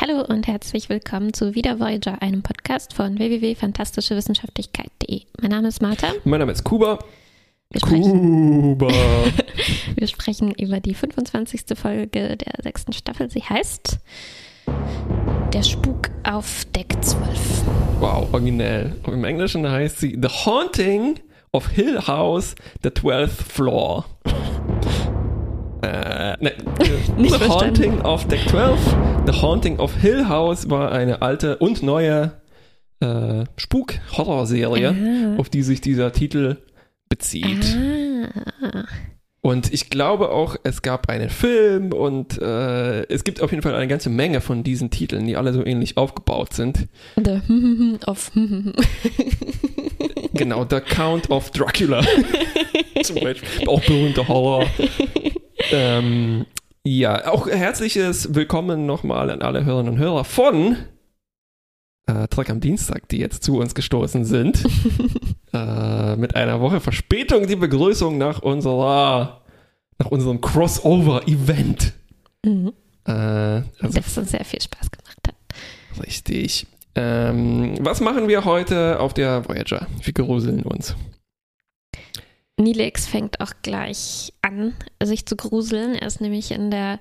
Hallo 0.00 0.24
und 0.28 0.46
herzlich 0.46 0.88
willkommen 0.88 1.34
zu 1.34 1.56
Wieder 1.56 1.80
Voyager, 1.80 2.22
einem 2.22 2.44
Podcast 2.44 2.94
von 2.94 3.18
www.fantastischewissenschaftlichkeit.de. 3.18 5.22
Mein 5.40 5.50
Name 5.50 5.66
ist 5.66 5.82
Martha. 5.82 6.12
Mein 6.22 6.38
Name 6.38 6.52
ist 6.52 6.62
Kuba. 6.62 7.00
Wir 7.70 7.80
sprechen, 7.80 8.78
Kuba. 8.78 8.86
wir 9.96 10.06
sprechen 10.06 10.52
über 10.52 10.78
die 10.78 10.94
25. 10.94 11.76
Folge 11.76 12.36
der 12.36 12.62
sechsten 12.62 12.92
Staffel. 12.92 13.28
Sie 13.28 13.42
heißt 13.42 13.98
Der 15.52 15.64
Spuk 15.64 16.10
auf 16.22 16.64
Deck 16.66 16.94
12. 17.00 17.64
wow, 17.98 18.32
originell. 18.32 18.94
Im 19.04 19.24
Englischen 19.24 19.68
heißt 19.68 19.98
sie 19.98 20.16
The 20.22 20.28
Haunting 20.28 21.18
of 21.50 21.70
Hill 21.70 22.06
House, 22.06 22.54
the 22.84 22.90
12th 22.90 23.42
Floor. 23.42 24.04
Äh, 25.82 26.36
ne, 26.42 26.52
Nicht 27.16 27.32
The 27.32 27.38
verstanden. 27.38 27.48
Haunting 27.50 28.00
of 28.02 28.26
Deck 28.28 28.40
12. 28.48 28.78
The 29.26 29.32
Haunting 29.42 29.78
of 29.78 29.94
Hill 29.96 30.28
House 30.28 30.68
war 30.70 30.92
eine 30.92 31.22
alte 31.22 31.58
und 31.58 31.82
neue 31.82 32.32
äh, 33.00 33.44
Spuk-Horror-Serie, 33.56 35.34
Ah. 35.36 35.40
auf 35.40 35.48
die 35.48 35.62
sich 35.62 35.80
dieser 35.80 36.12
Titel 36.12 36.56
bezieht. 37.08 37.76
Ah. 37.76 38.84
Und 39.40 39.72
ich 39.72 39.88
glaube 39.88 40.30
auch, 40.30 40.56
es 40.64 40.82
gab 40.82 41.08
einen 41.08 41.30
Film 41.30 41.92
und 41.92 42.42
äh, 42.42 43.02
es 43.04 43.22
gibt 43.22 43.40
auf 43.40 43.52
jeden 43.52 43.62
Fall 43.62 43.74
eine 43.74 43.86
ganze 43.86 44.10
Menge 44.10 44.40
von 44.40 44.64
diesen 44.64 44.90
Titeln, 44.90 45.26
die 45.26 45.36
alle 45.36 45.52
so 45.52 45.64
ähnlich 45.64 45.96
aufgebaut 45.96 46.54
sind. 46.54 46.88
The 47.16 47.40
of 48.06 48.32
Genau, 50.38 50.64
The 50.64 50.80
Count 50.80 51.30
of 51.30 51.50
Dracula. 51.50 52.00
Zum 53.02 53.16
Beispiel. 53.16 53.68
Auch 53.68 53.82
berühmter 53.84 54.28
Horror. 54.28 54.66
ähm, 55.72 56.46
ja, 56.84 57.26
auch 57.26 57.48
herzliches 57.48 58.36
Willkommen 58.36 58.86
nochmal 58.86 59.30
an 59.30 59.42
alle 59.42 59.64
Hörerinnen 59.64 59.94
und 59.94 59.98
Hörer 59.98 60.22
von 60.22 60.76
äh, 62.06 62.28
Trek 62.28 62.50
am 62.50 62.60
Dienstag, 62.60 63.08
die 63.08 63.18
jetzt 63.18 63.42
zu 63.42 63.58
uns 63.58 63.74
gestoßen 63.74 64.24
sind. 64.24 64.64
äh, 65.52 66.14
mit 66.14 66.36
einer 66.36 66.60
Woche 66.60 66.78
Verspätung 66.78 67.48
die 67.48 67.56
Begrüßung 67.56 68.16
nach 68.16 68.40
unserer, 68.40 69.42
nach 69.98 70.06
unserem 70.06 70.40
Crossover-Event. 70.40 71.94
Mhm. 72.44 72.72
Äh, 73.06 73.10
also 73.10 73.64
Das 73.80 74.16
uns 74.16 74.30
sehr 74.30 74.44
viel 74.44 74.62
Spaß 74.62 74.88
gemacht 74.92 75.18
hat. 75.26 75.34
Richtig. 76.06 76.68
Ähm, 77.00 77.76
was 77.78 78.00
machen 78.00 78.26
wir 78.26 78.44
heute 78.44 78.98
auf 78.98 79.14
der 79.14 79.48
Voyager? 79.48 79.86
Wir 80.02 80.12
gruseln 80.12 80.64
uns. 80.64 80.96
Nilex 82.58 83.06
fängt 83.06 83.40
auch 83.40 83.52
gleich 83.62 84.32
an, 84.42 84.74
sich 85.00 85.24
zu 85.24 85.36
gruseln. 85.36 85.94
Er 85.94 86.08
ist 86.08 86.20
nämlich 86.20 86.50
in 86.50 86.72
der, 86.72 86.98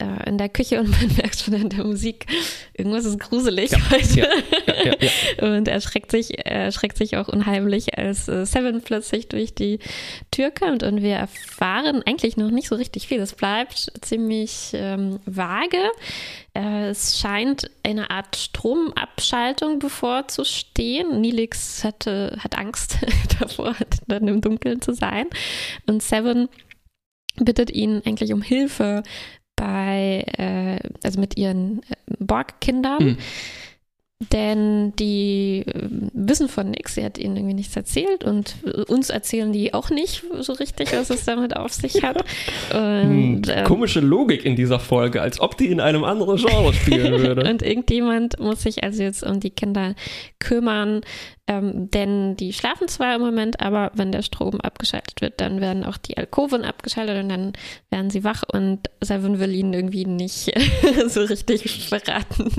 äh, 0.00 0.28
in 0.28 0.38
der 0.38 0.48
Küche 0.48 0.80
und 0.80 0.90
man 1.00 1.16
merkt 1.16 1.40
schon 1.40 1.54
an 1.54 1.68
der 1.68 1.84
Musik, 1.84 2.26
irgendwas 2.72 3.04
ist 3.04 3.20
gruselig 3.20 3.72
heute. 3.90 4.20
ja, 4.20 4.26
ja, 4.66 4.84
ja, 4.84 4.94
ja. 5.00 5.10
Und 5.56 5.68
er 5.68 5.80
schreckt 5.80 6.10
sich, 6.10 6.44
er 6.44 6.72
schreckt 6.72 6.96
sich 6.96 7.16
auch 7.16 7.28
unheimlich, 7.28 7.98
als 7.98 8.28
äh, 8.28 8.44
Seven 8.46 8.82
plötzlich 8.82 9.28
durch 9.28 9.54
die 9.54 9.78
Tür 10.30 10.50
kommt. 10.50 10.82
Und 10.82 11.02
wir 11.02 11.14
erfahren 11.14 12.02
eigentlich 12.04 12.36
noch 12.36 12.50
nicht 12.50 12.68
so 12.68 12.74
richtig 12.74 13.08
viel. 13.08 13.20
Es 13.20 13.34
bleibt 13.34 13.92
ziemlich 14.00 14.70
ähm, 14.74 15.20
vage. 15.26 15.78
Äh, 16.54 16.88
es 16.88 17.18
scheint 17.18 17.70
eine 17.82 18.10
Art 18.10 18.36
Stromabschaltung 18.36 19.78
bevorzustehen. 19.78 21.20
Nilix 21.20 21.84
hatte, 21.84 22.36
hat 22.40 22.58
Angst 22.58 22.98
davor, 23.40 23.74
dann 24.06 24.28
im 24.28 24.40
Dunkeln 24.40 24.80
zu 24.80 24.92
sein. 24.92 25.26
Und 25.86 26.02
Seven 26.02 26.48
bittet 27.36 27.70
ihn 27.70 28.02
eigentlich 28.04 28.32
um 28.32 28.42
Hilfe 28.42 29.02
bei, 29.60 30.24
äh, 30.38 30.78
also 31.04 31.20
mit 31.20 31.36
ihren 31.36 31.82
äh, 31.82 32.14
Borg-Kindern. 32.18 33.04
Mhm. 33.04 33.18
Denn 34.32 34.92
die 34.96 35.64
äh, 35.66 35.88
wissen 36.12 36.48
von 36.48 36.70
nichts, 36.70 36.94
sie 36.94 37.04
hat 37.04 37.16
ihnen 37.16 37.36
irgendwie 37.36 37.54
nichts 37.54 37.74
erzählt 37.74 38.22
und 38.22 38.54
äh, 38.66 38.82
uns 38.82 39.08
erzählen 39.08 39.50
die 39.50 39.72
auch 39.72 39.88
nicht 39.88 40.24
so 40.40 40.52
richtig, 40.54 40.92
was 40.92 41.08
es 41.08 41.24
damit 41.24 41.56
auf 41.56 41.72
sich 41.72 42.02
hat. 42.02 42.22
Hm, 42.70 43.34
Und, 43.36 43.48
ähm, 43.48 43.64
komische 43.64 44.00
Logik 44.00 44.44
in 44.44 44.56
dieser 44.56 44.78
Folge, 44.78 45.22
als 45.22 45.40
ob 45.40 45.56
die 45.56 45.68
in 45.68 45.80
einem 45.80 46.04
anderen 46.04 46.36
Genre 46.36 46.72
spielen 46.74 47.12
würde. 47.22 47.48
und 47.48 47.62
irgendjemand 47.62 48.38
muss 48.38 48.62
sich 48.62 48.84
also 48.84 49.02
jetzt 49.02 49.22
um 49.22 49.40
die 49.40 49.50
Kinder 49.50 49.94
kümmern, 50.38 51.00
ähm, 51.50 51.90
denn 51.90 52.36
die 52.36 52.52
schlafen 52.52 52.86
zwar 52.86 53.16
im 53.16 53.20
Moment, 53.22 53.60
aber 53.60 53.90
wenn 53.94 54.12
der 54.12 54.22
Strom 54.22 54.60
abgeschaltet 54.60 55.20
wird, 55.20 55.40
dann 55.40 55.60
werden 55.60 55.84
auch 55.84 55.96
die 55.96 56.16
Alkoven 56.16 56.64
abgeschaltet 56.64 57.22
und 57.22 57.28
dann 57.28 57.52
werden 57.90 58.10
sie 58.10 58.22
wach 58.22 58.44
und 58.52 58.78
Seven 59.00 59.40
will 59.40 59.52
ihnen 59.52 59.72
irgendwie 59.74 60.04
nicht 60.04 60.52
so 61.08 61.22
richtig 61.22 61.88
verraten, 61.88 62.50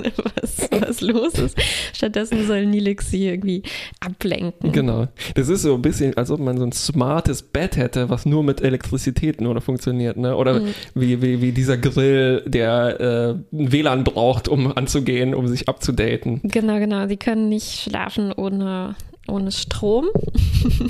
was, 0.42 0.70
was 0.72 1.02
los 1.02 1.36
ist. 1.36 1.58
Stattdessen 1.94 2.46
soll 2.46 2.66
Nilix 2.66 3.10
sie 3.10 3.28
irgendwie 3.28 3.64
ablenken. 4.02 4.72
Genau. 4.72 5.08
Das 5.36 5.48
ist 5.48 5.62
so 5.62 5.76
ein 5.76 5.82
bisschen, 5.82 6.18
als 6.18 6.30
ob 6.32 6.40
man 6.42 6.58
so 6.58 6.66
ein 6.66 6.72
smartes 6.74 7.42
Bett 7.44 7.78
hätte, 7.78 8.10
was 8.10 8.26
nur 8.26 8.44
mit 8.44 8.62
Elektrizität 8.62 9.40
nur 9.40 9.54
noch 9.54 9.64
funktioniert, 9.64 10.18
ne? 10.18 10.36
Oder 10.36 10.52
Mhm. 10.60 10.74
wie, 10.96 11.22
wie, 11.22 11.42
wie 11.42 11.52
dieser 11.54 11.78
Grill, 11.78 12.44
der 12.46 13.00
äh, 13.00 13.36
WLAN 13.52 14.04
braucht, 14.04 14.48
um 14.48 14.76
anzugehen, 14.76 15.34
um 15.34 15.48
sich 15.48 15.70
abzudaten. 15.70 16.42
Genau, 16.44 16.78
genau. 16.80 17.08
Sie 17.08 17.18
können 17.18 17.48
nicht 17.48 17.80
schlafen 17.82 18.34
ohne, 18.34 18.81
ohne 19.28 19.52
Strom. 19.52 20.08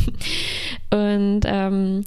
Und 0.92 1.42
ähm, 1.46 2.06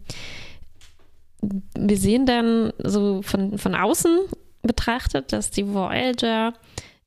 wir 1.76 1.96
sehen 1.96 2.26
dann 2.26 2.72
so 2.78 3.22
von, 3.22 3.58
von 3.58 3.74
außen 3.74 4.18
betrachtet, 4.62 5.32
dass 5.32 5.50
die 5.50 5.66
Voyager 5.72 6.54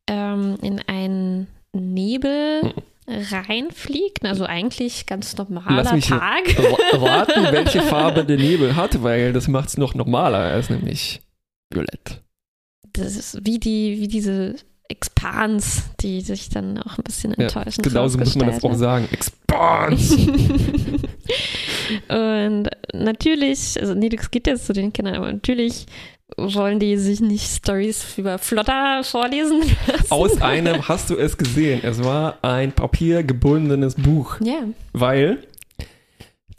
ähm, 0.08 0.58
in 0.62 0.82
einen 0.88 1.48
Nebel 1.74 2.74
reinfliegt. 3.08 4.26
Also 4.26 4.46
eigentlich 4.46 5.06
ganz 5.06 5.36
Lass 5.38 5.50
normaler 5.50 5.94
mich 5.94 6.08
Tag. 6.08 6.44
raten, 6.94 7.52
welche 7.52 7.82
Farbe 7.82 8.26
der 8.26 8.38
Nebel 8.38 8.76
hat, 8.76 9.02
weil 9.02 9.34
das 9.34 9.48
macht 9.48 9.70
es 9.70 9.78
noch 9.78 9.96
normaler. 9.96 10.40
Er 10.52 10.60
ist 10.60 10.70
nämlich 10.70 11.22
violett. 11.72 12.22
Das 12.94 13.16
ist 13.16 13.46
wie 13.46 13.60
die, 13.60 14.00
wie 14.00 14.08
diese 14.08 14.56
Expans, 14.90 15.84
die 16.00 16.22
sich 16.22 16.50
dann 16.50 16.78
auch 16.80 16.98
ein 16.98 17.04
bisschen 17.04 17.34
Ja, 17.38 17.46
enttäuschend 17.46 17.84
genauso 17.84 18.18
muss 18.18 18.36
man 18.36 18.48
das 18.48 18.64
auch 18.64 18.70
rausgestellt 18.70 18.80
sagen. 18.80 19.08
Expans! 19.12 20.18
Und 22.10 22.70
natürlich, 22.94 23.80
also 23.80 23.94
Nilix 23.94 24.32
geht 24.32 24.48
jetzt 24.48 24.66
zu 24.66 24.74
den 24.74 24.92
Kindern, 24.94 25.16
aber 25.16 25.32
natürlich 25.32 25.86
wollen 26.36 26.80
die 26.80 26.98
sich 26.98 27.22
nicht 27.22 27.48
Stories 27.50 28.18
über 28.18 28.38
Flotter 28.38 29.04
vorlesen 29.04 29.62
lassen. 29.88 30.06
Aus 30.12 30.42
einem 30.42 30.88
hast 30.88 31.10
du 31.10 31.16
es 31.16 31.38
gesehen. 31.38 31.82
Es 31.84 32.04
war 32.04 32.38
ein 32.42 32.72
papiergebundenes 32.74 33.96
Buch. 33.96 34.40
Ja, 34.42 34.60
Weil 34.94 35.40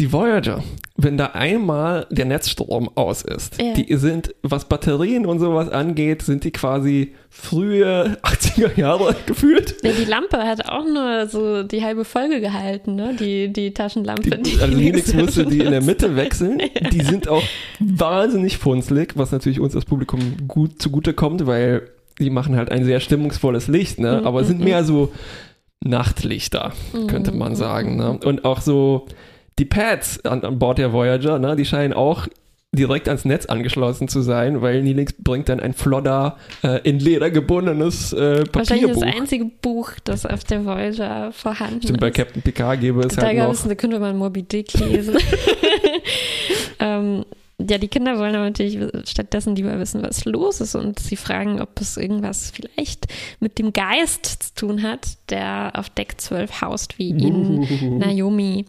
die 0.00 0.12
Voyager, 0.12 0.62
wenn 0.96 1.16
da 1.16 1.26
einmal 1.26 2.06
der 2.10 2.24
Netzstrom 2.24 2.88
aus 2.94 3.22
ist, 3.22 3.60
Ja. 3.60 3.74
die 3.74 3.96
sind, 3.96 4.32
was 4.42 4.66
Batterien 4.66 5.26
und 5.26 5.40
sowas 5.40 5.68
angeht, 5.68 6.22
sind 6.22 6.44
die 6.44 6.52
quasi 6.52 7.14
frühe 7.30 8.16
80er 8.22 8.78
Jahre 8.78 9.16
gefühlt. 9.26 9.76
ja, 9.82 9.90
die 9.90 10.04
Lampe 10.04 10.38
hat 10.38 10.68
auch 10.68 10.84
nur 10.84 11.26
so 11.26 11.64
die 11.64 11.82
halbe 11.82 12.04
Folge 12.04 12.40
gehalten, 12.40 12.94
ne? 12.94 13.16
Die, 13.18 13.52
die 13.52 13.74
Taschenlampe. 13.74 14.38
Die, 14.38 14.60
also 14.60 14.76
Linux 14.76 15.12
musste 15.14 15.44
die 15.46 15.60
in 15.60 15.72
der 15.72 15.82
Mitte 15.82 16.14
wechseln. 16.14 16.62
Die 16.92 17.02
sind 17.02 17.28
auch 17.28 17.42
wahnsinnig 17.80 18.58
funzlig, 18.58 19.12
was 19.16 19.32
natürlich 19.32 19.60
uns 19.60 19.74
als 19.74 19.84
Publikum 19.84 20.20
gut 20.46 20.80
zugute 20.80 21.12
kommt, 21.12 21.46
weil 21.46 21.88
die 22.20 22.30
machen 22.30 22.56
halt 22.56 22.70
ein 22.70 22.84
sehr 22.84 23.00
stimmungsvolles 23.00 23.68
Licht, 23.68 23.98
ne? 23.98 24.20
Mhm, 24.20 24.26
aber 24.26 24.44
sind 24.44 24.58
mhm. 24.58 24.64
mehr 24.64 24.84
so 24.84 25.12
Nachtlichter, 25.80 26.72
könnte 27.06 27.32
man 27.32 27.54
sagen. 27.54 27.96
Ne? 27.96 28.18
Und 28.24 28.44
auch 28.44 28.60
so 28.60 29.06
die 29.58 29.64
Pads 29.64 30.24
an, 30.24 30.44
an 30.44 30.58
Bord 30.58 30.78
der 30.78 30.92
Voyager, 30.92 31.38
ne? 31.38 31.56
die 31.56 31.64
scheinen 31.64 31.92
auch 31.92 32.28
direkt 32.72 33.08
ans 33.08 33.24
Netz 33.24 33.46
angeschlossen 33.46 34.08
zu 34.08 34.20
sein, 34.20 34.60
weil 34.60 34.82
Nilix 34.82 35.14
bringt 35.14 35.48
dann 35.48 35.58
ein 35.58 35.72
Flodder 35.72 36.36
äh, 36.62 36.80
in 36.82 36.98
Leder 36.98 37.30
gebundenes 37.30 38.12
äh, 38.12 38.44
Wahrscheinlich 38.52 38.88
das 38.88 39.00
Papierbuch. 39.00 39.20
einzige 39.20 39.44
Buch, 39.46 39.92
das 40.04 40.26
auf 40.26 40.44
der 40.44 40.64
Voyager 40.64 41.32
vorhanden 41.32 41.82
Stimmt, 41.82 42.00
bei 42.00 42.08
ist. 42.08 42.16
Captain 42.16 42.42
Picard 42.42 42.80
gäbe 42.80 43.00
es 43.00 43.16
da 43.16 43.22
halt 43.22 43.38
noch 43.38 43.68
da 43.68 43.74
könnte 43.74 43.98
man 43.98 44.16
Moby 44.16 44.42
Dick 44.42 44.74
lesen. 44.74 45.16
ähm, 46.78 47.24
ja, 47.60 47.76
die 47.78 47.88
Kinder 47.88 48.18
wollen 48.18 48.36
aber 48.36 48.44
natürlich 48.44 48.78
stattdessen 49.04 49.56
lieber 49.56 49.80
wissen, 49.80 50.00
was 50.02 50.24
los 50.24 50.60
ist 50.60 50.76
und 50.76 51.00
sie 51.00 51.16
fragen, 51.16 51.60
ob 51.60 51.80
es 51.80 51.96
irgendwas 51.96 52.52
vielleicht 52.52 53.06
mit 53.40 53.58
dem 53.58 53.72
Geist 53.72 54.26
zu 54.26 54.66
tun 54.66 54.82
hat, 54.84 55.18
der 55.28 55.72
auf 55.74 55.90
Deck 55.90 56.20
12 56.20 56.60
haust, 56.60 56.98
wie 57.00 57.08
ihnen 57.08 57.98
Naomi 57.98 58.64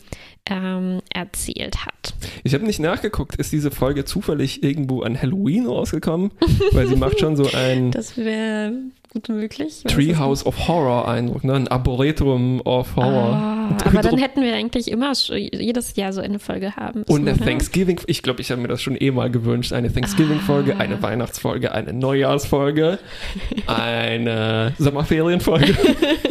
ähm, 0.50 1.02
erzählt 1.14 1.86
hat. 1.86 2.14
Ich 2.44 2.54
habe 2.54 2.66
nicht 2.66 2.80
nachgeguckt, 2.80 3.36
ist 3.36 3.52
diese 3.52 3.72
Folge 3.72 4.06
zufällig 4.06 4.64
irgendwo 4.64 5.02
an 5.02 5.20
Halloween 5.22 5.66
rausgekommen? 5.68 6.32
Weil 6.72 6.88
sie 6.88 6.96
macht 6.96 7.20
schon 7.20 7.36
so 7.36 7.50
ein, 7.54 7.92
Das 8.00 8.18
wäre 8.18 8.74
gut 9.12 9.28
möglich. 9.30 9.84
Treehouse 9.88 10.46
of 10.46 10.68
Horror 10.68 11.08
Eindruck, 11.08 11.44
ne? 11.44 11.54
Ein 11.56 11.68
Arboretum 11.68 12.62
of 12.62 12.96
Horror. 12.96 13.34
Ah, 13.36 13.78
aber 13.86 14.02
dann 14.02 14.18
hätten 14.20 14.42
wir 14.42 14.54
eigentlich 14.54 14.90
immer 14.92 15.14
jedes 15.14 15.96
Jahr 15.96 16.14
so 16.14 16.22
eine 16.22 16.38
Folge 16.40 16.76
haben. 16.76 17.04
Und 17.04 17.22
eine 17.22 17.32
müssen, 17.32 17.42
oder? 17.42 17.50
Thanksgiving, 17.52 18.02
ich 18.08 18.22
glaube, 18.24 18.42
ich 18.42 18.52
habe 18.52 18.62
mir 18.62 18.68
das 18.68 18.82
schon 18.82 18.96
eh 18.96 19.10
mal 19.12 19.30
gewünscht. 19.32 19.74
Eine 19.74 19.92
Thanksgiving-Folge, 19.92 20.76
Ah. 20.78 20.80
eine 20.80 21.02
Weihnachtsfolge, 21.02 21.72
eine 21.72 21.94
Neujahrsfolge, 21.94 23.00
eine 23.68 24.74
Sommerferienfolge. 24.78 25.76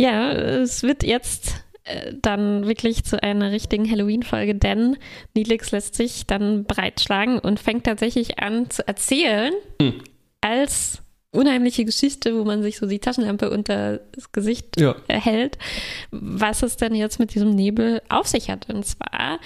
Ja, 0.00 0.32
es 0.32 0.82
wird 0.82 1.02
jetzt 1.02 1.62
äh, 1.84 2.14
dann 2.22 2.66
wirklich 2.66 3.04
zu 3.04 3.22
einer 3.22 3.52
richtigen 3.52 3.88
Halloween-Folge, 3.90 4.54
denn 4.54 4.96
Nilix 5.34 5.72
lässt 5.72 5.94
sich 5.94 6.26
dann 6.26 6.64
breitschlagen 6.64 7.38
und 7.38 7.60
fängt 7.60 7.84
tatsächlich 7.84 8.38
an 8.38 8.70
zu 8.70 8.86
erzählen 8.88 9.52
Hm. 9.80 10.00
als 10.40 11.02
unheimliche 11.32 11.84
Geschichte, 11.84 12.34
wo 12.34 12.44
man 12.44 12.62
sich 12.62 12.78
so 12.78 12.86
die 12.86 12.98
Taschenlampe 12.98 13.50
unter 13.50 13.98
das 14.12 14.32
Gesicht 14.32 14.80
Ja. 14.80 14.96
hält, 15.08 15.58
was 16.10 16.62
es 16.62 16.76
denn 16.78 16.94
jetzt 16.94 17.18
mit 17.20 17.34
diesem 17.34 17.50
Nebel 17.50 18.00
auf 18.08 18.26
sich 18.26 18.48
hat. 18.50 18.68
Und 18.70 18.84
zwar 18.86 19.38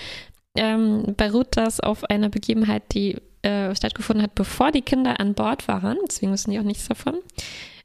ähm, 0.56 1.14
beruht 1.16 1.48
das 1.56 1.80
auf 1.80 2.04
einer 2.04 2.28
Begebenheit, 2.28 2.84
die 2.92 3.16
äh, 3.42 3.74
stattgefunden 3.74 4.22
hat, 4.22 4.34
bevor 4.36 4.70
die 4.70 4.82
Kinder 4.82 5.18
an 5.18 5.34
Bord 5.34 5.66
waren. 5.68 5.98
Deswegen 6.08 6.32
wissen 6.32 6.52
die 6.52 6.58
auch 6.60 6.64
nichts 6.64 6.86
davon. 6.88 7.16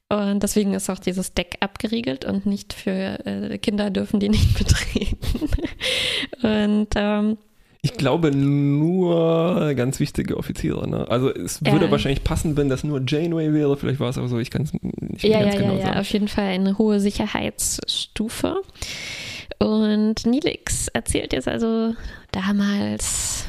Und 0.10 0.42
deswegen 0.42 0.74
ist 0.74 0.90
auch 0.90 0.98
dieses 1.00 1.34
Deck 1.36 1.58
abgeriegelt 1.60 2.26
und 2.26 2.46
nicht 2.48 2.74
für 2.74 2.92
äh, 3.26 3.58
Kinder 3.60 3.92
dürfen 3.92 4.20
die 4.20 4.30
nicht 4.30 4.58
betreten. 4.58 5.18
und 6.42 6.88
ähm, 6.96 7.38
Ich 7.82 7.94
glaube 7.94 8.32
nur 8.36 9.74
ganz 9.76 10.00
wichtige 10.00 10.36
Offiziere. 10.38 10.90
Ne? 10.90 11.06
Also 11.10 11.32
es 11.34 11.64
würde 11.64 11.86
Ja. 11.86 11.92
wahrscheinlich 11.92 12.24
passen, 12.24 12.58
wenn 12.58 12.70
das 12.70 12.84
nur 12.84 13.02
Janeway 13.08 13.54
wäre. 13.54 13.78
Vielleicht 13.78 14.00
war 14.00 14.10
es 14.10 14.18
aber 14.18 14.28
so, 14.28 14.40
ich 14.40 14.50
kann 14.50 14.64
es 14.64 14.74
nicht 14.74 15.24
ja, 15.24 15.42
ganz 15.42 15.54
ja, 15.54 15.62
genau 15.62 15.74
ja, 15.74 15.80
ja, 15.80 15.86
sagen. 15.86 16.00
auf 16.00 16.10
jeden 16.12 16.28
Fall 16.28 16.46
eine 16.46 16.78
hohe 16.80 17.00
Sicherheitsstufe. 17.00 18.62
Und 19.60 20.26
Nilix 20.26 20.88
erzählt 20.88 21.34
jetzt 21.34 21.48
also, 21.48 21.94
damals 22.32 23.46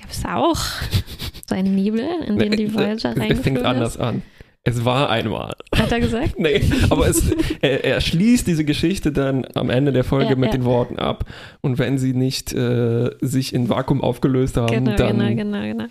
gab 0.00 0.10
es 0.10 0.24
auch 0.24 0.56
so 1.48 1.54
einen 1.54 1.74
Nebel, 1.74 2.04
in 2.26 2.38
den 2.38 2.52
die 2.52 2.74
Voyager 2.74 2.94
es 2.94 3.00
fängt 3.14 3.18
reingeflogen 3.20 3.64
anders 3.66 3.94
ist. 3.96 4.00
an. 4.00 4.22
Es 4.64 4.84
war 4.84 5.10
einmal. 5.10 5.54
Hat 5.74 5.90
er 5.90 5.98
gesagt? 6.00 6.34
Nee, 6.38 6.62
aber 6.90 7.08
es, 7.08 7.30
er, 7.60 7.84
er 7.84 8.00
schließt 8.00 8.46
diese 8.46 8.64
Geschichte 8.64 9.10
dann 9.10 9.44
am 9.54 9.70
Ende 9.70 9.92
der 9.92 10.04
Folge 10.04 10.30
Ja, 10.30 10.36
mit 10.36 10.50
ja. 10.52 10.58
den 10.58 10.64
Worten 10.64 10.98
ab. 10.98 11.24
Und 11.62 11.78
wenn 11.78 11.98
sie 11.98 12.14
nicht 12.14 12.52
äh, 12.52 13.10
sich 13.20 13.54
in 13.54 13.68
Vakuum 13.68 14.00
aufgelöst 14.00 14.56
haben, 14.56 14.72
Genau, 14.72 14.94
dann. 14.94 15.18
genau, 15.18 15.34
genau, 15.34 15.62
genau. 15.62 15.84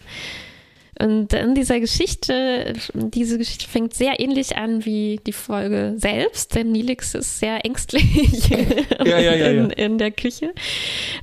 Und 0.99 1.33
in 1.33 1.55
dieser 1.55 1.79
Geschichte, 1.79 2.73
diese 2.93 3.37
Geschichte 3.39 3.67
fängt 3.67 3.93
sehr 3.93 4.19
ähnlich 4.19 4.55
an 4.55 4.85
wie 4.85 5.19
die 5.25 5.31
Folge 5.33 5.93
selbst, 5.97 6.53
denn 6.53 6.71
Nilix 6.71 7.15
ist 7.15 7.39
sehr 7.39 7.65
ängstlich 7.65 8.03
Ja, 9.05 9.17
in, 9.17 9.71
in 9.71 9.97
der 9.97 10.11
Küche, 10.11 10.53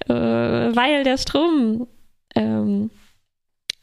äh, 0.09 0.13
weil 0.13 1.05
der 1.05 1.17
Strom, 1.17 1.87
ähm, 2.35 2.91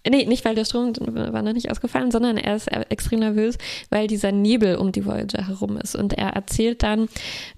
nee, 0.10 0.26
nicht 0.26 0.46
weil 0.46 0.56
der 0.56 0.66
Strom 0.66 0.94
war 0.98 1.42
noch 1.42 1.54
nicht 1.54 1.72
ausgefallen, 1.72 2.12
sondern 2.12 2.38
er 2.38 2.56
ist 2.56 2.68
extrem 2.68 3.20
nervös, 3.20 3.58
weil 3.90 4.08
dieser 4.08 4.32
Nebel 4.32 4.76
um 4.76 4.92
die 4.92 5.06
Voyager 5.06 5.48
herum 5.48 5.78
ist. 5.78 5.96
Und 5.96 6.14
er 6.14 6.30
erzählt 6.30 6.84
dann, 6.84 7.10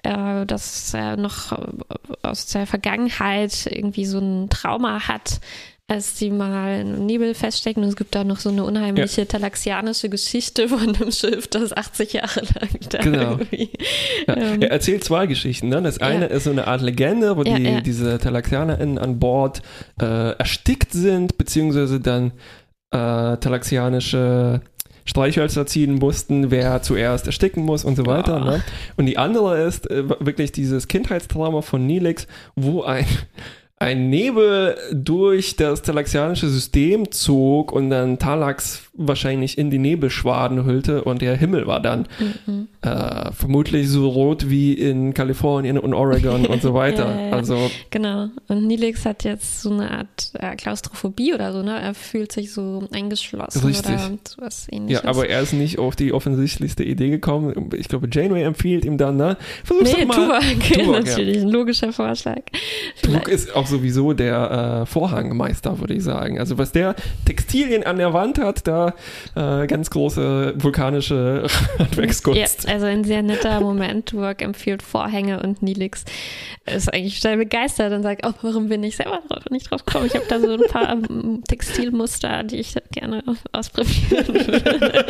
äh, 0.03 0.45
dass 0.45 0.94
er 0.94 1.17
noch 1.17 1.57
aus 2.21 2.47
der 2.47 2.67
Vergangenheit 2.67 3.67
irgendwie 3.69 4.05
so 4.05 4.19
ein 4.19 4.49
Trauma 4.49 5.07
hat, 5.07 5.39
als 5.89 6.19
sie 6.19 6.31
mal 6.31 6.81
im 6.81 7.06
Nebel 7.06 7.34
feststecken. 7.34 7.81
Und 7.84 7.89
es 7.89 7.95
gibt 7.95 8.13
da 8.13 8.25
noch 8.25 8.39
so 8.39 8.50
eine 8.50 8.66
unheimliche 8.66 9.25
talaxianische 9.25 10.10
Geschichte 10.10 10.68
von 10.69 10.80
einem 10.95 11.12
Schiff, 11.12 11.48
das 11.48 11.72
80 11.75 12.13
Jahre 12.13 12.42
lang 12.42 12.69
da 12.89 12.98
Genau. 13.00 13.31
irgendwie. 13.31 13.69
Ja, 14.28 14.36
ähm, 14.36 14.62
er 14.62 14.72
erzählt 14.72 15.04
zwei 15.06 15.28
Geschichten. 15.28 15.69
Ne? 15.69 15.81
Das 15.81 15.98
Ja. 16.00 16.07
eine 16.07 16.25
ist 16.25 16.44
so 16.44 16.51
eine 16.51 16.68
Art 16.68 16.81
Legende, 16.81 17.38
wo 17.38 17.44
Ja, 17.44 17.56
die, 17.57 17.63
ja. 17.63 17.81
diese 17.81 18.18
TalaxianerInnen 18.18 18.98
an 18.98 19.18
Bord 19.19 19.62
äh, 20.01 20.31
erstickt 20.38 20.92
sind, 20.92 21.38
beziehungsweise 21.38 22.01
dann 22.01 22.31
äh, 22.92 23.38
talaxianische 23.38 24.62
Streichhölzer 25.06 25.66
ziehen 25.68 25.95
mussten, 25.95 26.51
wer 26.51 26.81
zuerst 26.81 27.28
ersticken 27.28 27.63
muss 27.63 27.86
und 27.86 27.95
so 27.95 28.06
weiter. 28.06 28.40
Ne? 28.44 28.62
Und 28.98 29.06
die 29.06 29.18
andere 29.18 29.63
ist 29.63 29.90
äh, 29.90 30.04
wirklich 30.19 30.51
dieses 30.51 30.90
Kindheitstrauma 30.90 31.62
von 31.62 31.86
Nilix, 31.88 32.28
wo 32.57 32.83
ein, 32.83 33.06
ein 33.79 34.09
Nebel 34.09 34.77
durch 34.91 35.56
das 35.56 35.83
talaxianische 35.83 36.50
System 36.50 37.12
zog 37.12 37.71
und 37.71 37.89
dann 37.89 38.18
Talax 38.18 38.87
wahrscheinlich 38.97 39.57
in 39.57 39.69
die 39.69 39.77
Nebelschwaden 39.77 40.65
hüllte 40.65 41.03
und 41.03 41.21
der 41.21 41.35
Himmel 41.35 41.67
war 41.67 41.79
dann 41.79 42.07
mhm. 42.45 42.67
äh, 42.81 43.31
vermutlich 43.31 43.89
so 43.89 44.09
rot 44.09 44.49
wie 44.49 44.73
in 44.73 45.13
Kalifornien 45.13 45.77
und 45.77 45.94
Oregon 45.94 46.45
und 46.45 46.61
so 46.61 46.73
weiter. 46.73 47.09
Ja, 47.09 47.21
ja, 47.21 47.27
ja. 47.27 47.33
Also 47.33 47.69
Genau. 47.89 48.29
Und 48.47 48.67
Nilix 48.67 49.05
hat 49.05 49.23
jetzt 49.23 49.61
so 49.61 49.71
eine 49.71 49.91
Art 49.91 50.31
äh, 50.33 50.55
Klaustrophobie 50.55 51.33
oder 51.33 51.53
so, 51.53 51.61
ne? 51.61 51.79
Er 51.79 51.94
fühlt 51.94 52.31
sich 52.31 52.51
so 52.51 52.88
eingeschlossen 52.91 53.65
Richtig. 53.65 53.95
oder 53.95 54.17
sowas 54.27 54.67
ähnliches. 54.71 55.03
ja, 55.03 55.09
aber 55.09 55.29
er 55.29 55.41
ist 55.41 55.53
nicht 55.53 55.79
auf 55.79 55.95
die 55.95 56.13
offensichtlichste 56.13 56.83
Idee 56.83 57.09
gekommen. 57.09 57.69
Ich 57.75 57.88
glaube, 57.88 58.07
Janeway 58.11 58.44
empfiehlt 58.44 58.85
ihm 58.85 58.97
dann, 58.97 59.17
ne? 59.17 59.38
Versuch's 59.63 59.94
Nee, 59.94 60.05
doch 60.05 60.07
mal. 60.07 60.39
Tuvok, 60.41 60.63
Tuvok, 60.73 60.95
ja. 60.95 60.99
natürlich, 61.01 61.38
ein 61.38 61.49
logischer 61.49 61.94
Vorschlag. 61.94 62.41
Tuvok 63.01 63.27
ist 63.27 63.55
auch 63.55 63.67
sowieso 63.67 64.13
der 64.13 64.81
äh, 64.81 64.85
Vorhangmeister, 64.85 65.79
würde 65.79 65.94
ich 65.94 66.03
sagen. 66.03 66.39
Also 66.39 66.57
was 66.57 66.71
der 66.71 66.95
Textilien 67.25 67.83
an 67.83 67.97
der 67.97 68.13
Wand 68.13 68.39
hat, 68.39 68.67
da 68.67 68.87
äh, 69.36 69.68
ganz 69.68 69.89
große 69.89 70.54
vulkanische 70.57 71.45
Ja, 71.78 71.80
Handwerkskunst. 71.86 72.68
also 72.68 72.86
ein 72.86 73.04
sehr 73.04 73.22
netter 73.24 73.60
Moment. 73.62 74.07
Tuvok 74.07 74.42
empfiehlt 74.42 74.81
Vorhänge 74.84 75.42
und 75.42 75.62
Nilix 75.62 76.06
ist 76.66 76.94
eigentlich 76.94 77.18
schnell 77.18 77.38
begeistert 77.38 77.94
und 77.94 78.04
sagt, 78.04 78.25
oh, 78.25 78.34
warum 78.42 78.69
bin 78.69 78.84
ich 78.84 78.98
selber 78.98 79.22
drauf, 79.28 79.44
nicht 79.50 79.69
drauf 79.72 79.86
gekommen? 79.86 80.06
Ich 80.07 80.16
habe 80.16 80.25
da 80.28 80.39
so 80.39 80.51
ein 80.54 80.68
paar 80.69 80.92
ähm, 80.92 81.44
Textilmuster, 81.48 82.44
die 82.44 82.57
ich 82.57 82.75
gerne 82.92 83.24
ausprobieren 83.51 84.28
würde. 84.28 85.06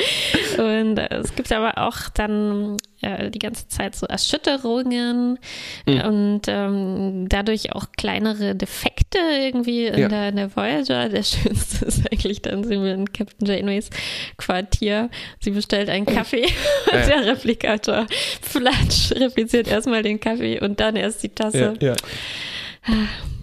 Und 0.57 0.97
äh, 0.97 1.15
es 1.17 1.35
gibt 1.35 1.51
aber 1.51 1.77
auch 1.77 2.09
dann 2.13 2.77
äh, 3.01 3.29
die 3.29 3.39
ganze 3.39 3.67
Zeit 3.67 3.95
so 3.95 4.05
Erschütterungen 4.07 5.39
Mhm. 5.85 6.01
und 6.01 6.41
ähm, 6.47 7.25
dadurch 7.29 7.73
auch 7.73 7.91
kleinere 7.97 8.55
Defekte 8.55 9.17
irgendwie 9.19 9.85
in, 9.85 9.99
Ja. 9.99 10.07
der, 10.07 10.29
in 10.29 10.35
der 10.37 10.55
Voyager. 10.55 11.09
Der 11.09 11.23
schönste 11.23 11.85
ist 11.85 12.11
eigentlich 12.11 12.41
dann 12.41 12.63
sind 12.63 12.83
wir 12.83 12.93
in 12.93 13.11
Captain 13.13 13.47
Janeways 13.47 13.89
Quartier. 14.37 15.09
Sie 15.39 15.51
bestellt 15.51 15.89
einen 15.89 16.05
Kaffee 16.05 16.45
Ja. 16.91 16.99
und 17.01 17.07
der 17.07 17.25
Replikator 17.25 18.07
Flatsch 18.41 19.11
repliziert 19.13 19.67
erstmal 19.67 20.03
den 20.03 20.19
Kaffee 20.19 20.59
und 20.59 20.79
dann 20.79 20.95
erst 20.95 21.23
die 21.23 21.29
Tasse. 21.29 21.75
Ja, 21.79 21.89
ja. 21.89 21.95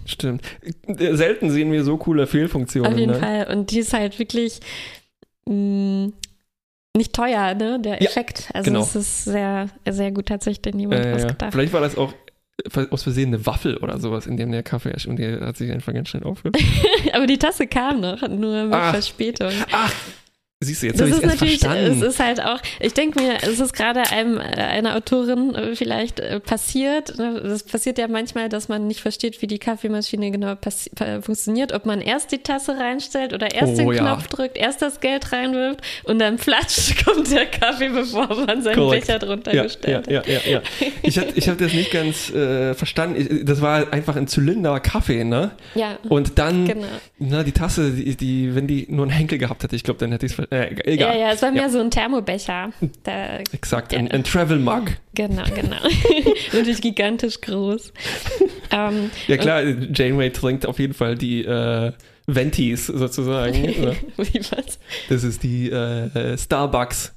Stimmt. 0.05 0.43
Selten 0.87 1.49
sehen 1.49 1.71
wir 1.71 1.83
so 1.83 1.97
coole 1.97 2.27
Fehlfunktionen. 2.27 2.91
Auf 2.93 2.99
jeden 2.99 3.13
ne? 3.13 3.19
Fall. 3.19 3.47
Und 3.51 3.71
die 3.71 3.79
ist 3.79 3.93
halt 3.93 4.19
wirklich 4.19 4.59
mh, 5.45 6.11
nicht 6.95 7.13
teuer, 7.13 7.53
ne? 7.53 7.79
Der 7.79 8.01
Ja, 8.01 8.09
Effekt. 8.09 8.49
Also 8.53 8.71
genau. 8.71 8.83
es 8.83 8.95
ist 8.95 9.25
sehr, 9.25 9.67
sehr 9.89 10.11
gut 10.11 10.27
tatsächlich 10.27 10.73
niemand 10.73 11.05
Äh, 11.05 11.09
ja. 11.09 11.15
ausgedacht. 11.15 11.51
Vielleicht 11.53 11.73
war 11.73 11.81
das 11.81 11.97
auch 11.97 12.13
aus 12.89 13.03
Versehen 13.03 13.33
eine 13.33 13.45
Waffel 13.45 13.77
oder 13.77 13.99
sowas, 13.99 14.25
in 14.27 14.37
dem 14.37 14.51
der 14.51 14.63
Kaffee 14.63 14.91
ist 14.91 15.05
und 15.05 15.17
der 15.17 15.41
hat 15.41 15.57
sich 15.57 15.71
einfach 15.71 15.93
ganz 15.93 16.09
schnell 16.09 16.23
aufgelöst. 16.23 16.63
Aber 17.13 17.27
die 17.27 17.37
Tasse 17.37 17.67
kam 17.67 17.99
noch, 17.99 18.21
nur 18.27 18.63
mit 18.65 18.73
Ach. 18.73 18.91
Verspätung. 18.91 19.51
Ach, 19.71 19.93
siehst 20.63 20.81
du, 20.83 20.87
jetzt 20.87 20.99
Das 20.99 21.09
ist 21.09 21.15
erst 21.21 21.25
natürlich, 21.25 21.59
verstanden. 21.59 22.01
es 22.01 22.13
ist 22.13 22.19
halt 22.19 22.41
auch, 22.41 22.59
ich 22.79 22.93
denke 22.93 23.21
mir, 23.21 23.37
es 23.43 23.59
ist 23.59 23.73
gerade 23.73 24.01
einem, 24.11 24.37
äh, 24.37 24.41
einer 24.41 24.95
Autorin 24.95 25.53
äh, 25.53 25.75
vielleicht 25.75 26.19
äh, 26.21 26.39
passiert. 26.39 27.17
ne? 27.17 27.41
Das 27.43 27.63
passiert 27.63 27.97
ja 27.97 28.07
manchmal, 28.07 28.47
dass 28.49 28.67
man 28.69 28.87
nicht 28.87 29.01
versteht, 29.01 29.41
wie 29.41 29.47
die 29.47 29.59
Kaffeemaschine 29.59 30.31
genau 30.31 30.55
funktioniert. 31.21 31.73
Ob 31.73 31.85
man 31.85 31.99
erst 32.01 32.31
die 32.31 32.37
Tasse 32.39 32.77
reinstellt 32.77 33.33
oder 33.33 33.53
erst 33.53 33.73
Oh, 33.73 33.77
den 33.77 33.91
ja. 33.93 34.01
Knopf 34.01 34.27
drückt, 34.27 34.57
erst 34.57 34.81
das 34.81 35.01
Geld 35.01 35.31
reinwirft 35.31 35.81
und 36.05 36.19
dann 36.19 36.37
flatsch 36.37 36.95
kommt 37.05 37.29
der 37.31 37.45
Kaffee, 37.47 37.89
bevor 37.89 38.27
man 38.45 38.61
seinen 38.63 38.75
Korrekt. 38.75 39.07
Becher 39.07 39.19
drunter 39.19 39.51
ja, 39.51 39.57
ja, 39.57 39.63
gestellt 39.63 40.07
ja, 40.07 40.23
ja, 40.25 40.39
ja. 40.49 40.61
Ich 41.03 41.17
habe 41.19 41.27
ich 41.35 41.49
hab 41.49 41.57
das 41.57 41.73
nicht 41.73 41.91
ganz 41.91 42.29
äh, 42.31 42.73
verstanden. 42.73 43.19
Ich, 43.19 43.45
das 43.45 43.61
war 43.61 43.91
einfach 43.91 44.15
ein 44.15 44.27
Zylinder 44.27 44.79
Kaffee, 44.79 45.23
ne? 45.25 45.51
Ja, 45.75 45.97
Und 46.07 46.39
dann, 46.39 46.65
genau. 46.65 46.87
na, 47.19 47.43
die 47.43 47.51
Tasse, 47.51 47.91
die, 47.91 48.15
die, 48.15 48.55
wenn 48.55 48.67
die 48.67 48.87
nur 48.89 49.03
einen 49.03 49.11
Henkel 49.11 49.37
gehabt 49.37 49.63
hätte, 49.63 49.75
ich 49.75 49.83
glaube, 49.83 49.99
dann 49.99 50.11
hätte 50.11 50.25
ich 50.25 50.37
es. 50.37 50.44
Äh, 50.51 50.75
egal. 50.91 51.15
Ja, 51.17 51.27
ja, 51.27 51.31
es 51.33 51.41
war 51.41 51.51
mehr 51.51 51.63
Ja. 51.63 51.69
so 51.69 51.79
ein 51.79 51.91
Thermobecher. 51.91 52.71
Da, 53.03 53.37
Exakt, 53.51 53.93
ein, 53.93 54.07
Ja. 54.07 54.11
ein 54.13 54.23
Travel 54.23 54.59
Mug. 54.59 54.85
genau, 55.13 55.43
genau. 55.53 55.77
Natürlich 56.53 56.81
gigantisch 56.81 57.41
groß. 57.41 57.93
ähm, 58.71 59.09
Ja 59.27 59.37
klar, 59.37 59.63
Janeway 59.63 60.31
trinkt 60.31 60.65
auf 60.65 60.79
jeden 60.79 60.93
Fall 60.93 61.15
die 61.15 61.43
äh, 61.45 61.91
Ventis 62.27 62.87
sozusagen. 62.87 63.61
ne? 63.61 63.95
wie 64.17 64.39
was? 64.51 64.79
Das 65.09 65.23
ist 65.23 65.43
die 65.43 65.69
äh, 65.69 66.37
Starbucks. 66.37 67.13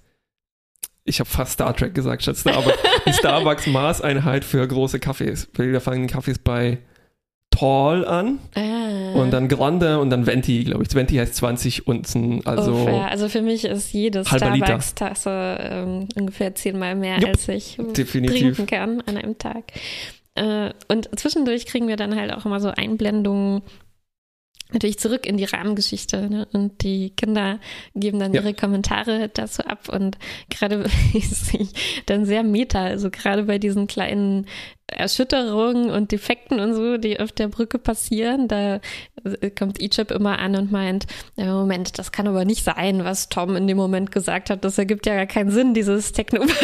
Ich 1.04 1.20
habe 1.20 1.30
fast 1.30 1.52
Star 1.52 1.74
Trek 1.74 1.94
gesagt 1.94 2.22
statt 2.22 2.36
Starbucks. 2.36 2.78
Die 3.06 3.12
Starbucks 3.14 3.66
Maßeinheit 3.66 4.44
für 4.44 4.66
große 4.68 5.00
Kaffees. 5.00 5.48
Da 5.54 5.80
fangen 5.80 6.06
Kaffees 6.06 6.38
bei 6.38 6.78
Paul 7.58 8.04
an 8.04 8.38
Ah. 8.54 9.14
und 9.20 9.32
dann 9.32 9.48
Grande 9.48 9.98
und 9.98 10.10
dann 10.10 10.26
Venti, 10.26 10.62
glaube 10.62 10.84
ich. 10.84 10.94
Venti 10.94 11.16
heißt 11.16 11.34
20 11.34 11.88
Unzen, 11.88 12.46
also 12.46 12.72
Uff, 12.72 12.86
ja, 12.86 13.08
also 13.08 13.28
für 13.28 13.42
mich 13.42 13.64
ist 13.64 13.92
jede. 13.92 14.24
Starbucks-Tasse 14.24 15.58
ähm, 15.60 16.08
ungefähr 16.16 16.54
zehnmal 16.54 16.94
mehr, 16.94 17.18
Jupp, 17.18 17.30
als 17.30 17.48
ich 17.48 17.76
definitiv. 17.96 18.56
trinken 18.56 18.66
kann 18.66 19.00
an 19.06 19.16
einem 19.16 19.38
Tag. 19.38 19.64
Äh, 20.36 20.70
und 20.88 21.08
zwischendurch 21.18 21.66
kriegen 21.66 21.88
wir 21.88 21.96
dann 21.96 22.14
halt 22.14 22.32
auch 22.32 22.46
immer 22.46 22.60
so 22.60 22.68
Einblendungen 22.68 23.62
natürlich 24.72 24.98
zurück 24.98 25.26
in 25.26 25.36
die 25.36 25.44
Rahmengeschichte. 25.44 26.28
Ne? 26.28 26.48
Und 26.52 26.82
die 26.82 27.10
Kinder 27.10 27.58
geben 27.94 28.18
dann 28.18 28.34
Ja. 28.34 28.42
ihre 28.42 28.54
Kommentare 28.54 29.28
dazu 29.32 29.62
ab. 29.64 29.88
Und 29.88 30.18
gerade 30.50 30.84
ist 31.14 31.46
sie 31.46 31.68
dann 32.06 32.24
sehr 32.26 32.42
meta, 32.42 32.84
also 32.84 33.10
gerade 33.10 33.44
bei 33.44 33.58
diesen 33.58 33.86
kleinen 33.86 34.46
Erschütterungen 34.90 35.90
und 35.90 36.12
Defekten 36.12 36.60
und 36.60 36.74
so, 36.74 36.96
die 36.96 37.20
auf 37.20 37.30
der 37.30 37.48
Brücke 37.48 37.78
passieren, 37.78 38.48
da 38.48 38.80
äh, 39.42 39.50
kommt 39.50 39.80
Egypt 39.82 40.10
immer 40.10 40.38
an 40.38 40.56
und 40.56 40.72
meint, 40.72 41.04
"Ja, 41.36 41.52
Moment, 41.52 41.98
das 41.98 42.10
kann 42.10 42.26
aber 42.26 42.46
nicht 42.46 42.64
sein, 42.64 43.04
was 43.04 43.28
Tom 43.28 43.54
in 43.54 43.66
dem 43.66 43.76
Moment 43.76 44.10
gesagt 44.12 44.48
hat. 44.48 44.64
Das 44.64 44.78
ergibt 44.78 45.04
ja 45.04 45.14
gar 45.14 45.26
keinen 45.26 45.50
Sinn, 45.50 45.74
dieses 45.74 46.12
techno 46.12 46.40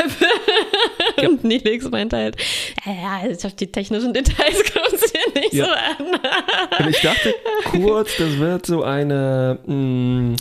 Ja. 1.18 1.28
Und 1.28 1.44
Nelix 1.44 1.88
meint 1.90 2.12
halt, 2.12 2.36
ja, 2.84 2.92
ja, 2.92 3.18
also 3.22 3.48
auf 3.48 3.54
die 3.54 3.70
technischen 3.70 4.12
Details 4.12 4.64
kommt 4.72 4.92
es 4.94 5.12
hier 5.12 5.13
nicht 5.34 5.52
Ja. 5.52 5.64
so 5.66 5.70
an. 5.72 6.20
Und 6.86 6.88
ich 6.90 7.00
dachte 7.02 7.34
kurz, 7.70 8.16
das 8.16 8.38
wird 8.38 8.66
so 8.66 8.82
eine, 8.82 9.58
mh, 9.66 10.36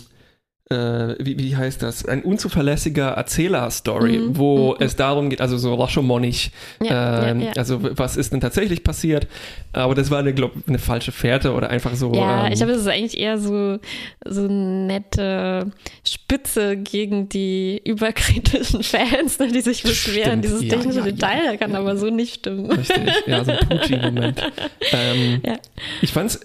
äh, 0.74 1.24
wie, 1.24 1.38
wie 1.38 1.56
heißt 1.56 1.82
das? 1.82 2.04
Ein 2.06 2.22
unzuverlässiger 2.22 3.08
Erzähler-Story, 3.10 4.18
Mhm, 4.18 4.36
wo 4.36 4.70
mhm. 4.70 4.76
es 4.80 4.96
darum 4.96 5.30
geht, 5.30 5.40
also 5.40 5.56
so 5.56 5.74
Rashomonisch, 5.74 6.50
Ja, 6.82 7.26
ähm, 7.28 7.40
ja, 7.40 7.46
ja. 7.46 7.52
also 7.56 7.78
was 7.82 8.16
ist 8.16 8.32
denn 8.32 8.40
tatsächlich 8.40 8.82
passiert? 8.84 9.26
Aber 9.72 9.94
das 9.94 10.10
war 10.10 10.18
eine, 10.18 10.34
glaub, 10.34 10.52
eine 10.66 10.78
falsche 10.78 11.12
Fährte 11.12 11.52
oder 11.52 11.70
einfach 11.70 11.94
so. 11.94 12.12
Ja, 12.14 12.46
ähm, 12.46 12.52
ich 12.52 12.58
glaube, 12.58 12.72
es 12.72 12.80
ist 12.82 12.88
eigentlich 12.88 13.18
eher 13.18 13.38
so, 13.38 13.78
so 14.24 14.44
eine 14.44 14.86
nette 14.86 15.72
Spitze 16.06 16.76
gegen 16.76 17.28
die 17.28 17.80
überkritischen 17.84 18.82
Fans, 18.82 19.38
ne, 19.38 19.48
die 19.48 19.60
sich 19.60 19.82
beschweren. 19.82 20.42
Stimmt, 20.42 20.44
Dieses 20.44 20.60
technische 20.68 21.02
Detail 21.02 21.44
ja, 21.44 21.56
kann 21.56 21.74
aber 21.74 21.96
so 21.96 22.10
nicht 22.10 22.34
stimmen. 22.36 22.70
Richtig, 22.70 23.12
ja, 23.26 23.44
so 23.44 23.52
ein 23.52 23.58
Pucci-Moment. 23.68 24.42
ähm, 24.92 25.40
Ja. 25.44 25.56
Ich 26.02 26.12
fand's 26.12 26.40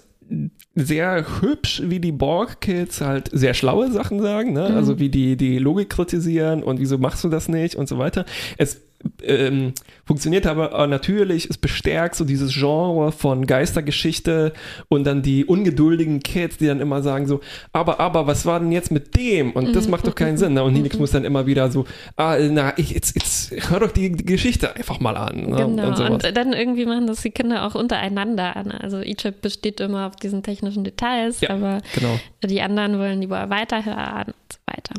sehr 0.84 1.24
hübsch, 1.40 1.82
wie 1.84 2.00
die 2.00 2.12
Borg-Kids 2.12 3.00
halt 3.00 3.28
sehr 3.32 3.54
schlaue 3.54 3.90
Sachen 3.90 4.20
sagen, 4.20 4.52
ne? 4.52 4.68
Mhm. 4.70 4.76
also 4.76 4.98
wie 4.98 5.08
die 5.08 5.36
die 5.36 5.58
Logik 5.58 5.90
kritisieren 5.90 6.62
und 6.62 6.80
wieso 6.80 6.98
machst 6.98 7.24
du 7.24 7.28
das 7.28 7.48
nicht 7.48 7.76
und 7.76 7.88
so 7.88 7.98
weiter. 7.98 8.24
Es 8.56 8.82
ähm, 9.22 9.72
funktioniert 10.04 10.46
aber 10.46 10.72
äh, 10.72 10.86
natürlich, 10.86 11.48
es 11.48 11.56
bestärkt 11.56 12.14
so 12.14 12.24
dieses 12.24 12.52
Genre 12.52 13.12
von 13.12 13.46
Geistergeschichte 13.46 14.52
und 14.88 15.04
dann 15.04 15.22
die 15.22 15.44
ungeduldigen 15.44 16.20
Kids, 16.20 16.58
die 16.58 16.66
dann 16.66 16.80
immer 16.80 17.02
sagen 17.02 17.26
so, 17.26 17.40
aber, 17.72 18.00
aber, 18.00 18.26
was 18.26 18.44
war 18.46 18.60
denn 18.60 18.72
jetzt 18.72 18.90
mit 18.90 19.16
dem? 19.16 19.52
Und 19.52 19.74
das 19.74 19.86
Mhm, 19.86 19.90
macht 19.90 20.06
doch 20.06 20.14
keinen 20.14 20.36
Sinn. 20.36 20.54
Ne? 20.54 20.62
Und 20.62 20.74
Nilix 20.74 20.96
mhm. 20.96 21.00
muss 21.00 21.10
dann 21.12 21.24
immer 21.24 21.46
wieder 21.46 21.70
so, 21.70 21.86
ah, 22.16 22.36
na, 22.38 22.76
ich, 22.76 22.90
jetzt, 22.90 23.14
jetzt 23.14 23.70
hör 23.70 23.80
doch 23.80 23.92
die, 23.92 24.12
die 24.12 24.24
Geschichte 24.24 24.74
einfach 24.74 25.00
mal 25.00 25.16
an. 25.16 25.50
Ne? 25.50 25.56
Genau, 25.56 25.88
und 25.88 26.00
und 26.24 26.36
dann 26.36 26.52
irgendwie 26.52 26.86
machen 26.86 27.06
das 27.06 27.22
die 27.22 27.30
Kinder 27.30 27.66
auch 27.66 27.74
untereinander 27.74 28.56
an. 28.56 28.70
Also 28.70 28.98
Egypt 28.98 29.40
besteht 29.40 29.80
immer 29.80 30.06
auf 30.06 30.16
diesen 30.16 30.42
technischen 30.42 30.84
Details, 30.84 31.40
Ja. 31.40 31.50
aber 31.50 31.80
genau. 31.94 32.18
die 32.44 32.60
anderen 32.60 32.98
wollen 32.98 33.20
lieber 33.20 33.48
weiterhören 33.50 34.26
und 34.26 34.52
so 34.52 34.58
weiter. 34.66 34.94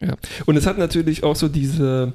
Ja. 0.00 0.16
Und 0.46 0.56
es 0.56 0.66
hat 0.66 0.78
natürlich 0.78 1.24
auch 1.24 1.36
so 1.36 1.48
diese 1.48 2.12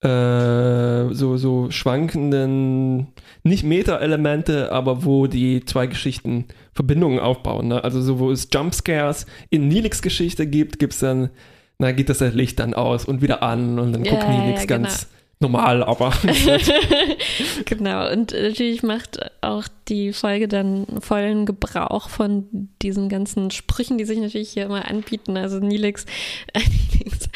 äh, 0.00 1.12
so, 1.12 1.36
so 1.36 1.70
schwankenden, 1.70 3.08
nicht 3.42 3.64
Meta-Elemente, 3.64 4.70
aber 4.70 5.04
wo 5.04 5.26
die 5.26 5.64
zwei 5.64 5.86
Geschichten 5.86 6.44
Verbindungen 6.72 7.18
aufbauen. 7.18 7.68
Ne? 7.68 7.82
Also 7.82 8.00
so, 8.00 8.18
wo 8.18 8.30
es 8.30 8.48
Jumpscares 8.52 9.26
in 9.50 9.68
Nilix 9.68 10.02
Geschichte 10.02 10.46
gibt, 10.46 10.78
gibt 10.78 10.92
es 10.92 11.00
dann, 11.00 11.30
na, 11.78 11.92
geht 11.92 12.08
das 12.08 12.20
Licht 12.20 12.60
dann 12.60 12.74
aus 12.74 13.04
und 13.04 13.22
wieder 13.22 13.42
an 13.42 13.78
und 13.78 13.92
dann 13.92 14.04
Ja, 14.04 14.12
guckt 14.12 14.28
Nilix 14.28 14.62
ja, 14.62 14.66
ganz 14.66 15.08
normal, 15.40 15.84
aber 15.84 16.12
genau, 17.64 18.10
und 18.10 18.32
natürlich 18.32 18.82
macht 18.82 19.18
auch 19.40 19.64
die 19.88 20.12
Folge 20.12 20.48
dann 20.48 20.86
vollen 21.00 21.46
Gebrauch 21.46 22.08
von 22.08 22.68
diesen 22.82 23.08
ganzen 23.08 23.50
Sprüchen, 23.50 23.98
die 23.98 24.04
sich 24.04 24.18
natürlich 24.18 24.50
hier 24.50 24.64
immer 24.64 24.88
anbieten. 24.88 25.36
Also 25.36 25.60
Nilix, 25.60 26.04
äh, 26.52 26.60
Nilix 26.92 27.28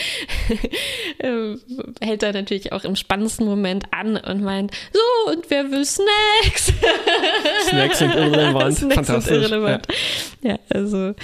hält 2.00 2.22
da 2.22 2.32
natürlich 2.32 2.72
auch 2.72 2.84
im 2.84 2.96
spannendsten 2.96 3.46
Moment 3.46 3.84
an 3.92 4.16
und 4.16 4.42
meint, 4.42 4.72
so, 4.92 5.32
und 5.32 5.48
wer 5.48 5.70
will 5.70 5.84
Snacks? 5.84 6.72
Snacks 7.68 7.98
sind 7.98 8.14
irrelevant. 8.14 8.76
Snacks 8.76 8.94
Fantastisch. 8.94 9.32
Sind 9.32 9.42
irrelevant. 9.42 9.86
Ja. 10.42 10.58
also 10.70 11.14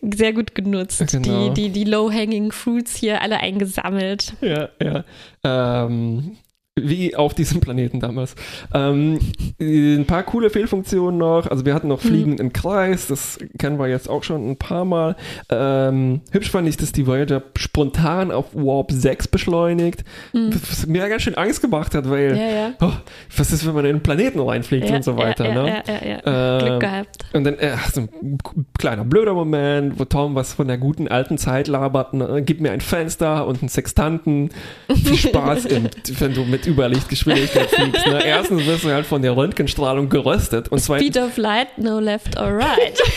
sehr 0.00 0.32
gut 0.32 0.54
genutzt. 0.54 1.04
Genau. 1.10 1.50
Die, 1.50 1.68
die, 1.68 1.70
die 1.70 1.84
low-hanging 1.84 2.52
fruits 2.52 2.96
hier 2.96 3.20
alle 3.20 3.38
eingesammelt. 3.38 4.32
Ja, 4.40 4.70
ja. 4.82 5.04
Ähm, 5.44 6.36
wie 6.80 7.14
auf 7.14 7.34
diesem 7.34 7.60
Planeten 7.60 8.00
damals. 8.00 8.34
Ähm, 8.72 9.18
ein 9.60 10.06
paar 10.06 10.22
coole 10.22 10.48
Fehlfunktionen 10.48 11.18
noch. 11.18 11.46
Also 11.46 11.66
wir 11.66 11.74
hatten 11.74 11.88
noch 11.88 12.00
Fliegen 12.00 12.38
im 12.38 12.52
Kreis, 12.54 13.08
das 13.08 13.38
kennen 13.58 13.78
wir 13.78 13.88
jetzt 13.88 14.08
auch 14.08 14.22
schon 14.22 14.50
ein 14.50 14.56
paar 14.56 14.86
Mal. 14.86 15.16
Ähm, 15.50 16.22
hübsch 16.30 16.50
fand 16.50 16.66
ich, 16.66 16.78
dass 16.78 16.92
die 16.92 17.06
Voyager 17.06 17.42
spontan 17.58 18.30
auf 18.30 18.54
Warp 18.54 18.90
6 18.90 19.28
beschleunigt, 19.28 20.04
was 20.32 20.86
mir 20.86 21.06
ganz 21.10 21.22
schön 21.22 21.34
Angst 21.34 21.60
gemacht 21.60 21.94
hat, 21.94 22.08
weil 22.08 22.38
Ja, 22.38 22.48
ja. 22.48 22.72
oh, 22.80 22.92
was 23.36 23.52
ist, 23.52 23.66
wenn 23.66 23.74
man 23.74 23.84
in 23.84 23.96
den 23.96 24.02
Planeten 24.02 24.40
reinfliegt 24.40 24.88
ja 24.88 24.96
und 24.96 25.04
so 25.04 25.18
weiter. 25.18 25.44
ja, 25.46 25.62
ne? 25.62 25.68
ja, 25.68 25.94
ja, 25.94 26.20
ja. 26.24 26.58
Ähm, 26.58 26.66
Glück 26.66 26.80
gehabt. 26.80 27.24
Und 27.34 27.44
dann, 27.44 27.58
äh, 27.58 27.76
so 27.92 28.00
ein 28.00 28.38
kleiner 28.78 29.04
blöder 29.04 29.34
Moment, 29.34 29.98
wo 30.00 30.06
Tom 30.06 30.34
was 30.34 30.54
von 30.54 30.68
der 30.68 30.78
guten 30.78 31.06
alten 31.06 31.36
Zeit 31.36 31.68
labert. 31.68 32.14
Ne? 32.14 32.42
Gib 32.46 32.62
mir 32.62 32.72
ein 32.72 32.80
Fenster 32.80 33.46
und 33.46 33.60
einen 33.60 33.68
Sextanten. 33.68 34.48
Viel 34.88 35.16
Spaß, 35.16 35.64
in, 35.66 35.90
wenn 36.18 36.32
du 36.32 36.44
mit 36.44 36.61
Überlichtgeschwindigkeit 36.66 37.70
fliegst. 37.74 38.06
Ne? 38.06 38.24
Erstens 38.24 38.66
wirst 38.66 38.84
du 38.84 38.90
halt 38.90 39.06
von 39.06 39.22
der 39.22 39.36
Röntgenstrahlung 39.36 40.08
geröstet. 40.08 40.68
Und 40.68 40.80
zweitens, 40.80 41.08
Speed 41.08 41.22
of 41.22 41.36
light, 41.36 41.78
no 41.78 41.98
left 41.98 42.38
or 42.38 42.56
right. 42.58 42.98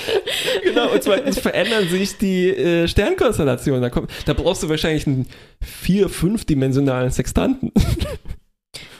genau, 0.64 0.92
und 0.92 1.02
zweitens 1.02 1.38
verändern 1.38 1.88
sich 1.88 2.18
die 2.18 2.48
äh, 2.48 2.88
Sternkonstellationen. 2.88 3.82
Da, 3.82 3.90
kommt, 3.90 4.10
da 4.26 4.34
brauchst 4.34 4.62
du 4.62 4.68
wahrscheinlich 4.68 5.06
einen 5.06 5.26
vier-, 5.60 6.08
fünfdimensionalen 6.08 7.10
Sextanten. 7.10 7.72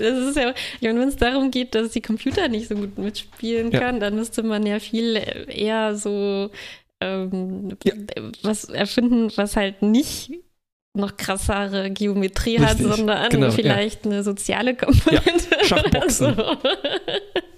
Das 0.00 0.18
ist 0.18 0.36
ja, 0.36 0.54
wenn 0.80 0.98
es 1.08 1.16
darum 1.16 1.50
geht, 1.50 1.74
dass 1.74 1.90
die 1.92 2.00
Computer 2.02 2.48
nicht 2.48 2.68
so 2.68 2.74
gut 2.74 2.98
mitspielen 2.98 3.70
Ja. 3.72 3.80
kann, 3.80 4.00
dann 4.00 4.14
müsste 4.16 4.42
man 4.42 4.64
ja 4.66 4.78
viel 4.78 5.16
eher 5.48 5.94
so 5.96 6.50
ähm, 7.00 7.76
Ja. 7.84 7.94
was 8.42 8.64
erfinden, 8.64 9.30
was 9.36 9.56
halt 9.56 9.82
nicht 9.82 10.30
noch 10.94 11.16
krassere 11.16 11.90
Geometrie 11.90 12.58
hat, 12.60 12.78
Richtig, 12.78 12.94
sondern 12.96 13.28
genau, 13.30 13.46
ja. 13.46 13.52
vielleicht 13.52 14.04
eine 14.04 14.22
soziale 14.22 14.74
Komponente. 14.76 15.64
Schachboxen. 15.64 16.34
oder 16.34 16.46
so. 16.46 16.68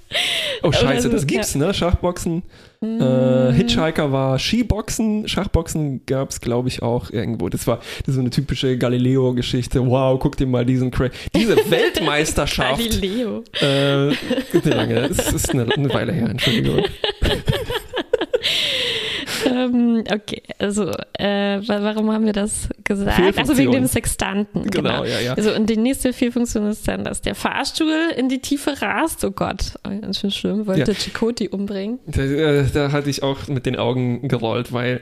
Oh 0.62 0.73
scheiße, 0.73 1.02
so, 1.02 1.09
das 1.11 1.26
gibt's, 1.26 1.54
ne? 1.54 1.75
Schachboxen. 1.75 2.42
Äh, 2.83 3.52
Hitchhiker 3.52 4.12
war 4.12 4.38
Skiboxen, 4.38 5.26
Schachboxen 5.26 6.04
gab 6.06 6.30
es, 6.30 6.40
glaube 6.40 6.68
ich, 6.68 6.83
auch 6.83 7.11
irgendwo. 7.11 7.49
Das 7.49 7.66
war 7.66 7.78
das 8.00 8.09
ist 8.09 8.14
so 8.14 8.21
eine 8.21 8.30
typische 8.30 8.76
Galileo-Geschichte. 8.76 9.87
Wow, 9.87 10.18
guck 10.21 10.37
dir 10.37 10.47
mal 10.47 10.66
diesen 10.66 10.90
Cra 10.90 11.09
Diese 11.35 11.56
Weltmeisterschaft. 11.71 12.78
Galileo. 12.78 13.42
äh, 13.61 14.09
lange? 14.68 15.09
Es 15.09 15.33
ist 15.33 15.50
eine, 15.50 15.66
eine 15.73 15.92
Weile 15.92 16.12
her, 16.12 16.28
Entschuldigung. 16.28 16.85
ähm, 19.64 20.04
okay, 20.12 20.42
also 20.59 20.90
äh, 21.18 21.61
wa- 21.66 21.83
warum 21.83 22.11
haben 22.12 22.25
wir 22.26 22.33
das 22.33 22.68
gesagt? 22.85 23.38
Also 23.38 23.56
wegen 23.56 23.73
dem 23.73 23.87
Sextanten. 23.87 24.62
Genau, 24.71 25.02
Genau. 25.02 25.04
ja, 25.04 25.21
ja. 25.21 25.35
Also 25.35 25.54
und 25.54 25.68
die 25.71 25.76
nächste 25.76 26.12
Fehlfunktion 26.12 26.66
ist 26.68 26.87
dann, 26.88 27.04
dass 27.04 27.21
der 27.23 27.35
Fahrstuhl 27.35 27.92
in 28.16 28.28
die 28.28 28.40
Tiefe 28.40 28.80
rast. 28.83 29.25
Oh 29.25 29.30
Gott, 29.30 29.75
oh, 29.87 29.90
ganz 30.00 30.21
schön 30.21 30.30
schlimm. 30.30 30.66
Wollte 30.66 30.92
Ja. 30.92 30.99
Chakoti 30.99 31.49
umbringen. 31.49 31.99
Da, 32.06 32.23
äh, 32.23 32.64
da 32.73 32.92
hatte 32.92 33.11
ich 33.11 33.23
auch 33.23 33.49
mit 33.49 33.66
den 33.66 33.76
Augen 33.76 34.28
gerollt, 34.28 34.73
weil 34.73 35.00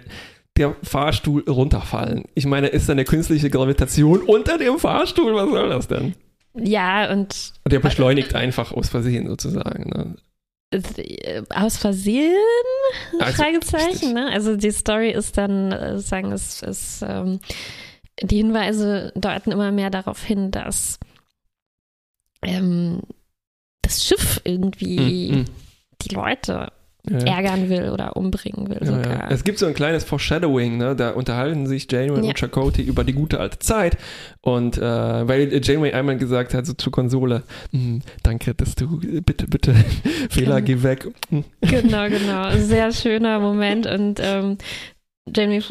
der 0.56 0.76
Fahrstuhl 0.82 1.42
runterfallen. 1.48 2.24
Ich 2.34 2.44
meine, 2.46 2.68
ist 2.68 2.88
da 2.88 2.92
eine 2.92 3.04
künstliche 3.04 3.48
Gravitation 3.48 4.20
unter 4.20 4.58
dem 4.58 4.78
Fahrstuhl? 4.78 5.34
Was 5.34 5.48
soll 5.48 5.68
das 5.70 5.88
denn? 5.88 6.14
Ja, 6.54 7.10
und 7.10 7.52
Und 7.64 7.72
der 7.72 7.78
beschleunigt 7.80 8.34
einfach 8.34 8.72
aus 8.72 8.90
Versehen 8.90 9.26
sozusagen. 9.26 9.88
Ne? 9.88 10.16
Aus 11.50 11.76
Versehen? 11.76 12.34
Also, 13.20 13.42
Fragezeichen, 13.42 14.12
ne? 14.14 14.30
Also 14.32 14.56
die 14.56 14.70
Story 14.70 15.10
ist 15.10 15.36
dann, 15.38 15.72
äh, 15.72 15.98
sagen, 15.98 16.32
es 16.32 16.62
ist, 16.62 17.02
ähm, 17.06 17.40
die 18.20 18.36
Hinweise 18.36 19.12
deuten 19.14 19.52
immer 19.52 19.72
mehr 19.72 19.90
darauf 19.90 20.22
hin, 20.22 20.50
dass 20.50 20.98
ähm, 22.42 23.02
das 23.82 24.04
Schiff 24.04 24.40
irgendwie 24.44 25.32
Mm, 25.32 25.38
mm. 25.40 25.44
die 26.02 26.14
Leute. 26.14 26.72
Ärgern 27.10 27.68
will 27.68 27.90
oder 27.90 28.16
umbringen 28.16 28.68
will 28.68 28.78
Ja, 28.80 28.86
sogar. 28.86 29.06
ja. 29.06 29.28
Es 29.30 29.42
gibt 29.42 29.58
so 29.58 29.66
ein 29.66 29.74
kleines 29.74 30.04
Foreshadowing, 30.04 30.76
ne? 30.78 30.94
da 30.94 31.10
unterhalten 31.10 31.66
sich 31.66 31.90
Janeway 31.90 32.20
Ja. 32.22 32.28
und 32.28 32.38
Chakotay 32.38 32.82
über 32.82 33.02
die 33.02 33.12
gute 33.12 33.40
alte 33.40 33.58
Zeit 33.58 33.96
und 34.40 34.78
äh, 34.78 34.80
weil 35.26 35.52
Janeway 35.64 35.92
einmal 35.92 36.16
gesagt 36.16 36.54
hat 36.54 36.64
so 36.66 36.74
zur 36.74 36.92
Konsole, 36.92 37.42
"Hm, 37.72 38.02
danke, 38.22 38.54
dass 38.54 38.76
du, 38.76 39.00
bitte, 39.24 39.46
bitte, 39.48 39.74
Fehler, 40.30 40.60
Genau. 40.60 40.78
geh 40.78 40.82
weg. 40.84 41.08
Genau, 41.62 42.08
genau. 42.08 42.50
Sehr 42.58 42.92
schöner 42.92 43.40
Moment 43.40 43.86
und 43.86 44.20
ähm, 44.22 44.58
Jamie 45.34 45.56
äh, 45.58 45.62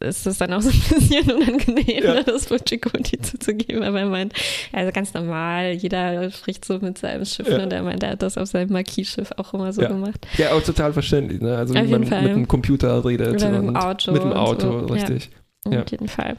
ist 0.00 0.26
es 0.26 0.38
dann 0.38 0.52
auch 0.52 0.60
so 0.60 0.70
ein 0.70 0.80
bisschen 1.00 1.30
unangenehm, 1.30 2.02
Ja. 2.04 2.14
ne, 2.14 2.24
das 2.24 2.48
Chakoti 2.48 3.18
zuzugeben, 3.20 3.82
aber 3.84 4.00
er 4.00 4.06
meint, 4.06 4.32
also 4.72 4.90
ganz 4.92 5.14
normal, 5.14 5.72
jeder 5.72 6.30
spricht 6.32 6.64
so 6.64 6.78
mit 6.80 6.98
seinem 6.98 7.24
Schiff 7.24 7.48
Ja. 7.48 7.62
und 7.62 7.72
er 7.72 7.82
meint, 7.82 8.02
er 8.02 8.10
hat 8.10 8.22
das 8.22 8.36
auf 8.36 8.48
seinem 8.48 8.72
Marquis-Schiff 8.72 9.30
auch 9.36 9.54
immer 9.54 9.72
so 9.72 9.82
Ja. 9.82 9.88
gemacht. 9.88 10.26
Ja, 10.36 10.52
auch 10.52 10.62
total 10.62 10.92
verständlich, 10.92 11.40
ne? 11.40 11.56
also 11.56 11.74
Auf 11.74 11.84
wie 11.86 11.90
man 11.90 12.04
Fall. 12.06 12.22
mit 12.22 12.32
dem 12.32 12.48
Computer 12.48 13.04
redet. 13.04 13.34
Oder 13.34 13.50
mit 13.50 13.62
dem 13.68 13.76
Auto 13.76 14.12
Mit 14.12 14.22
dem 14.24 14.32
Auto, 14.32 14.86
so, 14.88 14.94
ja. 14.94 14.94
richtig. 14.94 15.30
Auf 15.64 15.72
Ja. 15.74 15.84
jeden 15.90 16.08
Fall. 16.08 16.36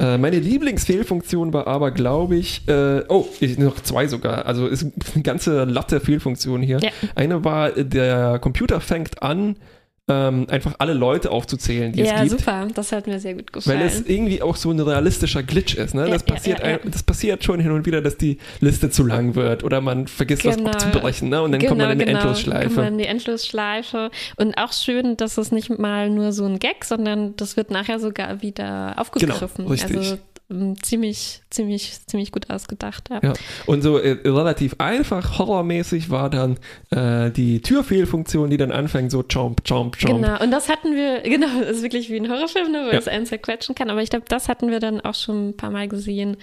Äh, 0.00 0.18
meine 0.18 0.38
Lieblingsfehlfunktion 0.40 1.52
war 1.52 1.66
aber, 1.68 1.92
glaube 1.92 2.36
ich, 2.36 2.66
äh, 2.68 3.04
oh, 3.08 3.26
ich, 3.40 3.58
noch 3.58 3.76
zwei 3.80 4.06
sogar. 4.08 4.44
Also 4.44 4.66
ist 4.66 4.84
eine 5.14 5.22
ganze 5.22 5.64
Latte 5.64 6.00
Fehlfunktionen 6.00 6.62
hier. 6.66 6.80
Eine 7.14 7.44
war, 7.44 7.76
äh, 7.76 7.84
der 7.84 8.38
Computer 8.40 8.80
fängt 8.80 9.22
an, 9.22 9.56
ähm, 10.06 10.46
einfach 10.50 10.74
alle 10.78 10.92
Leute 10.92 11.30
aufzuzählen, 11.30 11.90
die 11.92 12.00
Ja, 12.02 12.16
es 12.22 12.28
gibt. 12.30 12.40
super. 12.40 12.68
Das 12.74 12.92
hat 12.92 13.06
mir 13.06 13.18
sehr 13.18 13.34
gut 13.34 13.52
gefallen. 13.52 13.80
Weil 13.80 13.86
es 13.86 14.02
irgendwie 14.02 14.42
auch 14.42 14.56
so 14.56 14.70
ein 14.70 14.78
realistischer 14.78 15.42
Glitch 15.42 15.74
ist. 15.76 15.94
Ne? 15.94 16.02
Ja, 16.06 16.12
Das, 16.12 16.24
ja, 16.28 16.34
passiert 16.34 16.58
ja, 16.60 16.68
ja. 16.72 16.74
ein, 16.82 16.90
das 16.90 17.02
passiert 17.02 17.42
schon 17.42 17.58
hin 17.58 17.70
und 17.70 17.86
wieder, 17.86 18.02
dass 18.02 18.18
die 18.18 18.36
Liste 18.60 18.90
zu 18.90 19.04
lang 19.04 19.34
wird 19.34 19.64
oder 19.64 19.80
man 19.80 20.06
vergisst 20.06 20.42
Genau. 20.42 20.64
was 20.66 20.84
abzubrechen. 20.84 21.30
Ne? 21.30 21.40
Und 21.42 21.52
dann 21.52 21.60
kommt 21.64 21.78
man 21.78 21.90
in 21.90 22.02
eine 22.02 22.04
Kommt 22.04 22.16
Endlosschleife. 22.16 22.76
man 22.80 22.92
in 22.92 22.98
die 22.98 23.06
Endlosschleife. 23.06 24.10
Und 24.36 24.58
auch 24.58 24.72
schön, 24.74 25.16
dass 25.16 25.38
es 25.38 25.52
nicht 25.52 25.70
mal 25.78 26.10
nur 26.10 26.32
so 26.32 26.44
ein 26.44 26.58
Gag, 26.58 26.84
sondern 26.84 27.34
das 27.36 27.56
wird 27.56 27.70
nachher 27.70 27.98
sogar 27.98 28.42
wieder 28.42 28.94
aufgegriffen. 28.98 29.48
Genau, 29.56 29.70
richtig. 29.70 29.96
Also 29.96 30.18
ähm, 30.50 30.74
ziemlich, 30.82 31.40
ziemlich, 31.50 31.98
ziemlich 32.06 32.30
gut 32.32 32.50
ausgedacht. 32.50 33.08
Ja. 33.10 33.20
Ja. 33.22 33.32
Und 33.66 33.82
so 33.82 33.98
äh, 33.98 34.18
relativ 34.24 34.74
einfach, 34.78 35.38
horrormäßig 35.38 36.10
war 36.10 36.28
dann 36.30 36.58
äh, 36.90 37.30
die 37.30 37.60
Türfehlfunktion, 37.62 38.50
die 38.50 38.56
dann 38.56 38.70
anfängt, 38.72 39.10
so 39.10 39.22
chomp, 39.22 39.64
chomp, 39.64 39.96
chomp. 39.98 40.22
Genau, 40.22 40.42
und 40.42 40.50
das 40.50 40.68
hatten 40.68 40.94
wir, 40.94 41.20
genau, 41.24 41.60
das 41.60 41.78
ist 41.78 41.82
wirklich 41.82 42.10
wie 42.10 42.16
ein 42.16 42.30
Horrorfilm, 42.30 42.72
ne, 42.72 42.84
wo 42.86 42.92
Ja. 42.92 42.98
es 42.98 43.08
einen 43.08 43.26
zerquetschen 43.26 43.74
kann. 43.74 43.90
Aber 43.90 44.02
ich 44.02 44.10
glaube, 44.10 44.26
das 44.28 44.48
hatten 44.48 44.70
wir 44.70 44.80
dann 44.80 45.00
auch 45.00 45.14
schon 45.14 45.48
ein 45.50 45.56
paar 45.56 45.70
Mal 45.70 45.88
gesehen, 45.88 46.36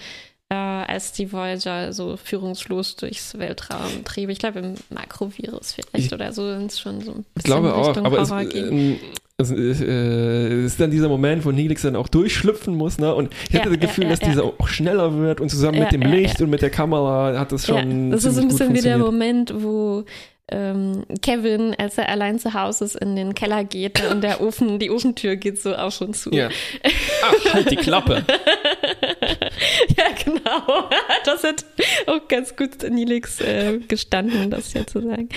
äh, 0.52 0.54
als 0.54 1.12
die 1.12 1.32
Voyager 1.32 1.94
so 1.94 2.18
führungslos 2.18 2.96
durchs 2.96 3.38
Weltraum 3.38 4.04
trieb. 4.04 4.28
Ich 4.28 4.38
glaube, 4.38 4.58
im 4.58 4.74
Makrovirus 4.90 5.72
vielleicht 5.72 6.06
Ich- 6.06 6.12
oder 6.12 6.32
so 6.32 6.46
sind 6.46 6.70
es 6.70 6.78
schon 6.78 7.00
so 7.00 7.12
ein 7.12 7.14
bisschen 7.14 7.38
Ich 7.38 7.44
glaube 7.44 7.74
auch, 7.74 7.88
Richtung 7.88 8.04
aber 8.06 8.20
es, 8.20 8.30
ähm, 8.54 8.98
es, 9.38 9.50
äh, 9.50 9.84
es 9.84 10.72
ist 10.72 10.80
dann 10.80 10.90
dieser 10.90 11.08
Moment, 11.08 11.46
wo 11.46 11.52
Neelix 11.52 11.82
dann 11.82 11.96
auch 11.96 12.08
durchschlüpfen 12.08 12.76
muss, 12.76 12.98
ne? 12.98 13.14
Und 13.14 13.32
ich 13.48 13.54
hatte 13.54 13.70
Ja, 13.70 13.76
das 13.76 13.80
Gefühl, 13.80 14.04
ja, 14.04 14.10
dass 14.10 14.20
ja, 14.20 14.28
dieser 14.28 14.44
auch 14.44 14.68
schneller 14.68 15.16
wird 15.18 15.40
und 15.40 15.48
zusammen 15.48 15.78
mit 15.78 15.92
dem 15.92 16.02
Licht 16.02 16.42
und 16.42 16.50
mit 16.50 16.60
der 16.60 16.70
Kamera 16.70 17.38
hat 17.38 17.50
das 17.50 17.66
schon. 17.66 18.10
das 18.10 18.24
ist 18.26 18.38
ein 18.38 18.48
bisschen 18.48 18.74
wie 18.74 18.82
der. 18.82 18.98
Moment, 18.98 19.54
wo 19.56 20.04
ähm, 20.50 21.04
Kevin, 21.22 21.74
als 21.78 21.96
er 21.96 22.08
allein 22.10 22.38
zu 22.38 22.52
Hause 22.52 22.84
ist, 22.84 22.96
in 22.96 23.16
den 23.16 23.34
Keller 23.34 23.64
geht 23.64 24.02
ne, 24.02 24.10
und 24.10 24.20
der 24.22 24.40
Ofen, 24.42 24.78
die 24.78 24.90
Ofentür 24.90 25.36
geht 25.36 25.60
so 25.60 25.74
auf 25.74 26.00
und 26.02 26.14
zu. 26.14 26.30
Ja. 26.30 26.50
Ach, 27.24 27.54
halt 27.54 27.70
die 27.70 27.76
Klappe. 27.76 28.24
ja, 29.96 30.04
genau. 30.24 30.90
Das 31.24 31.44
hat 31.44 31.64
auch 32.06 32.26
ganz 32.28 32.56
gut 32.56 32.82
Nilix 32.88 33.40
äh, 33.40 33.78
gestanden, 33.78 34.50
das 34.50 34.72
ja 34.72 34.86
zu 34.86 35.00
sagen. 35.00 35.28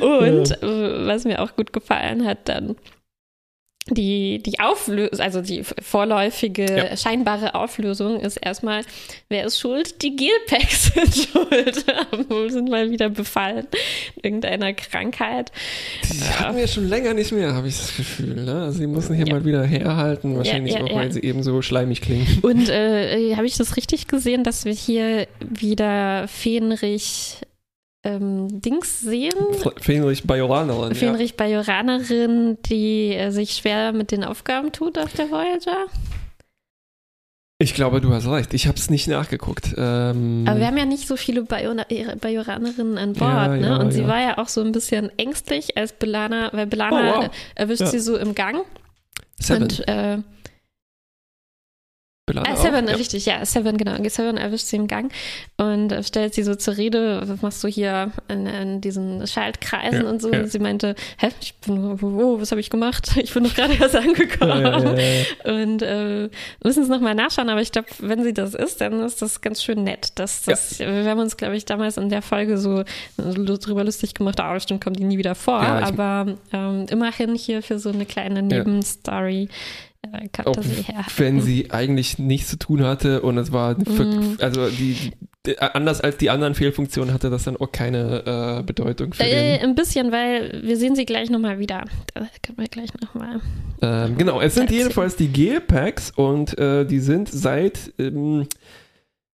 Und 0.00 0.62
äh, 0.62 1.06
was 1.06 1.24
mir 1.24 1.40
auch 1.40 1.54
gut 1.54 1.72
gefallen 1.72 2.26
hat, 2.26 2.48
dann 2.48 2.76
die, 3.90 4.40
die 4.40 4.60
Auflösung, 4.60 5.18
also 5.18 5.40
die 5.40 5.64
vorläufige, 5.64 6.64
Ja. 6.90 6.96
scheinbare 6.96 7.56
Auflösung 7.56 8.20
ist 8.20 8.36
erstmal, 8.36 8.82
wer 9.28 9.44
ist 9.44 9.58
schuld? 9.58 10.00
Die 10.02 10.14
Gelpacks 10.14 10.84
sind 10.94 11.14
schuld. 11.32 11.84
sind 12.52 12.68
mal 12.70 12.90
wieder 12.90 13.08
befallen. 13.08 13.66
Irgendeiner 14.22 14.72
Krankheit. 14.72 15.50
Die 16.12 16.20
hatten 16.22 16.56
wir 16.56 16.68
schon 16.68 16.88
länger 16.88 17.12
nicht 17.14 17.32
mehr, 17.32 17.54
habe 17.54 17.66
ich 17.66 17.76
das 17.76 17.96
Gefühl. 17.96 18.44
Ne? 18.44 18.62
Also 18.62 18.78
die 18.78 18.86
müssen 18.86 19.16
hier 19.16 19.26
Ja. 19.26 19.34
mal 19.34 19.44
wieder 19.44 19.64
herhalten, 19.64 20.36
wahrscheinlich 20.36 20.74
ja, 20.74 20.82
auch, 20.84 20.88
ja. 20.88 20.94
weil 20.94 21.10
sie 21.10 21.20
eben 21.22 21.42
so 21.42 21.60
schleimig 21.60 22.00
klingen. 22.02 22.26
Und 22.42 22.68
äh, 22.68 23.34
habe 23.34 23.46
ich 23.46 23.56
das 23.56 23.76
richtig 23.76 24.06
gesehen, 24.06 24.44
dass 24.44 24.64
wir 24.64 24.72
hier 24.74 25.26
wieder 25.40 26.28
Fähnrich 26.28 27.38
ähm, 28.04 28.60
Dings 28.60 29.00
sehen? 29.00 29.34
Fähnrich 29.80 30.24
Bajoranerin. 30.24 30.88
Ja. 30.90 30.94
Fähnrich 30.94 31.36
Bajoranerin, 31.36 32.58
die 32.66 33.14
äh, 33.14 33.30
sich 33.30 33.52
schwer 33.54 33.92
mit 33.92 34.10
den 34.10 34.24
Aufgaben 34.24 34.72
tut 34.72 34.98
auf 34.98 35.12
der 35.14 35.30
Voyager. 35.30 35.86
Ich 37.58 37.74
glaube, 37.74 38.00
du 38.00 38.12
hast 38.12 38.26
recht. 38.26 38.54
Ich 38.54 38.66
habe 38.66 38.76
es 38.76 38.90
nicht 38.90 39.06
nachgeguckt. 39.06 39.72
Ähm, 39.76 40.44
Aber 40.48 40.58
wir 40.58 40.66
haben 40.66 40.76
ja 40.76 40.84
nicht 40.84 41.06
so 41.06 41.16
viele 41.16 41.42
äh, 41.42 42.16
Bajoranerinnen 42.16 42.98
an 42.98 43.12
Bord, 43.12 43.30
Ja, 43.32 43.48
ne? 43.48 43.66
ja, 43.68 43.76
Und 43.76 43.92
sie 43.92 44.00
ja. 44.02 44.08
war 44.08 44.20
ja 44.20 44.38
auch 44.38 44.48
so 44.48 44.62
ein 44.62 44.72
bisschen 44.72 45.16
ängstlich, 45.16 45.76
als 45.76 45.92
Belana, 45.92 46.50
weil 46.52 46.66
Oh, 46.66 46.70
Belana 46.70 47.14
wow. 47.18 47.24
äh, 47.26 47.28
erwischt 47.54 47.86
sie 47.86 48.00
so 48.00 48.16
im 48.16 48.34
Gang. 48.34 48.64
Seven. 49.38 49.62
Und 49.62 49.88
äh, 49.88 50.18
Belana 52.32 52.50
Ah? 52.50 52.56
Seven, 52.56 52.88
Ja. 52.88 52.94
richtig, 52.94 53.26
ja, 53.26 53.44
Seven, 53.44 53.76
genau. 53.76 53.96
Seven 54.08 54.36
erwischt 54.36 54.66
sie 54.66 54.76
im 54.76 54.86
Gang 54.88 55.12
und 55.56 55.92
äh, 55.92 56.02
stellt 56.02 56.34
sie 56.34 56.42
so 56.42 56.54
zur 56.54 56.76
Rede, 56.76 57.22
was 57.26 57.42
machst 57.42 57.62
du 57.64 57.68
hier 57.68 58.10
in, 58.28 58.46
in 58.46 58.80
diesen 58.80 59.26
Schaltkreisen 59.26 60.02
Ja, 60.04 60.08
und 60.10 60.20
so. 60.22 60.28
Und 60.28 60.50
sie 60.50 60.58
meinte, 60.58 60.94
hä, 61.18 61.28
ich 61.40 61.54
bin, 61.56 62.00
wo, 62.00 62.40
was 62.40 62.50
habe 62.50 62.60
ich 62.60 62.70
gemacht? 62.70 63.10
Ich 63.22 63.32
bin 63.34 63.44
doch 63.44 63.54
gerade 63.54 63.74
erst 63.74 63.94
angekommen. 63.96 64.96
Und 65.44 65.82
äh, 65.82 66.28
müssen 66.64 66.82
es 66.82 66.88
nochmal 66.88 67.14
nachschauen, 67.14 67.48
aber 67.48 67.60
ich 67.60 67.70
glaube, 67.72 67.88
wenn 68.00 68.22
sie 68.24 68.34
das 68.34 68.54
ist, 68.54 68.80
dann 68.80 69.00
ist 69.00 69.22
das 69.22 69.40
ganz 69.40 69.62
schön 69.62 69.84
nett. 69.84 70.08
Das, 70.16 70.42
das, 70.42 70.78
Wir 70.78 71.04
haben 71.04 71.20
uns, 71.20 71.36
glaube 71.36 71.56
ich, 71.56 71.64
damals 71.64 71.96
in 71.96 72.08
der 72.08 72.22
Folge 72.22 72.58
so 72.58 72.82
drüber 73.16 73.84
lustig 73.84 74.14
gemacht, 74.14 74.40
ah, 74.40 74.54
bestimmt 74.54 74.82
kommt 74.82 74.98
die 74.98 75.04
nie 75.04 75.18
wieder 75.18 75.34
vor. 75.34 75.60
Aber 75.60 76.34
ähm, 76.52 76.86
immerhin 76.90 77.34
hier 77.34 77.62
für 77.62 77.78
so 77.78 77.90
eine 77.90 78.06
kleine 78.06 78.42
Nebenstory 78.42 79.44
äh, 79.44 79.48
kommt 80.34 80.46
Auch 80.48 80.56
das 80.56 80.66
her. 80.66 81.04
wenn 81.16 81.40
sie 81.40 81.70
eigentlich 81.70 82.18
nichts 82.18 82.50
zu 82.50 82.58
tun 82.58 82.82
hatte 82.82 83.22
und 83.22 83.38
es 83.38 83.52
war, 83.52 83.76
für, 83.76 84.04
Mhm. 84.04 84.36
also 84.40 84.68
die, 84.68 85.12
die, 85.46 85.58
anders 85.58 86.00
als 86.00 86.16
die 86.16 86.28
anderen 86.30 86.54
Fehlfunktionen 86.54 87.14
hatte 87.14 87.30
das 87.30 87.44
dann 87.44 87.56
auch 87.56 87.70
keine 87.72 88.58
äh, 88.60 88.62
Bedeutung 88.64 89.12
für 89.14 89.22
Äh, 89.22 89.58
den. 89.58 89.70
ein 89.70 89.74
bisschen, 89.74 90.10
weil 90.12 90.60
wir 90.64 90.76
sehen 90.76 90.96
sie 90.96 91.04
gleich 91.04 91.30
nochmal 91.30 91.58
wieder. 91.58 91.84
Da 92.14 92.26
können 92.42 92.58
wir 92.58 92.66
gleich 92.68 92.90
nochmal. 93.00 93.40
Ähm, 93.80 94.18
genau, 94.18 94.40
es 94.40 94.54
sind 94.54 94.70
jedenfalls 94.70 95.16
die 95.16 95.28
Gelpacks 95.28 96.10
und 96.10 96.58
äh, 96.58 96.84
die 96.84 97.00
sind 97.00 97.28
seit 97.28 97.92
ähm, 97.98 98.46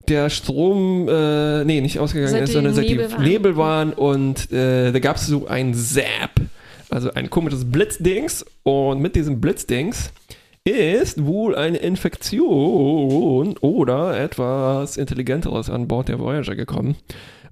der 0.08 0.30
Strom, 0.30 1.08
äh, 1.08 1.64
nee, 1.64 1.80
nicht 1.80 1.98
ausgegangen 1.98 2.32
Seit 2.32 2.42
ist, 2.44 2.52
sondern 2.52 2.74
seit 2.74 2.86
Nebel 2.86 3.06
die 3.08 3.12
waren. 3.12 3.22
Nebel 3.24 3.56
waren 3.56 3.92
und 3.92 4.52
äh, 4.52 4.92
da 4.92 4.98
gab 5.00 5.16
es 5.16 5.26
so 5.26 5.46
ein 5.48 5.74
Zap, 5.74 6.30
also 6.90 7.12
ein 7.14 7.28
komisches 7.30 7.64
Blitzdings 7.70 8.44
und 8.62 9.00
mit 9.00 9.16
diesem 9.16 9.40
Blitzdings 9.40 10.12
ist 10.74 11.24
wohl 11.24 11.54
eine 11.54 11.78
Infektion 11.78 13.56
oder 13.58 14.18
etwas 14.18 14.96
Intelligenteres 14.96 15.70
an 15.70 15.88
Bord 15.88 16.08
der 16.08 16.18
Voyager 16.18 16.56
gekommen. 16.56 16.96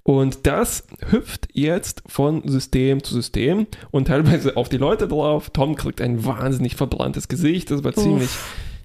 Und 0.03 0.45
das 0.45 0.85
hüpft 1.09 1.47
jetzt 1.53 2.03
von 2.05 2.47
System 2.47 3.03
zu 3.03 3.15
System 3.15 3.65
und 3.89 4.07
teilweise 4.07 4.55
auf 4.55 4.69
die 4.69 4.77
Leute 4.77 5.07
drauf. 5.07 5.49
Tom 5.49 5.75
kriegt 5.75 5.99
ein 5.99 6.25
wahnsinnig 6.25 6.75
verbranntes 6.75 7.27
Gesicht. 7.27 7.71
Das 7.71 7.83
war 7.83 7.97
Uff. 7.97 8.03
ziemlich, 8.03 8.29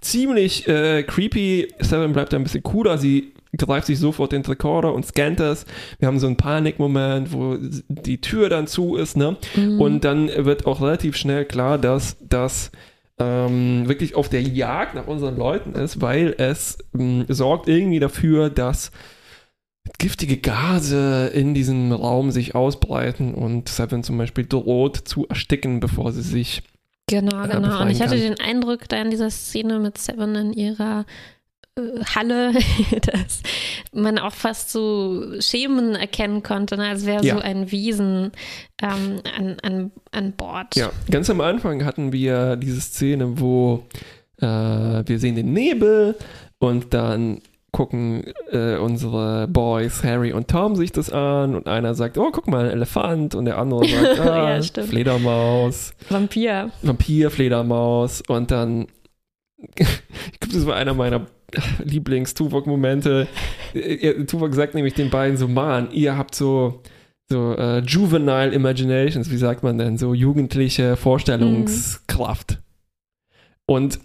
ziemlich 0.00 0.68
äh, 0.68 1.02
creepy. 1.02 1.68
Seven 1.80 2.14
bleibt 2.14 2.32
ein 2.32 2.42
bisschen 2.42 2.62
cooler. 2.62 2.96
Sie 2.96 3.34
greift 3.58 3.86
sich 3.86 3.98
sofort 3.98 4.32
den 4.32 4.42
Rekorder 4.42 4.94
und 4.94 5.04
scannt 5.04 5.40
das. 5.40 5.66
Wir 5.98 6.08
haben 6.08 6.18
so 6.18 6.26
einen 6.26 6.36
Panikmoment, 6.36 7.32
wo 7.32 7.58
die 7.88 8.20
Tür 8.20 8.48
dann 8.48 8.66
zu 8.66 8.96
ist, 8.96 9.16
ne? 9.16 9.36
Mhm. 9.56 9.80
Und 9.80 10.04
dann 10.04 10.28
wird 10.28 10.66
auch 10.66 10.80
relativ 10.80 11.16
schnell 11.16 11.44
klar, 11.44 11.76
dass 11.76 12.16
das 12.20 12.70
ähm, 13.20 13.86
wirklich 13.86 14.14
auf 14.14 14.28
der 14.28 14.42
Jagd 14.42 14.94
nach 14.94 15.06
unseren 15.06 15.36
Leuten 15.36 15.74
ist, 15.74 16.00
weil 16.00 16.34
es 16.38 16.78
ähm, 16.98 17.26
sorgt 17.28 17.68
irgendwie 17.68 18.00
dafür, 18.00 18.50
dass 18.50 18.90
giftige 19.98 20.38
Gase 20.38 21.30
in 21.34 21.54
diesem 21.54 21.92
Raum 21.92 22.30
sich 22.30 22.54
ausbreiten 22.54 23.34
und 23.34 23.68
Seven 23.68 24.02
zum 24.02 24.18
Beispiel 24.18 24.46
droht 24.46 24.96
zu 24.96 25.28
ersticken, 25.28 25.80
bevor 25.80 26.12
sie 26.12 26.22
sich 26.22 26.62
Genau, 27.10 27.44
äh, 27.44 27.48
genau. 27.48 27.82
Und 27.82 27.90
ich 27.90 28.00
hatte 28.00 28.16
den 28.16 28.38
Eindruck, 28.38 28.88
da 28.88 29.02
in 29.02 29.10
dieser 29.10 29.30
Szene 29.30 29.80
mit 29.80 29.98
Seven 29.98 30.36
in 30.36 30.52
ihrer 30.52 31.06
Halle, 32.14 32.52
dass 33.12 33.42
man 33.92 34.18
auch 34.18 34.32
fast 34.34 34.70
so 34.70 35.24
Schemen 35.40 35.94
erkennen 35.94 36.42
konnte, 36.42 36.76
ne? 36.76 36.88
als 36.88 37.06
wäre 37.06 37.24
Ja. 37.24 37.36
so 37.36 37.40
ein 37.40 37.70
Wesen 37.70 38.32
ähm, 38.82 39.20
an, 39.38 39.56
an, 39.62 39.90
an 40.12 40.32
Bord. 40.32 40.76
Ja, 40.76 40.90
ganz 41.10 41.30
am 41.30 41.40
Anfang 41.40 41.84
hatten 41.84 42.12
wir 42.12 42.56
diese 42.56 42.80
Szene, 42.80 43.40
wo 43.40 43.84
äh, 44.40 44.46
wir 44.46 45.18
sehen 45.18 45.36
den 45.36 45.52
Nebel 45.52 46.16
und 46.58 46.92
dann 46.92 47.40
gucken 47.72 48.24
äh, 48.50 48.76
unsere 48.76 49.46
Boys 49.46 50.02
Harry 50.02 50.32
und 50.32 50.48
Tom 50.48 50.74
sich 50.74 50.90
das 50.90 51.10
an 51.12 51.54
und 51.54 51.68
einer 51.68 51.94
sagt, 51.94 52.18
oh, 52.18 52.30
guck 52.32 52.48
mal, 52.48 52.64
ein 52.66 52.72
Elefant 52.72 53.36
und 53.36 53.44
der 53.44 53.58
andere 53.58 53.86
sagt, 53.88 54.20
ah, 54.20 54.56
Ja. 54.58 54.62
Fledermaus, 54.82 55.92
Vampir. 56.08 56.70
Vampir, 56.82 57.30
Fledermaus 57.30 58.22
und 58.26 58.50
dann, 58.50 58.88
ich 59.76 60.40
glaube, 60.40 60.52
das 60.54 60.66
war 60.66 60.74
einer 60.76 60.94
meiner 60.94 61.26
Lieblings-Tuvok-Momente. 61.84 63.26
Äh, 63.74 64.24
Tuvok 64.24 64.54
sagt 64.54 64.74
nämlich 64.74 64.94
den 64.94 65.10
beiden 65.10 65.36
so, 65.36 65.48
Mann, 65.48 65.90
ihr 65.92 66.16
habt 66.16 66.34
so 66.34 66.82
so 67.32 67.54
äh, 67.54 67.78
juvenile 67.80 68.52
imaginations, 68.52 69.30
wie 69.30 69.36
sagt 69.36 69.62
man 69.62 69.78
denn, 69.78 69.96
so 69.98 70.14
jugendliche 70.14 70.96
Vorstellungskraft. 70.96 72.58
Und 73.66 74.00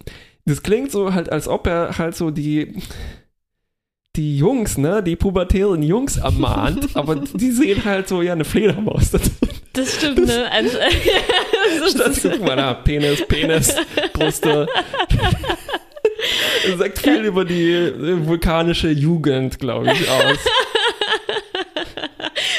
das 0.46 0.62
klingt 0.62 0.92
so 0.92 1.12
halt, 1.16 1.32
als 1.32 1.48
ob 1.48 1.66
er 1.66 1.98
halt 1.98 2.16
so 2.16 2.30
die 2.30 2.76
die 4.16 4.38
Jungs, 4.38 4.78
ne, 4.78 5.02
die 5.04 5.16
pubertären 5.16 5.82
Jungs 5.84 6.18
ermahnt, 6.18 6.88
aber 6.96 7.16
die 7.16 7.52
sehen 7.52 7.84
halt 7.84 8.08
so, 8.08 8.22
ja, 8.22 8.34
eine 8.34 8.46
Fledermaus 8.46 9.12
da 9.12 9.18
drin. 9.18 9.32
Das 9.74 9.96
stimmt, 9.96 10.26
ne? 10.26 10.50
Also, 10.52 10.78
das 11.82 11.92
Statt, 11.92 12.08
ist- 12.12 12.24
guck 12.24 12.46
mal 12.46 12.56
da, 12.56 12.76
Penis, 12.76 13.26
Penis, 13.28 13.76
Brüste. 14.14 14.68
Das 16.68 16.78
sagt 16.80 17.00
viel 17.00 17.24
über 17.26 17.46
die 17.46 17.72
äh, 17.72 18.26
vulkanische 18.26 18.90
Jugend, 18.90 19.60
glaube 19.60 19.92
ich, 19.92 20.10
aus. 20.10 20.38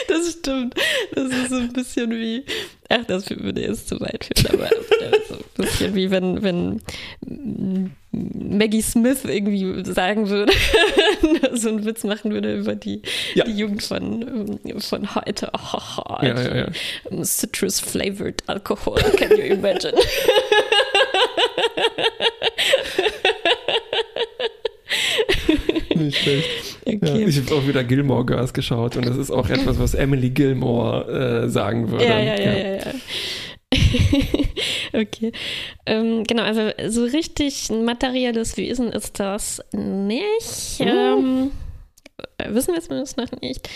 Das 0.08 0.32
stimmt. 0.32 0.74
Das 1.14 1.24
ist 1.24 1.50
so 1.50 1.56
ein 1.56 1.72
bisschen 1.72 2.10
wie. 2.10 2.44
Ach, 2.88 3.04
das 3.06 3.28
würde 3.28 3.60
jetzt 3.60 3.88
zu 3.88 4.00
weit 4.00 4.24
führen, 4.24 4.54
aber 4.60 4.66
äh, 4.66 5.20
so 5.28 5.34
ein 5.34 5.44
bisschen 5.56 5.94
wie 5.94 6.10
wenn, 6.10 6.42
wenn 6.42 6.80
Maggie 8.12 8.82
Smith 8.82 9.24
irgendwie 9.24 9.82
sagen 9.92 10.28
würde, 10.28 10.52
so 11.54 11.68
einen 11.68 11.84
Witz 11.84 12.04
machen 12.04 12.32
würde 12.32 12.56
über 12.56 12.74
die, 12.76 13.02
Ja. 13.34 13.44
die 13.44 13.52
Jugend 13.58 13.82
von, 13.82 14.58
ähm, 14.64 14.80
von 14.80 15.14
heute. 15.14 15.50
Oh, 15.52 16.16
Ja, 16.22 16.40
ja, 16.40 16.56
ja. 16.56 17.24
Citrus 17.24 17.80
flavored 17.80 18.42
alcohol, 18.46 18.94
can 19.18 19.30
you 19.36 19.42
imagine? 19.54 19.92
Nicht 26.06 26.18
schlecht. 26.18 26.48
Ja, 26.86 26.94
Okay. 26.94 27.24
ich 27.24 27.36
habe 27.38 27.54
auch 27.56 27.66
wieder 27.66 27.82
Gilmore 27.82 28.24
Girls 28.24 28.54
geschaut 28.54 28.96
und 28.96 29.06
das 29.06 29.16
ist 29.16 29.30
auch 29.32 29.48
etwas, 29.48 29.78
was 29.80 29.94
Emily 29.94 30.30
Gilmore 30.30 31.42
äh, 31.44 31.48
sagen 31.48 31.90
würde. 31.90 32.04
Ja, 32.04 32.20
ja, 32.20 32.38
ja, 32.40 32.54
ja, 32.56 32.74
ja. 32.76 32.92
okay. 35.00 35.32
Ähm, 35.84 36.22
genau, 36.24 36.44
also 36.44 36.70
so 36.88 37.04
richtig 37.04 37.68
materielles 37.70 38.56
Wesen 38.56 38.92
ist 38.92 39.18
das 39.18 39.60
nicht. 39.72 40.78
Ähm, 40.78 41.50
äh, 42.38 42.54
wissen 42.54 42.74
wir 42.74 42.80
zumindest 42.80 43.16
noch 43.18 43.32
nicht. 43.40 43.68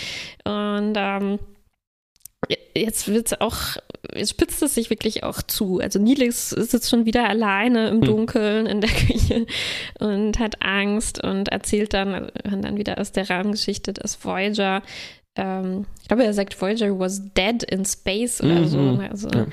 Und 0.44 0.94
ähm, 0.96 1.38
jetzt 2.76 3.08
wird 3.08 3.26
es 3.26 3.40
auch, 3.40 3.76
jetzt 4.14 4.30
spitzt 4.30 4.62
es 4.62 4.74
sich 4.74 4.90
wirklich 4.90 5.22
auch 5.24 5.42
zu. 5.42 5.80
Also 5.80 5.98
Nilix 5.98 6.50
sitzt 6.50 6.88
schon 6.90 7.04
wieder 7.04 7.28
alleine 7.28 7.88
im 7.88 7.96
Hm. 8.00 8.02
Dunkeln 8.02 8.66
in 8.66 8.80
der 8.80 8.90
Küche 9.06 9.46
und 9.98 10.38
hat 10.38 10.62
Angst 10.62 11.22
und 11.22 11.48
erzählt 11.48 11.92
dann, 11.94 12.30
dann 12.44 12.76
wieder 12.76 12.98
aus 12.98 13.12
der 13.12 13.28
Rahmengeschichte, 13.28 13.92
dass 13.92 14.24
Voyager, 14.24 14.82
ähm, 15.36 15.86
ich 16.02 16.08
glaube, 16.08 16.24
er 16.24 16.34
sagt, 16.34 16.60
Voyager 16.60 16.98
was 16.98 17.22
dead 17.34 17.62
in 17.64 17.84
space 17.84 18.40
oder 18.42 18.60
Mhm. 18.60 18.66
so. 18.66 18.78
Also 19.10 19.28
Ja. 19.28 19.46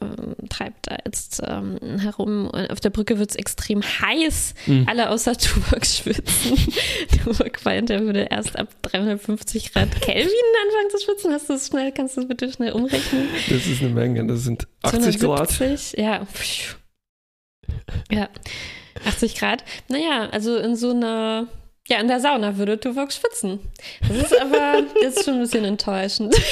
Ähm, 0.00 0.36
treibt 0.48 0.86
da 0.86 0.96
jetzt 1.04 1.42
ähm, 1.44 1.98
herum. 1.98 2.48
Und 2.48 2.70
auf 2.70 2.78
der 2.78 2.90
Brücke 2.90 3.18
wird 3.18 3.30
es 3.30 3.36
extrem 3.36 3.82
heiß. 3.82 4.54
Mhm. 4.66 4.86
Alle 4.88 5.10
außer 5.10 5.36
Tuvok 5.38 5.84
schwitzen. 5.84 6.56
Tuvok 7.24 7.64
meint, 7.64 7.90
er 7.90 8.02
würde 8.02 8.28
erst 8.30 8.56
ab 8.56 8.68
350 8.82 9.72
Grad 9.72 10.00
Kelvin 10.00 10.28
anfangen 10.64 10.90
zu 10.90 10.98
schwitzen. 11.04 11.32
Hast 11.32 11.48
du 11.48 11.54
das 11.54 11.66
schnell, 11.66 11.90
kannst 11.92 12.16
du 12.16 12.20
das 12.20 12.28
bitte 12.28 12.52
schnell 12.52 12.72
umrechnen? 12.72 13.28
Das 13.48 13.66
ist 13.66 13.80
eine 13.80 13.90
Menge, 13.90 14.24
das 14.26 14.44
sind 14.44 14.68
80 14.82 15.18
Grad. 15.18 15.50
270? 15.50 15.98
Ja. 15.98 16.26
Ja, 18.10 18.28
80 19.04 19.34
Grad. 19.34 19.64
Naja, 19.88 20.28
also 20.30 20.56
in 20.58 20.76
so 20.76 20.90
einer, 20.90 21.48
ja, 21.88 21.98
in 21.98 22.06
der 22.08 22.20
Sauna 22.20 22.56
würde 22.56 22.78
Tuvok 22.78 23.12
schwitzen. 23.12 23.58
Das 24.06 24.16
ist 24.16 24.40
aber 24.40 24.82
jetzt 25.00 25.24
schon 25.24 25.34
ein 25.34 25.40
bisschen 25.40 25.64
enttäuschend. 25.64 26.36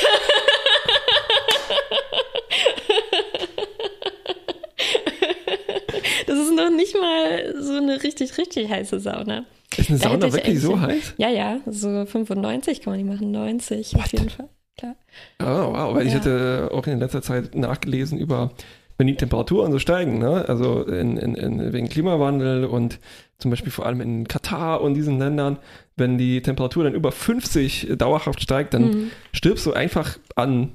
Das 6.26 6.38
ist 6.38 6.52
noch 6.52 6.69
nicht 6.80 6.94
mal 6.98 7.54
so 7.62 7.74
eine 7.74 8.02
richtig, 8.02 8.36
richtig 8.38 8.68
heiße 8.70 9.00
Sauna. 9.00 9.44
Ist 9.76 9.90
eine 9.90 9.98
Da 9.98 10.08
Sauna 10.10 10.26
ich 10.26 10.34
wirklich 10.34 10.60
so 10.60 10.80
heiß? 10.80 11.14
Ja, 11.18 11.28
ja, 11.28 11.60
so 11.66 12.04
95 12.06 12.80
kann 12.80 12.92
man 12.92 12.98
die 12.98 13.04
machen, 13.04 13.30
90 13.30 13.94
auf 13.96 14.02
What? 14.02 14.12
jeden 14.12 14.30
Fall. 14.30 14.48
Klar. 14.76 14.96
Oh, 15.40 15.72
wow, 15.72 15.94
weil 15.94 16.06
ich 16.06 16.12
Ja. 16.12 16.20
hatte 16.20 16.70
auch 16.72 16.86
in 16.86 16.98
letzter 16.98 17.22
Zeit 17.22 17.54
nachgelesen 17.54 18.18
über, 18.18 18.50
wenn 18.98 19.06
die 19.06 19.14
Temperaturen 19.16 19.70
so 19.72 19.78
steigen, 19.78 20.18
ne? 20.18 20.44
also 20.48 20.82
in, 20.84 21.16
in, 21.18 21.34
in, 21.34 21.72
wegen 21.72 21.88
Klimawandel 21.88 22.64
und 22.64 22.98
zum 23.38 23.50
Beispiel 23.50 23.72
vor 23.72 23.86
allem 23.86 24.00
in 24.00 24.26
Katar 24.28 24.80
und 24.80 24.94
diesen 24.94 25.18
Ländern, 25.18 25.58
wenn 25.96 26.18
die 26.18 26.40
Temperatur 26.42 26.84
dann 26.84 26.94
über 26.94 27.12
50 27.12 27.88
dauerhaft 27.96 28.42
steigt, 28.42 28.74
dann 28.74 28.82
Mhm. 28.82 29.10
stirbst 29.32 29.66
du 29.66 29.72
einfach 29.72 30.18
an 30.34 30.70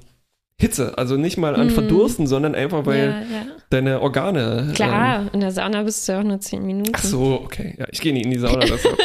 Hitze, 0.58 0.96
also 0.96 1.16
nicht 1.18 1.36
mal 1.36 1.54
an 1.54 1.66
Mhm. 1.66 1.70
Verdursten, 1.72 2.26
sondern 2.26 2.54
einfach, 2.54 2.86
weil 2.86 2.98
ja, 3.08 3.10
ja. 3.20 3.46
deine 3.68 4.00
Organe. 4.00 4.64
Ähm, 4.68 4.72
Klar, 4.74 5.26
in 5.34 5.40
der 5.40 5.50
Sauna 5.52 5.82
bist 5.82 6.08
du 6.08 6.12
ja 6.12 6.20
auch 6.20 6.24
nur 6.24 6.40
10 6.40 6.64
Minuten. 6.64 6.92
ach 6.94 7.02
so, 7.04 7.42
okay. 7.44 7.74
Ja, 7.78 7.84
ich 7.90 8.00
gehe 8.00 8.14
nie 8.14 8.22
in 8.22 8.30
die 8.30 8.38
Sauna, 8.38 8.60
deshalb 8.60 8.96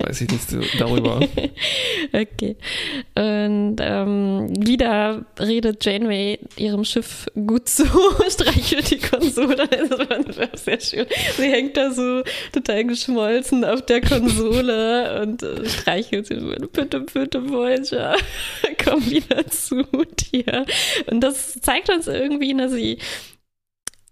weiß 0.00 0.22
ich 0.22 0.30
nichts 0.30 0.56
darüber. 0.78 1.20
Okay. 2.12 2.56
Und 3.14 3.76
ähm, 3.80 4.48
wieder 4.66 5.24
redet 5.38 5.84
Janeway 5.84 6.38
ihrem 6.56 6.84
Schiff 6.84 7.26
gut 7.34 7.68
zu, 7.68 7.84
streichelt 8.28 8.90
die 8.90 8.98
Konsole. 8.98 9.68
Das 9.68 10.38
war 10.38 10.56
sehr 10.56 10.80
schön. 10.80 11.06
Sie 11.36 11.50
hängt 11.50 11.76
da 11.76 11.92
so 11.92 12.22
total 12.52 12.84
geschmolzen 12.84 13.64
auf 13.64 13.82
der 13.82 14.00
Konsole 14.00 15.22
und 15.22 15.42
äh, 15.42 15.68
streichelt 15.68 16.26
sie 16.26 16.40
so, 16.40 16.48
bitte, 16.68 17.00
bitte, 17.00 17.48
Voyager, 17.48 18.16
komm 18.84 19.08
wieder 19.08 19.46
zu 19.46 19.84
dir. 20.32 20.64
Und 21.06 21.20
das 21.20 21.60
zeigt 21.60 21.90
uns 21.90 22.08
irgendwie, 22.08 22.54
dass 22.54 22.72
sie 22.72 22.98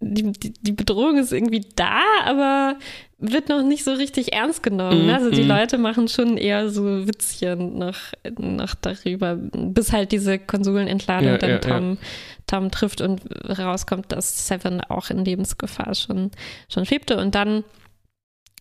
die, 0.00 0.32
die, 0.32 0.72
Bedrohung 0.72 1.18
ist 1.18 1.32
irgendwie 1.32 1.66
da, 1.74 2.02
aber 2.24 2.76
wird 3.18 3.48
noch 3.48 3.62
nicht 3.62 3.82
so 3.82 3.92
richtig 3.92 4.32
ernst 4.32 4.62
genommen. 4.62 5.06
Ne? 5.06 5.14
Also 5.14 5.30
die 5.30 5.42
mhm. 5.42 5.48
Leute 5.48 5.78
machen 5.78 6.06
schon 6.06 6.36
eher 6.36 6.70
so 6.70 7.06
Witzchen 7.08 7.78
noch, 7.78 7.96
noch 8.38 8.74
darüber, 8.76 9.34
bis 9.36 9.92
halt 9.92 10.12
diese 10.12 10.38
Konsolenentladung 10.38 11.30
Ja, 11.30 11.38
dann 11.38 11.50
ja, 11.50 11.58
Tom, 11.58 11.98
Tom 12.46 12.70
trifft 12.70 13.00
und 13.00 13.22
rauskommt, 13.44 14.12
dass 14.12 14.46
Seven 14.46 14.80
auch 14.82 15.10
in 15.10 15.24
Lebensgefahr 15.24 15.94
schon, 15.94 16.30
schon 16.68 16.86
schwebte. 16.86 17.16
Und 17.16 17.34
dann 17.34 17.64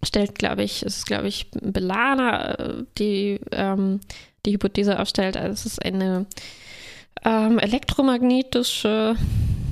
stellt, 0.03 0.35
glaube 0.35 0.63
ich, 0.63 0.83
ist 0.83 1.05
glaube 1.05 1.27
ich 1.27 1.51
Belana, 1.51 2.53
äh, 2.55 2.83
die 2.97 3.39
ähm, 3.51 3.99
die 4.45 4.53
Hypothese 4.53 4.99
aufstellt, 4.99 5.37
also 5.37 5.53
es 5.53 5.65
ist 5.65 5.85
eine 5.85 6.25
ähm, 7.25 7.59
elektromagnetische, 7.59 9.15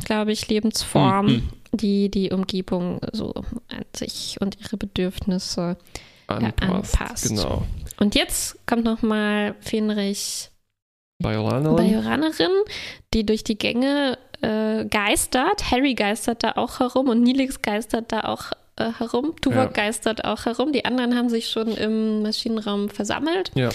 glaube 0.06 0.32
ich, 0.32 0.48
Lebensform, 0.48 1.26
Mhm. 1.28 1.50
die 1.74 2.10
die 2.10 2.32
Umgebung 2.32 3.02
so 3.12 3.34
an 3.34 3.84
sich 3.96 4.38
und 4.40 4.58
ihre 4.62 4.78
Bedürfnisse. 4.78 5.78
Anpasst. 6.28 7.00
anpasst. 7.00 7.30
Genau. 7.30 7.64
Und 8.00 8.16
jetzt 8.16 8.66
kommt 8.66 8.84
noch 8.84 9.02
mal 9.02 9.54
Fenrich 9.60 10.50
Bajoranerin. 11.22 11.76
Bajoranerin, 11.78 12.52
die 13.14 13.26
durch 13.26 13.44
die 13.44 13.58
Gänge 13.58 14.18
äh, 14.42 14.86
geistert. 14.86 15.72
Harry 15.72 15.94
geistert 15.94 16.44
da 16.44 16.54
auch 16.56 16.80
herum 16.80 17.10
und 17.10 17.22
Nilix 17.22 17.62
geistert 17.62 18.12
da 18.12 18.22
auch 18.22 18.52
äh, 18.78 18.92
herum. 19.00 19.34
Tuvok 19.42 19.56
Ja. 19.58 19.66
geistert 19.68 20.26
auch 20.26 20.46
herum. 20.46 20.72
Die 20.74 20.84
anderen 20.86 21.16
haben 21.16 21.30
sich 21.30 21.50
schon 21.50 21.70
im 21.70 22.22
Maschinenraum 22.24 22.90
versammelt. 22.90 23.52
Ja. 23.56 23.70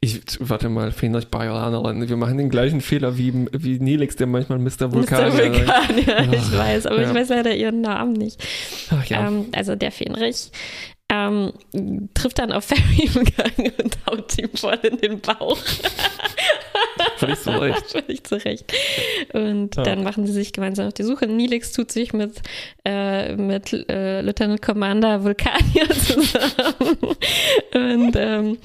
Ich, 0.00 0.20
warte 0.38 0.68
mal, 0.68 0.92
Fähnrich 0.92 1.28
Bajoranerin. 1.28 2.08
Wir 2.08 2.16
machen 2.16 2.38
den 2.38 2.48
gleichen 2.50 2.80
Fehler 2.80 3.18
wie, 3.18 3.46
wie 3.52 3.78
Nelix, 3.80 4.16
der 4.16 4.26
manchmal 4.28 4.58
Mr. 4.58 4.92
Vulkan. 4.92 5.28
Mr. 5.28 5.38
Vulkan, 5.38 5.98
ja, 6.06 6.22
Ja. 6.24 6.32
ich 6.32 6.56
weiß, 6.56 6.86
aber 6.86 7.02
Ja. 7.02 7.08
ich 7.08 7.14
weiß 7.14 7.28
leider 7.30 7.54
ihren 7.54 7.80
Namen 7.80 8.12
nicht. 8.12 8.42
Ach 8.90 9.04
ja. 9.06 9.26
Ähm, 9.28 9.46
also 9.54 9.74
der 9.74 9.90
Fenrich 9.90 10.50
ähm, 11.10 11.52
trifft 12.14 12.38
dann 12.38 12.52
auf 12.52 12.70
Harry 12.70 13.10
im 13.14 13.24
Gang 13.24 13.72
und 13.82 13.98
haut 14.06 14.38
ihm 14.38 14.50
voll 14.54 14.78
in 14.82 14.98
den 14.98 15.20
Bauch. 15.20 15.58
Völlig 17.16 17.38
zu 17.40 17.50
Recht. 17.60 17.84
Völlig 17.92 18.24
zu 18.24 18.34
Recht. 18.44 18.72
Und 19.32 19.76
Ja. 19.76 19.82
dann 19.82 20.02
machen 20.02 20.26
sie 20.26 20.32
sich 20.32 20.52
gemeinsam 20.52 20.88
auf 20.88 20.94
die 20.94 21.02
Suche. 21.04 21.26
Nilix 21.26 21.72
tut 21.72 21.90
sich 21.92 22.12
mit, 22.12 22.40
äh, 22.84 23.36
mit 23.36 23.72
äh, 23.88 24.20
Lieutenant 24.22 24.62
Commander 24.62 25.24
Vulkanier 25.24 25.88
zusammen. 25.90 27.16
Und 27.74 28.16
ähm, 28.16 28.58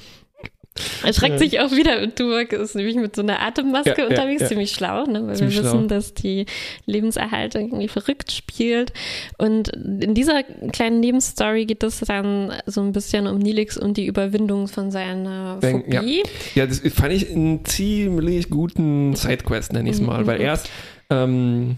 erschreckt 1.04 1.34
Ja. 1.34 1.38
sich 1.38 1.60
auch 1.60 1.70
wieder. 1.72 2.02
Und 2.02 2.16
Tuvok 2.16 2.52
ist 2.52 2.74
nämlich 2.74 2.96
mit 2.96 3.14
so 3.14 3.22
einer 3.22 3.40
Atemmaske 3.40 3.90
Ja, 3.90 3.98
ja, 3.98 4.06
unterwegs, 4.06 4.42
ja. 4.42 4.48
ziemlich 4.48 4.72
schlau, 4.72 5.04
ne? 5.04 5.26
weil 5.26 5.36
Ziemlich 5.36 5.56
wir 5.56 5.64
wissen, 5.64 5.78
schlau. 5.80 5.86
dass 5.88 6.14
die 6.14 6.46
Lebenserhaltung 6.86 7.68
irgendwie 7.68 7.88
verrückt 7.88 8.32
spielt. 8.32 8.92
Und 9.38 9.68
in 9.68 10.14
dieser 10.14 10.42
kleinen 10.42 11.00
Nebenstory 11.00 11.66
geht 11.66 11.82
es 11.82 12.00
dann 12.00 12.52
so 12.66 12.80
ein 12.80 12.92
bisschen 12.92 13.26
um 13.26 13.38
Nilix 13.38 13.76
und 13.76 13.96
die 13.96 14.06
Überwindung 14.06 14.66
von 14.68 14.90
seiner 14.90 15.58
Denk- 15.60 15.92
ja. 15.92 16.00
Phobie. 16.00 16.22
Ja, 16.54 16.66
das 16.66 16.80
fand 16.94 17.12
ich 17.12 17.30
einen 17.30 17.64
ziemlich 17.64 18.50
guten 18.50 19.14
Sidequest, 19.14 19.72
nenne 19.72 19.88
ich 19.90 19.96
es 19.96 20.00
mal, 20.02 20.22
Mhm. 20.22 20.26
weil 20.26 20.40
erst, 20.40 20.68
ähm, 21.10 21.76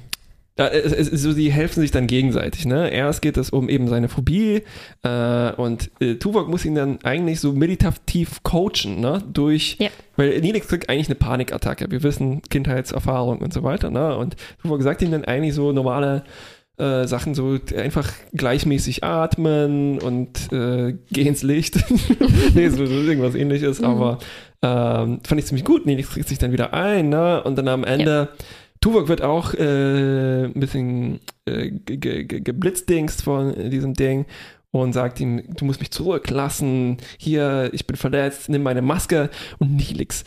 da, 0.57 0.69
es, 0.69 0.92
es, 0.92 1.23
so, 1.23 1.33
die 1.35 1.53
helfen 1.53 1.81
sich 1.83 1.90
dann 1.90 2.07
gegenseitig, 2.07 2.64
ne? 2.66 2.90
Erst 2.90 3.21
geht 3.23 3.37
es 3.37 3.51
um 3.51 3.69
eben 3.69 3.88
seine 3.88 4.09
Phobie 4.09 4.62
äh, 5.03 5.53
und 5.53 5.90
äh, 6.01 6.14
Tuvok 6.14 6.49
muss 6.49 6.64
ihn 6.64 6.75
dann 6.75 6.99
eigentlich 7.05 7.40
so 7.40 7.53
meditativ 7.53 8.42
coachen, 8.42 9.01
ne? 9.01 9.23
Durch, 9.33 9.77
Ja. 9.79 9.88
weil 10.16 10.40
Nilix 10.40 10.69
kriegt 10.69 10.88
eigentlich 10.88 11.09
eine 11.09 11.14
Panikattacke. 11.16 11.90
Wir 11.90 12.03
wissen 12.03 12.40
Kindheitserfahrung 12.49 13.38
und 13.38 13.53
so 13.53 13.62
weiter, 13.62 13.90
ne? 13.90 14.16
Und 14.16 14.37
Tuvok 14.62 14.83
sagt 14.83 15.03
ihm 15.03 15.11
dann 15.11 15.25
eigentlich 15.27 15.55
so 15.55 15.73
normale 15.73 16.25
äh, 16.79 17.07
Sachen 17.07 17.35
so 17.35 17.59
einfach 17.77 18.12
gleichmäßig 18.35 19.03
atmen 19.05 19.99
und 19.99 20.53
äh, 20.53 20.95
geh 21.11 21.23
ins 21.23 21.42
Licht. 21.42 21.77
nee, 22.55 22.69
so, 22.69 22.85
so 22.87 22.92
irgendwas 22.95 23.35
ähnliches, 23.35 23.81
Mhm. 23.81 23.87
aber 23.87 24.19
ähm, 24.62 25.21
fand 25.23 25.38
ich 25.38 25.47
ziemlich 25.47 25.64
gut. 25.64 25.85
Nelix 25.87 26.11
kriegt 26.11 26.29
sich 26.29 26.38
dann 26.38 26.53
wieder 26.53 26.73
ein, 26.75 27.09
ne? 27.11 27.42
Und 27.45 27.57
dann 27.57 27.69
am 27.69 27.85
Ende, 27.85 28.29
Tuvok 28.87 29.09
wird 29.09 29.22
auch 29.22 29.53
äh, 29.55 30.44
ein 30.44 30.53
bisschen 30.55 31.18
äh, 31.44 31.70
ge- 31.70 31.96
ge- 31.96 32.25
ge- 32.25 32.40
geblitzdingst 32.40 33.22
von 33.22 33.70
diesem 33.70 33.94
Ding 33.94 34.27
und 34.70 34.92
sagt 34.92 35.18
ihm, 35.20 35.42
du 35.57 35.64
musst 35.64 35.81
mich 35.81 35.90
zurücklassen, 35.90 36.99
hier, 37.18 37.70
ich 37.72 37.87
bin 37.88 37.96
verletzt, 37.96 38.49
nimm 38.49 38.62
meine 38.62 38.83
Maske 38.83 39.31
und 39.59 39.75
Nelix. 39.75 40.22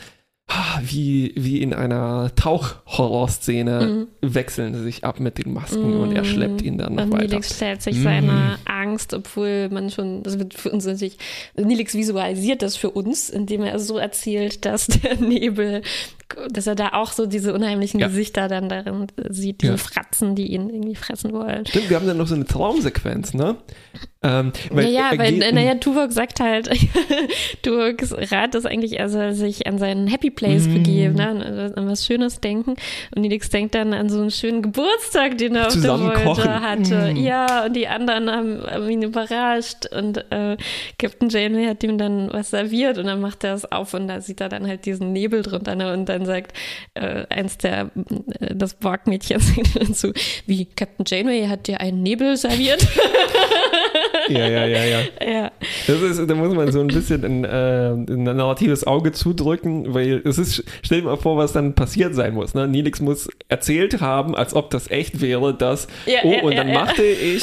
ah, 0.48 0.80
Wie, 0.82 1.32
wie 1.36 1.62
in 1.62 1.72
einer 1.72 2.34
Tauchhorrorszene 2.34 4.08
wechseln 4.20 4.74
sie 4.74 4.82
sich 4.82 5.04
ab 5.04 5.20
mit 5.20 5.38
den 5.38 5.52
Masken 5.54 5.94
und 5.94 6.14
er 6.14 6.24
schleppt 6.24 6.60
ihn 6.62 6.76
dann 6.76 6.96
noch 6.96 7.04
Und 7.04 7.12
weiter. 7.12 7.24
Nilix 7.28 7.56
stellt 7.56 7.80
sich 7.82 7.96
Mm. 7.98 8.02
seiner 8.02 8.58
Angst, 8.66 9.14
obwohl 9.14 9.68
man 9.70 9.90
schon, 9.90 10.22
das 10.22 10.38
wird 10.38 10.52
für 10.54 10.70
uns 10.70 10.84
natürlich, 10.84 11.16
Nilix 11.56 11.94
visualisiert 11.94 12.60
das 12.62 12.76
für 12.76 12.90
uns, 12.90 13.30
indem 13.30 13.62
er 13.62 13.78
so 13.78 13.96
erzählt, 13.96 14.64
dass 14.64 14.86
der 14.86 15.16
Nebel, 15.20 15.82
dass 16.50 16.66
er 16.66 16.74
da 16.74 16.90
auch 16.92 17.12
so 17.12 17.26
diese 17.26 17.52
unheimlichen 17.54 18.00
Ja. 18.00 18.08
Gesichter 18.08 18.48
dann 18.48 18.68
darin 18.68 19.06
sieht, 19.28 19.62
diese 19.62 19.72
Ja. 19.72 19.78
Fratzen, 19.78 20.34
die 20.34 20.46
ihn 20.52 20.68
irgendwie 20.70 20.94
fressen 20.96 21.32
wollen. 21.32 21.66
Stimmt, 21.66 21.90
wir 21.90 21.96
haben 21.96 22.06
dann 22.06 22.16
noch 22.18 22.26
so 22.26 22.34
eine 22.34 22.44
Traumsequenz, 22.46 23.34
ne? 23.34 23.56
Ähm, 24.22 24.52
weil 24.70 24.84
naja, 24.84 25.12
weil, 25.16 25.38
naja, 25.38 25.74
Tuvok 25.76 26.12
sagt 26.12 26.40
halt, 26.40 26.68
Tuvoks 27.62 28.14
Rat 28.32 28.54
ist 28.54 28.66
eigentlich, 28.66 28.98
er 28.98 29.08
soll 29.08 29.32
sich 29.32 29.66
an 29.66 29.78
seinen 29.78 30.06
Happy 30.08 30.30
Place 30.30 30.66
Mm. 30.66 30.74
begeben, 30.74 31.14
ne, 31.14 31.72
an 31.74 31.88
was 31.88 32.04
Schönes 32.06 32.40
denken. 32.40 32.72
Und 33.14 33.22
Nilix 33.22 33.48
denkt 33.48 33.74
dann 33.74 33.94
an 33.94 34.08
so 34.10 34.20
einen 34.20 34.30
schönen 34.30 34.60
Geburtstag, 34.62 35.38
den 35.38 35.56
er 35.56 35.68
auf 35.68 35.80
der 35.80 35.98
Voyager 35.98 36.60
hatte. 36.60 37.12
Mm. 37.14 37.16
Ja, 37.16 37.64
und 37.66 37.74
die 37.74 37.88
anderen 37.88 38.30
haben, 38.30 38.62
haben 38.70 38.90
ihn 38.90 39.02
überrascht 39.02 39.86
und 39.90 40.18
äh, 40.30 40.56
Captain 40.98 41.28
Janeway 41.30 41.66
hat 41.66 41.82
ihm 41.82 41.96
dann 41.96 42.30
was 42.30 42.50
serviert 42.50 42.98
und 42.98 43.06
dann 43.06 43.20
macht 43.22 43.42
er 43.44 43.54
es 43.54 43.70
auf 43.70 43.94
und 43.94 44.06
da 44.08 44.20
sieht 44.20 44.40
er 44.42 44.48
dann 44.50 44.66
halt 44.66 44.84
diesen 44.84 45.12
Nebel 45.12 45.42
drunter 45.42 45.74
ne, 45.74 45.92
und 45.94 46.08
dann 46.08 46.19
sagt 46.26 46.56
äh, 46.94 47.26
eins 47.28 47.58
der, 47.58 47.90
äh, 48.40 48.54
das 48.54 48.74
Borg-Mädchen 48.74 49.40
dazu, 49.74 50.12
wie 50.46 50.66
Captain 50.66 51.04
Janeway 51.06 51.46
hat 51.46 51.66
dir 51.66 51.80
einen 51.80 52.02
Nebel 52.02 52.36
serviert? 52.36 52.86
Ja, 54.30 54.48
ja, 54.48 54.66
ja, 54.66 54.84
ja. 54.84 55.00
ja. 55.26 55.52
Das 55.86 56.00
ist, 56.00 56.30
da 56.30 56.34
muss 56.34 56.54
man 56.54 56.70
so 56.72 56.80
ein 56.80 56.86
bisschen 56.86 57.24
ein, 57.24 57.44
äh, 57.44 57.90
ein 57.90 58.24
narratives 58.24 58.86
Auge 58.86 59.12
zudrücken, 59.12 59.94
weil 59.94 60.22
es 60.24 60.38
ist, 60.38 60.64
stell 60.82 61.00
dir 61.00 61.06
mal 61.06 61.16
vor, 61.16 61.36
was 61.36 61.52
dann 61.52 61.74
passiert 61.74 62.14
sein 62.14 62.34
muss. 62.34 62.54
Ne? 62.54 62.68
Nilix 62.68 63.00
muss 63.00 63.28
erzählt 63.48 64.00
haben, 64.00 64.34
als 64.34 64.54
ob 64.54 64.70
das 64.70 64.90
echt 64.90 65.20
wäre, 65.20 65.54
dass, 65.54 65.88
Ja, 66.06 66.20
oh, 66.24 66.32
ja, 66.32 66.42
und 66.42 66.52
ja, 66.52 66.58
dann 66.58 66.68
ja. 66.68 66.74
machte 66.74 67.04
ich 67.04 67.42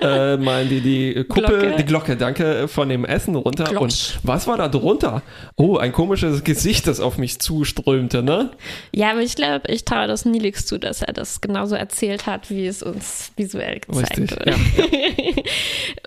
äh, 0.00 0.36
mal 0.36 0.66
die, 0.66 0.80
die 0.80 1.24
Kuppel, 1.24 1.58
Glocke. 1.58 1.76
die 1.76 1.84
Glocke, 1.84 2.16
danke, 2.16 2.68
von 2.68 2.88
dem 2.88 3.04
Essen 3.04 3.34
runter. 3.34 3.64
Glotsch. 3.64 4.16
Und 4.16 4.20
was 4.22 4.46
war 4.46 4.56
da 4.56 4.68
drunter? 4.68 5.22
Oh, 5.56 5.76
ein 5.76 5.92
komisches 5.92 6.44
Gesicht, 6.44 6.86
das 6.86 7.00
auf 7.00 7.18
mich 7.18 7.40
zuströmte, 7.40 8.22
ne? 8.22 8.50
Ja, 8.94 9.10
aber 9.12 9.20
ich 9.20 9.34
glaube, 9.34 9.68
ich 9.68 9.84
traue 9.84 10.06
das 10.06 10.24
Nilix 10.24 10.66
zu, 10.66 10.78
dass 10.78 11.02
er 11.02 11.12
das 11.12 11.40
genauso 11.40 11.74
erzählt 11.74 12.26
hat, 12.26 12.50
wie 12.50 12.66
es 12.66 12.82
uns 12.82 13.32
visuell 13.36 13.80
gezeigt 13.80 14.18
Richtig, 14.18 14.30
wird. 14.30 15.48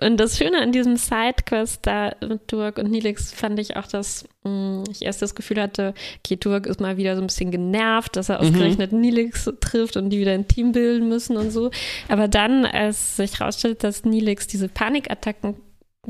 und 0.00 0.16
das 0.22 0.38
Schöne 0.38 0.60
an 0.60 0.72
diesem 0.72 0.96
Sidequest 0.96 1.80
da 1.86 2.14
mit 2.20 2.46
Turk 2.48 2.78
und 2.78 2.90
Nilix 2.90 3.32
fand 3.32 3.58
ich 3.58 3.76
auch, 3.76 3.86
dass 3.86 4.24
mh, 4.44 4.84
ich 4.90 5.02
erst 5.02 5.20
das 5.20 5.34
Gefühl 5.34 5.60
hatte, 5.60 5.94
okay, 6.18 6.36
Turk 6.36 6.66
ist 6.66 6.80
mal 6.80 6.96
wieder 6.96 7.16
so 7.16 7.22
ein 7.22 7.26
bisschen 7.26 7.50
genervt, 7.50 8.16
dass 8.16 8.28
er 8.28 8.40
ausgerechnet 8.40 8.92
Nilix 8.92 9.50
trifft 9.60 9.96
und 9.96 10.10
die 10.10 10.20
wieder 10.20 10.32
ein 10.32 10.46
Team 10.46 10.72
bilden 10.72 11.08
müssen 11.08 11.36
und 11.36 11.50
so. 11.50 11.70
Aber 12.08 12.28
dann, 12.28 12.64
als 12.64 13.16
sich 13.16 13.40
herausstellt, 13.40 13.82
dass 13.82 14.04
Nilix 14.04 14.46
diese 14.46 14.68
Panikattacken 14.68 15.56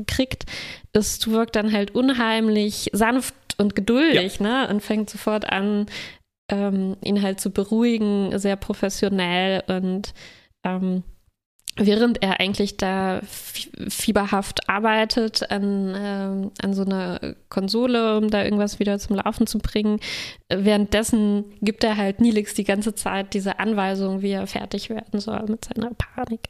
kriegt, 0.07 0.45
ist 0.93 1.23
Turk 1.23 1.51
dann 1.51 1.71
halt 1.71 1.95
unheimlich 1.95 2.89
sanft 2.93 3.35
und 3.57 3.75
geduldig, 3.75 4.39
ne? 4.39 4.67
Und 4.69 4.81
fängt 4.81 5.09
sofort 5.09 5.51
an, 5.51 5.87
ähm, 6.51 6.97
ihn 7.03 7.21
halt 7.21 7.39
zu 7.39 7.51
beruhigen, 7.51 8.37
sehr 8.37 8.55
professionell 8.55 9.63
und 9.67 10.13
ähm, 10.63 11.03
während 11.75 12.21
er 12.21 12.39
eigentlich 12.39 12.77
da 12.77 13.21
fieberhaft 13.89 14.69
arbeitet 14.69 15.49
an, 15.49 15.93
ähm, 15.97 16.51
an 16.61 16.73
so 16.73 16.83
einer 16.83 17.35
Konsole, 17.49 18.17
um 18.17 18.29
da 18.29 18.43
irgendwas 18.43 18.79
wieder 18.79 18.99
zum 18.99 19.15
Laufen 19.15 19.47
zu 19.47 19.57
bringen, 19.59 19.99
äh, 20.49 20.59
währenddessen 20.61 21.45
gibt 21.61 21.83
er 21.83 21.97
halt 21.97 22.21
Nilix 22.21 22.53
die 22.53 22.63
ganze 22.63 22.93
Zeit 22.93 23.33
diese 23.33 23.59
Anweisung, 23.59 24.21
wie 24.21 24.31
er 24.31 24.45
fertig 24.45 24.89
werden 24.89 25.19
soll 25.19 25.43
mit 25.47 25.65
seiner 25.65 25.91
Panik. 25.95 26.49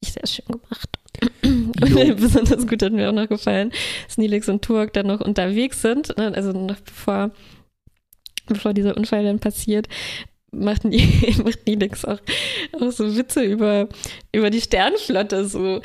Ich 0.00 0.12
sehr 0.12 0.26
schön 0.26 0.46
gemacht. 0.46 0.88
Und 1.42 2.16
besonders 2.16 2.66
gut 2.66 2.82
hat 2.82 2.92
mir 2.92 3.08
auch 3.08 3.14
noch 3.14 3.28
gefallen, 3.28 3.72
dass 4.06 4.18
Nilix 4.18 4.48
und 4.48 4.62
Turk 4.62 4.92
dann 4.92 5.06
noch 5.06 5.20
unterwegs 5.20 5.82
sind, 5.82 6.16
ne? 6.16 6.32
also 6.34 6.52
noch 6.52 6.80
bevor, 6.80 7.30
bevor 8.46 8.72
dieser 8.72 8.96
Unfall 8.96 9.24
dann 9.24 9.38
passiert, 9.38 9.88
macht, 10.52 10.84
Ni- 10.84 11.34
macht 11.44 11.66
Nilix 11.66 12.04
auch, 12.04 12.18
auch 12.80 12.90
so 12.92 13.16
Witze 13.16 13.42
über, 13.42 13.88
über 14.32 14.50
die 14.50 14.60
Sternflotte. 14.60 15.46
So. 15.46 15.76
Äh, 15.76 15.80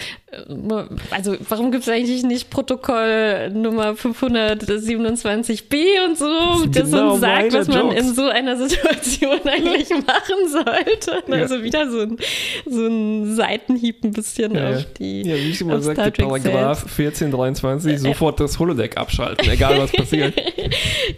Also 1.12 1.36
warum 1.48 1.72
gibt 1.72 1.84
es 1.84 1.90
eigentlich 1.90 2.24
nicht 2.24 2.50
Protokoll 2.50 3.50
Nummer 3.54 3.94
527b 3.94 5.76
und 6.06 6.18
so, 6.18 6.66
Das 6.66 6.84
das 6.84 6.92
genau 6.92 7.12
uns 7.14 7.22
sagt, 7.22 7.54
was 7.54 7.68
man 7.68 7.88
Jokes. 7.88 8.02
in 8.02 8.14
so 8.14 8.24
einer 8.24 8.58
Situation 8.58 9.40
eigentlich 9.46 9.90
machen 9.90 10.48
sollte. 10.50 11.24
Ja. 11.28 11.34
Also 11.38 11.64
wieder 11.64 11.90
so 11.90 12.00
ein, 12.02 12.18
so 12.66 12.88
ein 12.88 13.36
Seitenhieb 13.36 14.04
ein 14.04 14.12
bisschen 14.12 14.54
Ja, 14.56 14.72
auf 14.72 14.86
die 15.00 15.22
Ja, 15.22 15.36
wie 15.36 15.50
ich 15.52 15.62
immer 15.62 15.80
sagte, 15.82 16.12
Paragraph 16.12 16.84
1423, 16.84 18.00
sofort 18.00 18.40
das 18.40 18.60
Holodeck 18.60 18.98
abschalten, 18.98 19.50
egal 19.50 19.78
was 19.80 19.92
passiert. 19.92 20.34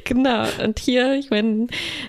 Genau, 0.03 0.45
und 0.63 0.79
hier, 0.79 1.15
ich 1.15 1.29
meine, 1.29 1.67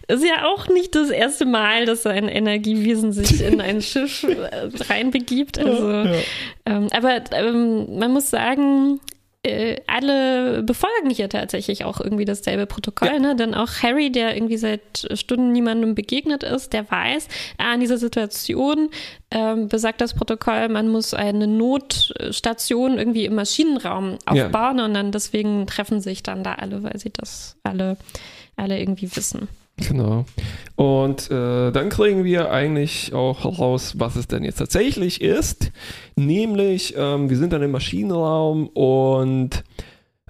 ist 0.09 0.25
ja 0.25 0.47
auch 0.47 0.69
nicht 0.69 0.95
das 0.95 1.11
erste 1.11 1.30
Mal, 1.39 1.85
dass 1.87 2.05
ein 2.07 2.29
Energiewesen 2.29 3.13
sich 3.13 3.41
in 3.43 3.61
ein 3.61 3.81
Schiff 3.83 4.25
äh, 4.25 4.69
reinbegibt. 4.89 5.59
Also, 5.59 5.91
ja. 5.91 6.13
ähm, 6.67 6.89
aber 6.93 7.21
ähm, 7.33 7.99
man 7.99 8.13
muss 8.13 8.31
sagen, 8.31 8.99
äh, 9.43 9.77
alle 9.87 10.63
befolgen 10.63 11.09
hier 11.09 11.31
tatsächlich 11.31 11.85
auch 11.87 11.99
irgendwie 12.01 12.27
dasselbe 12.27 12.67
Protokoll, 12.67 13.09
Ja. 13.09 13.19
ne? 13.19 13.37
Denn 13.37 13.55
auch 13.55 13.71
Harry, 13.83 14.13
der 14.13 14.37
irgendwie 14.37 14.59
seit 14.59 15.09
Stunden 15.15 15.53
niemandem 15.53 15.95
begegnet 15.95 16.43
ist, 16.43 16.75
der 16.75 16.91
weiß, 16.91 17.27
ah, 17.57 17.73
in 17.73 17.81
dieser 17.81 17.97
Situation 17.97 18.91
ähm, 19.31 19.69
besagt 19.69 20.03
das 20.03 20.13
Protokoll, 20.13 20.69
man 20.69 20.89
muss 20.89 21.15
eine 21.15 21.47
Notstation 21.47 22.99
irgendwie 22.99 23.25
im 23.25 23.35
Maschinenraum 23.35 24.19
Ja. 24.33 24.47
aufbauen 24.47 24.81
und 24.81 24.93
dann 24.95 25.13
deswegen 25.13 25.67
treffen 25.67 26.01
sich 26.01 26.23
dann 26.23 26.45
da 26.45 26.55
alle, 26.57 26.83
weil 26.83 26.99
sie 26.99 27.11
das 27.13 27.57
alle 27.63 27.97
alle 28.57 28.79
irgendwie 28.79 29.15
wissen. 29.17 29.49
Genau. 29.89 30.25
Und 30.77 31.31
äh, 31.31 31.73
dann 31.73 31.91
kriegen 31.91 32.25
wir 32.25 32.51
eigentlich 32.51 33.13
auch 33.13 33.45
heraus, 33.45 33.99
was 33.99 34.17
es 34.17 34.29
denn 34.29 34.45
jetzt 34.45 34.59
tatsächlich 34.59 35.21
ist. 35.21 35.73
Nämlich, 36.17 36.95
ähm, 36.97 37.29
wir 37.29 37.37
sind 37.37 37.53
dann 37.53 37.63
im 37.63 37.71
Maschinenraum 37.71 38.69
und 38.69 39.63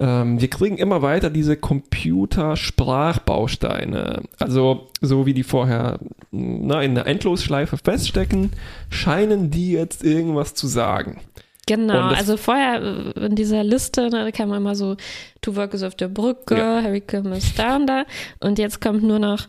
ähm, 0.01 0.41
wir 0.41 0.49
kriegen 0.49 0.79
immer 0.79 1.03
weiter 1.03 1.31
diese 1.31 1.57
Computersprachbausteine. 1.57 4.23
Also, 4.39 4.89
so 5.01 5.27
wie 5.27 5.35
die 5.35 5.45
vorher 5.45 5.99
na, 6.31 6.83
in 6.83 6.95
der 6.95 7.07
Endlosschleife 7.07 7.77
feststecken, 7.77 8.53
scheinen 8.89 9.51
die 9.51 9.73
jetzt 9.73 10.03
irgendwas 10.03 10.55
zu 10.55 10.67
sagen. 10.67 11.21
Genau, 11.67 12.09
also 12.09 12.37
vorher 12.37 12.83
äh, 13.17 13.27
in 13.27 13.35
dieser 13.37 13.63
Liste, 13.63 14.03
ne, 14.11 14.25
da 14.25 14.31
kam 14.33 14.53
immer 14.53 14.75
so, 14.75 14.97
Tuvok 15.41 15.75
ist 15.75 15.83
auf 15.83 15.95
der 15.95 16.09
Brücke, 16.09 16.57
Ja. 16.57 16.83
Harry 16.83 17.01
Kim 17.01 17.33
ist 17.33 17.59
da 17.59 17.77
und 17.77 17.87
da. 17.87 18.05
Und 18.41 18.59
jetzt 18.59 18.81
kommt 18.81 19.03
nur 19.03 19.19
noch 19.19 19.47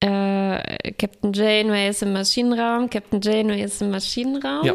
äh, 0.00 0.92
Captain 0.92 1.32
Janeway 1.32 1.88
ist 1.88 2.02
im 2.02 2.12
Maschinenraum, 2.12 2.88
Captain 2.90 3.20
Janeway 3.20 3.62
ist 3.62 3.82
im 3.82 3.90
Maschinenraum. 3.90 4.64
Ja. 4.64 4.74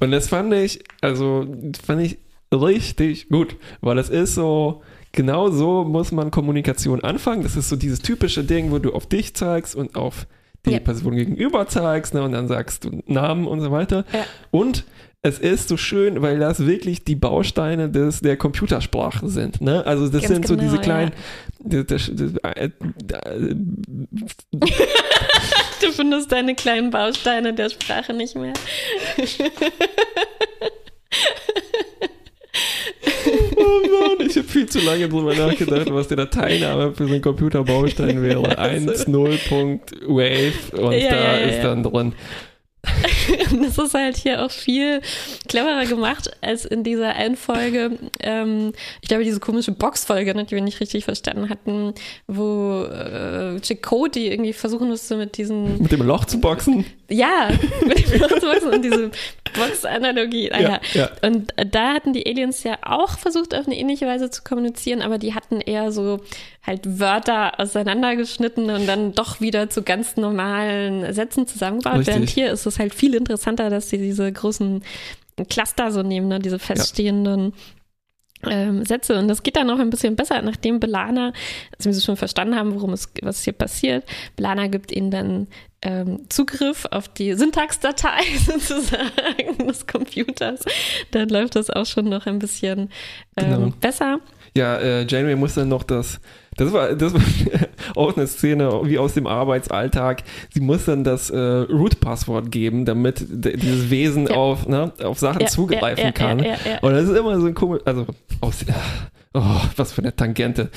Und 0.00 0.10
das 0.10 0.28
fand 0.28 0.52
ich, 0.52 0.82
also 1.00 1.46
fand 1.84 2.02
ich 2.02 2.18
richtig 2.52 3.28
gut, 3.28 3.56
weil 3.80 3.98
es 3.98 4.08
ist 4.10 4.34
so, 4.34 4.82
genau 5.12 5.50
so 5.50 5.84
muss 5.84 6.12
man 6.12 6.30
Kommunikation 6.30 7.02
anfangen. 7.04 7.42
Das 7.42 7.56
ist 7.56 7.68
so 7.68 7.76
dieses 7.76 8.00
typische 8.00 8.42
Ding, 8.44 8.70
wo 8.72 8.78
du 8.78 8.92
auf 8.92 9.06
dich 9.06 9.34
zeigst 9.34 9.74
und 9.76 9.94
auf 9.94 10.26
die 10.66 10.72
Ja. 10.72 10.80
Person 10.80 11.14
gegenüber 11.14 11.68
zeigst 11.68 12.14
ne, 12.14 12.22
und 12.22 12.32
dann 12.32 12.48
sagst 12.48 12.84
du 12.84 13.02
Namen 13.06 13.46
und 13.46 13.60
so 13.60 13.70
weiter. 13.70 14.04
Ja. 14.12 14.24
Und 14.50 14.84
es 15.26 15.38
ist 15.38 15.68
so 15.68 15.76
schön, 15.76 16.22
weil 16.22 16.38
das 16.38 16.66
wirklich 16.66 17.04
die 17.04 17.16
Bausteine 17.16 17.90
des, 17.90 18.20
der 18.20 18.36
Computersprache 18.36 19.28
sind. 19.28 19.60
Ne? 19.60 19.84
Also 19.84 20.08
das 20.08 20.22
Ganz 20.22 20.34
sind 20.34 20.46
so 20.46 20.54
genau, 20.54 20.64
diese 20.64 20.76
ja. 20.76 20.82
kleinen, 20.82 21.12
das, 21.58 21.86
das, 21.86 22.10
äh, 22.42 22.64
äh, 22.64 22.70
Du 25.80 25.92
findest 25.92 26.32
deine 26.32 26.54
kleinen 26.54 26.90
Bausteine 26.90 27.52
der 27.52 27.68
Sprache 27.68 28.14
nicht 28.14 28.34
mehr. 28.34 28.54
Oh 33.56 34.16
Mann, 34.16 34.26
ich 34.26 34.36
habe 34.36 34.46
viel 34.46 34.66
zu 34.66 34.80
lange 34.80 35.08
drüber 35.08 35.34
nachgedacht, 35.34 35.92
was 35.92 36.08
der 36.08 36.18
Dateiname 36.18 36.92
für 36.94 37.06
so 37.06 37.12
einen 37.12 37.22
Computerbaustein 37.22 38.22
wäre. 38.22 38.42
Ja, 38.46 38.62
1.0.wave 38.62 40.78
und 40.78 40.92
Ja, 40.92 41.10
da 41.10 41.16
ja, 41.16 41.38
ja, 41.38 41.46
ist 41.46 41.56
ja. 41.58 41.64
dann 41.64 41.82
drin. 41.82 42.14
Das 43.62 43.78
ist 43.78 43.94
halt 43.94 44.16
hier 44.16 44.44
auch 44.44 44.50
viel 44.50 45.00
cleverer 45.48 45.86
gemacht 45.86 46.30
als 46.40 46.64
in 46.64 46.84
dieser 46.84 47.14
einen 47.14 47.36
Folge. 47.36 47.98
Ähm, 48.20 48.72
ich 49.00 49.08
glaube, 49.08 49.24
diese 49.24 49.40
komische 49.40 49.72
Box-Folge, 49.72 50.34
ne, 50.34 50.44
die 50.44 50.54
wir 50.54 50.62
nicht 50.62 50.80
richtig 50.80 51.04
verstanden 51.04 51.48
hatten, 51.48 51.94
wo 52.26 52.84
äh, 52.84 53.60
Chakotay 53.60 54.32
irgendwie 54.32 54.52
versuchen 54.52 54.88
musste 54.88 55.16
mit 55.16 55.36
diesen, 55.36 55.82
Mit 55.82 55.92
dem 55.92 56.02
Loch 56.02 56.24
zu 56.24 56.40
boxen. 56.40 56.84
Ja, 57.08 57.50
mit 57.86 58.12
dem 58.12 58.20
Boxen 58.20 58.68
und 58.68 58.82
diese 58.82 59.10
Box-Analogie. 59.54 60.50
Ah, 60.52 60.60
ja. 60.60 60.80
ja. 60.92 61.10
Und 61.22 61.56
äh, 61.58 61.66
da 61.66 61.94
hatten 61.94 62.12
die 62.12 62.26
Aliens 62.26 62.62
ja 62.64 62.78
auch 62.82 63.18
versucht, 63.18 63.54
auf 63.54 63.66
eine 63.66 63.78
ähnliche 63.78 64.06
Weise 64.06 64.30
zu 64.30 64.42
kommunizieren, 64.42 65.02
aber 65.02 65.18
die 65.18 65.34
hatten 65.34 65.60
eher 65.60 65.92
so 65.92 66.20
halt 66.66 66.98
Wörter 66.98 67.60
auseinandergeschnitten 67.60 68.70
und 68.70 68.86
dann 68.86 69.12
doch 69.12 69.40
wieder 69.40 69.70
zu 69.70 69.82
ganz 69.82 70.16
normalen 70.16 71.12
Sätzen 71.12 71.46
zusammengebaut. 71.46 71.98
Richtig. 71.98 72.14
Während 72.14 72.30
hier 72.30 72.50
ist 72.50 72.66
es 72.66 72.78
halt 72.78 72.94
viel 72.94 73.14
interessanter, 73.14 73.70
dass 73.70 73.88
sie 73.88 73.98
diese 73.98 74.30
großen 74.30 74.82
Cluster 75.48 75.92
so 75.92 76.02
nehmen, 76.02 76.28
ne? 76.28 76.40
diese 76.40 76.58
feststehenden 76.58 77.52
ähm, 78.44 78.84
Sätze. 78.84 79.18
Und 79.18 79.28
das 79.28 79.42
geht 79.42 79.56
dann 79.56 79.70
auch 79.70 79.78
ein 79.78 79.90
bisschen 79.90 80.16
besser, 80.16 80.42
nachdem 80.42 80.80
Belana, 80.80 81.32
als 81.76 81.86
wir 81.86 81.94
schon 81.94 82.16
verstanden 82.16 82.56
haben, 82.56 82.74
worum 82.74 82.92
es, 82.92 83.08
was 83.22 83.44
hier 83.44 83.52
passiert, 83.52 84.04
Belana 84.36 84.66
gibt 84.68 84.92
ihnen 84.92 85.10
dann 85.10 85.48
ähm, 85.86 86.20
Zugriff 86.28 86.84
auf 86.90 87.08
die 87.08 87.34
Syntaxdatei 87.34 88.22
sozusagen 88.44 89.66
des 89.66 89.86
Computers. 89.86 90.60
Dann 91.12 91.28
läuft 91.28 91.54
das 91.56 91.70
auch 91.70 91.86
schon 91.86 92.08
noch 92.08 92.26
ein 92.26 92.38
bisschen 92.40 92.90
ähm, 93.36 93.50
Genau. 93.50 93.72
besser. 93.80 94.18
Ja, 94.56 94.76
äh, 94.78 95.06
Janeway 95.06 95.36
muss 95.36 95.54
dann 95.54 95.68
noch 95.68 95.82
das, 95.82 96.18
das 96.56 96.72
war, 96.72 96.94
das 96.94 97.12
war 97.12 97.20
auch 97.94 98.16
eine 98.16 98.26
Szene 98.26 98.70
wie 98.84 98.98
aus 98.98 99.12
dem 99.14 99.26
Arbeitsalltag. 99.26 100.22
Sie 100.52 100.60
muss 100.60 100.86
dann 100.86 101.04
das 101.04 101.28
äh, 101.30 101.38
Root-Passwort 101.38 102.50
geben, 102.50 102.84
damit 102.86 103.26
dieses 103.28 103.90
Wesen 103.90 104.26
Ja. 104.28 104.34
auf, 104.34 104.66
ne, 104.66 104.92
auf 105.04 105.18
Sachen 105.18 105.42
Ja, 105.42 105.46
zugreifen 105.46 106.04
ja, 106.04 106.12
kann. 106.12 106.40
Und 106.80 106.92
das 106.92 107.04
ist 107.08 107.16
immer 107.16 107.38
so 107.38 107.46
ein 107.46 107.54
komisch, 107.54 107.82
also 107.84 108.06
aus, 108.40 108.64
oh, 109.34 109.42
was 109.76 109.92
für 109.92 110.00
eine 110.02 110.16
Tangente. 110.16 110.70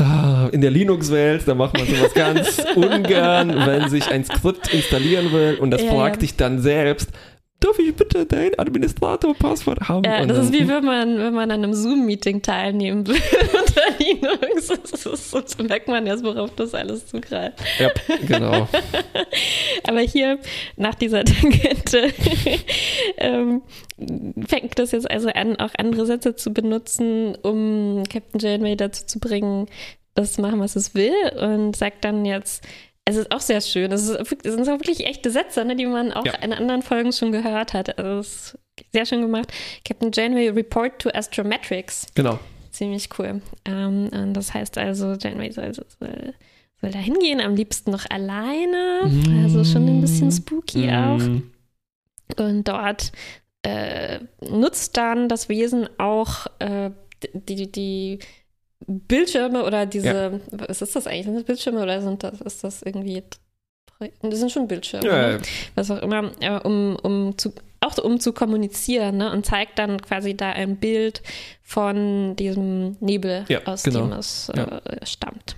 Ah, 0.00 0.48
In 0.52 0.60
der 0.62 0.70
Linux-Welt, 0.70 1.42
da 1.46 1.54
macht 1.54 1.76
man 1.76 1.86
sowas 1.86 2.14
ganz 2.14 2.62
ungern, 2.76 3.54
wenn 3.66 3.88
sich 3.90 4.08
ein 4.10 4.24
Skript 4.24 4.72
installieren 4.72 5.32
will 5.32 5.58
und 5.60 5.70
das 5.70 5.82
Ja, 5.82 5.90
fragt 5.92 6.16
ja. 6.16 6.20
dich 6.20 6.36
dann 6.36 6.58
selbst, 6.60 7.10
darf 7.60 7.78
ich 7.78 7.94
bitte 7.94 8.24
dein 8.24 8.58
Administrator-Passwort 8.58 9.88
haben? 9.88 10.04
Ja, 10.04 10.22
Und 10.22 10.28
das 10.28 10.38
ist 10.46 10.52
wie 10.52 10.66
wenn 10.68 10.84
man, 10.84 11.18
wenn 11.18 11.34
man 11.34 11.50
an 11.50 11.62
einem 11.62 11.74
Zoom-Meeting 11.74 12.40
teilnehmen 12.42 13.06
will 13.06 13.16
unter 13.58 13.79
Ist, 14.56 14.96
so 15.02 15.14
so 15.14 15.62
merkt 15.62 15.88
man 15.88 16.06
erst, 16.06 16.24
worauf 16.24 16.50
das 16.56 16.74
alles 16.74 17.06
zugreift. 17.06 17.58
Ja, 17.78 17.90
genau. 18.26 18.68
Aber 19.86 20.00
hier, 20.00 20.38
nach 20.76 20.94
dieser 20.94 21.24
Tangente, 21.24 22.12
ähm, 23.16 23.62
fängt 24.46 24.78
das 24.78 24.92
jetzt 24.92 25.10
also 25.10 25.28
an, 25.30 25.56
auch 25.56 25.70
andere 25.78 26.06
Sätze 26.06 26.34
zu 26.36 26.52
benutzen, 26.52 27.34
um 27.42 28.02
Captain 28.10 28.40
Janeway 28.40 28.76
dazu 28.76 29.06
zu 29.06 29.18
bringen, 29.20 29.66
das 30.14 30.34
zu 30.34 30.40
machen, 30.42 30.60
was 30.60 30.76
es 30.76 30.94
will. 30.94 31.14
Und 31.40 31.76
sagt 31.76 32.04
dann 32.04 32.24
jetzt, 32.24 32.64
es 33.04 33.16
ist 33.16 33.32
auch 33.32 33.40
sehr 33.40 33.60
schön. 33.60 33.90
Es, 33.92 34.08
ist, 34.08 34.18
es 34.44 34.54
sind 34.54 34.68
auch 34.68 34.78
wirklich 34.78 35.06
echte 35.06 35.30
Sätze, 35.30 35.64
ne, 35.64 35.74
die 35.76 35.86
man 35.86 36.12
auch 36.12 36.26
Ja. 36.26 36.34
in 36.42 36.52
anderen 36.52 36.82
Folgen 36.82 37.12
schon 37.12 37.32
gehört 37.32 37.72
hat. 37.74 37.98
Also 37.98 38.20
es 38.20 38.26
ist 38.28 38.58
sehr 38.92 39.06
schön 39.06 39.22
gemacht. 39.22 39.52
Captain 39.84 40.10
Janeway 40.12 40.48
report 40.50 40.98
to 41.00 41.10
Astrometrics. 41.10 42.06
Genau. 42.14 42.38
Ziemlich 42.80 43.10
cool. 43.18 43.42
Ähm, 43.66 44.32
das 44.32 44.54
heißt 44.54 44.78
also, 44.78 45.12
Janeway 45.12 45.50
soll, 45.52 45.74
soll, 45.74 46.32
soll 46.80 46.90
da 46.90 46.98
hingehen, 46.98 47.42
am 47.42 47.54
liebsten 47.54 47.90
noch 47.90 48.08
alleine. 48.08 49.02
Also 49.44 49.64
schon 49.64 49.86
ein 49.86 50.00
bisschen 50.00 50.32
spooky 50.32 50.88
auch. 50.90 51.18
Mm, 51.18 51.42
Und 52.38 52.64
dort 52.66 53.12
äh, 53.64 54.20
nutzt 54.40 54.96
dann 54.96 55.28
das 55.28 55.50
Wesen 55.50 55.90
auch 55.98 56.46
äh, 56.58 56.90
die, 57.34 57.70
die 57.70 58.18
Bildschirme 58.86 59.62
oder 59.66 59.84
diese, 59.84 60.40
was 60.50 60.80
ist 60.80 60.96
das 60.96 61.06
eigentlich? 61.06 61.26
Sind 61.26 61.34
das 61.34 61.44
Bildschirme 61.44 61.82
oder 61.82 62.00
sind 62.00 62.22
das, 62.22 62.40
ist 62.40 62.64
das 62.64 62.80
irgendwie, 62.80 63.22
das 64.22 64.38
sind 64.38 64.50
schon 64.50 64.66
Bildschirme, 64.68 65.06
Ja, 65.06 65.26
ne? 65.26 65.32
ja. 65.34 65.38
was 65.74 65.90
auch 65.90 66.00
immer, 66.00 66.32
äh, 66.40 66.58
um, 66.60 66.96
um 67.02 67.36
zu, 67.36 67.52
auch 67.80 67.92
so, 67.92 68.02
um 68.02 68.20
zu 68.20 68.32
kommunizieren 68.32 69.16
ne? 69.18 69.32
und 69.32 69.46
zeigt 69.46 69.78
dann 69.78 70.00
quasi 70.02 70.36
da 70.36 70.50
ein 70.50 70.76
Bild 70.76 71.22
von 71.62 72.36
diesem 72.36 72.96
Nebel, 73.00 73.44
Ja, 73.48 73.60
aus 73.64 73.82
genau. 73.84 74.00
dem 74.00 74.12
es 74.12 74.48
äh, 74.50 74.58
Ja. 74.58 74.80
stammt. 75.06 75.56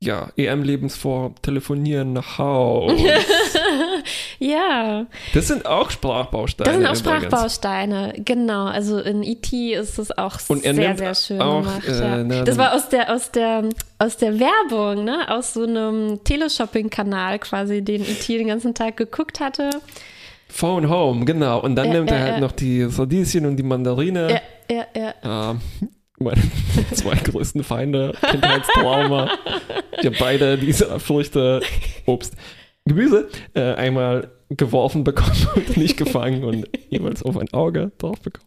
ja, 0.00 0.28
EM-Lebensform, 0.36 1.34
telefonieren 1.40 2.12
nach 2.12 2.36
Haus. 2.38 2.92
ja, 4.38 5.06
Das 5.32 5.48
sind 5.48 5.64
auch 5.66 5.90
Sprachbausteine. 5.90 6.68
das 6.68 6.76
sind 6.76 6.86
auch 6.86 7.12
übrigens. 7.12 7.24
Sprachbausteine, 7.32 8.12
genau. 8.18 8.66
Also 8.66 8.98
in 9.00 9.22
E.T. 9.22 9.72
ist 9.74 9.98
es 9.98 10.16
auch 10.16 10.38
sehr, 10.38 10.96
sehr 10.96 11.14
schön 11.14 11.40
auch, 11.40 11.62
gemacht. 11.62 11.88
äh, 11.88 12.00
ja. 12.00 12.16
ne, 12.22 12.44
das 12.44 12.58
war 12.58 12.74
aus 12.74 12.88
der, 12.88 13.12
aus 13.14 13.30
der, 13.30 13.64
aus 13.98 14.16
der 14.16 14.38
Werbung, 14.38 15.04
ne? 15.04 15.30
Aus 15.30 15.54
so 15.54 15.62
einem 15.62 16.22
Teleshopping-Kanal 16.24 17.38
quasi, 17.38 17.82
den 17.82 18.02
E.T. 18.02 18.36
den 18.38 18.48
ganzen 18.48 18.74
Tag 18.74 18.96
geguckt 18.96 19.40
hatte. 19.40 19.70
Phone 20.54 20.88
Home, 20.88 21.24
genau. 21.24 21.58
Und 21.60 21.74
dann 21.74 21.88
Ja, 21.88 21.92
nimmt 21.94 22.12
er 22.12 22.20
halt 22.20 22.40
noch 22.40 22.52
die 22.52 22.84
Sardischen 22.88 23.44
und 23.44 23.56
die 23.56 23.64
Mandarine. 23.64 24.40
Ja, 24.70 24.76
ja, 24.76 24.86
ja. 25.24 25.50
Ähm, 25.50 25.60
meine 26.20 26.40
zwei 26.92 27.16
größten 27.16 27.64
Feinde, 27.64 28.14
Kindheitstrauma. 28.30 29.30
Ich 29.98 30.06
habe 30.06 30.16
beide 30.16 30.56
diese 30.56 31.00
Früchte, 31.00 31.60
Obst, 32.06 32.36
Gemüse 32.84 33.28
äh, 33.54 33.72
einmal 33.74 34.30
geworfen 34.48 35.02
bekommen 35.02 35.48
und 35.56 35.76
nicht 35.76 35.96
gefangen 35.96 36.44
und 36.44 36.68
jeweils 36.88 37.24
auf 37.24 37.36
ein 37.36 37.52
Auge 37.52 37.90
drauf 37.98 38.20
bekommen. 38.20 38.46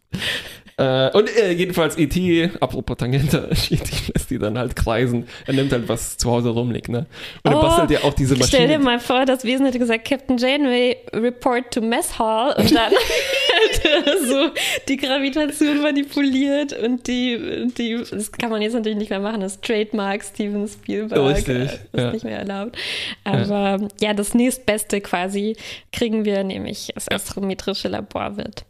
Äh, 0.78 1.10
und 1.10 1.28
äh, 1.36 1.50
jedenfalls 1.52 1.98
E.T., 1.98 2.50
apropos 2.60 2.96
Tangente, 2.96 3.48
E.T. 3.70 4.12
lässt 4.14 4.30
die 4.30 4.38
dann 4.38 4.56
halt 4.56 4.76
kreisen. 4.76 5.26
Er 5.46 5.54
nimmt 5.54 5.72
halt, 5.72 5.88
was 5.88 6.16
zu 6.16 6.30
Hause 6.30 6.50
rumliegt, 6.50 6.88
ne? 6.88 7.06
Und 7.42 7.50
er 7.52 7.58
Oh, 7.58 7.62
bastelt 7.62 7.90
ja 7.90 8.04
auch 8.04 8.14
diese 8.14 8.36
Stell 8.36 8.68
dir 8.68 8.78
Maschine. 8.78 8.84
mal 8.84 9.00
vor, 9.00 9.24
das 9.24 9.42
Wesen 9.44 9.66
hätte 9.66 9.80
gesagt, 9.80 10.04
Captain 10.06 10.38
Janeway, 10.38 10.96
report 11.12 11.72
to 11.72 11.80
Mess 11.80 12.16
Hall 12.18 12.54
und 12.56 12.72
dann 12.72 12.92
hätte 13.72 13.88
er 13.88 14.26
so 14.26 14.50
die 14.88 14.96
Gravitation 14.96 15.82
manipuliert 15.82 16.72
und 16.72 17.06
die, 17.08 17.66
die, 17.76 18.00
das 18.08 18.30
kann 18.30 18.50
man 18.50 18.62
jetzt 18.62 18.74
natürlich 18.74 18.98
nicht 18.98 19.10
mehr 19.10 19.18
machen, 19.20 19.40
das 19.40 19.60
Trademark 19.60 20.22
Steven 20.22 20.68
Spielberg 20.68 21.36
Richtig, 21.36 21.56
äh, 21.56 21.64
ist 21.64 21.80
ja. 21.96 22.12
nicht 22.12 22.24
mehr 22.24 22.38
erlaubt. 22.38 22.76
Aber 23.24 23.78
ja. 24.00 24.14
das 24.14 24.32
nächstbeste 24.34 25.00
quasi 25.00 25.56
kriegen 25.92 26.24
wir 26.24 26.44
nämlich 26.44 26.92
das 26.94 27.08
astrometrische 27.10 27.88
Laborwirt. 27.88 28.64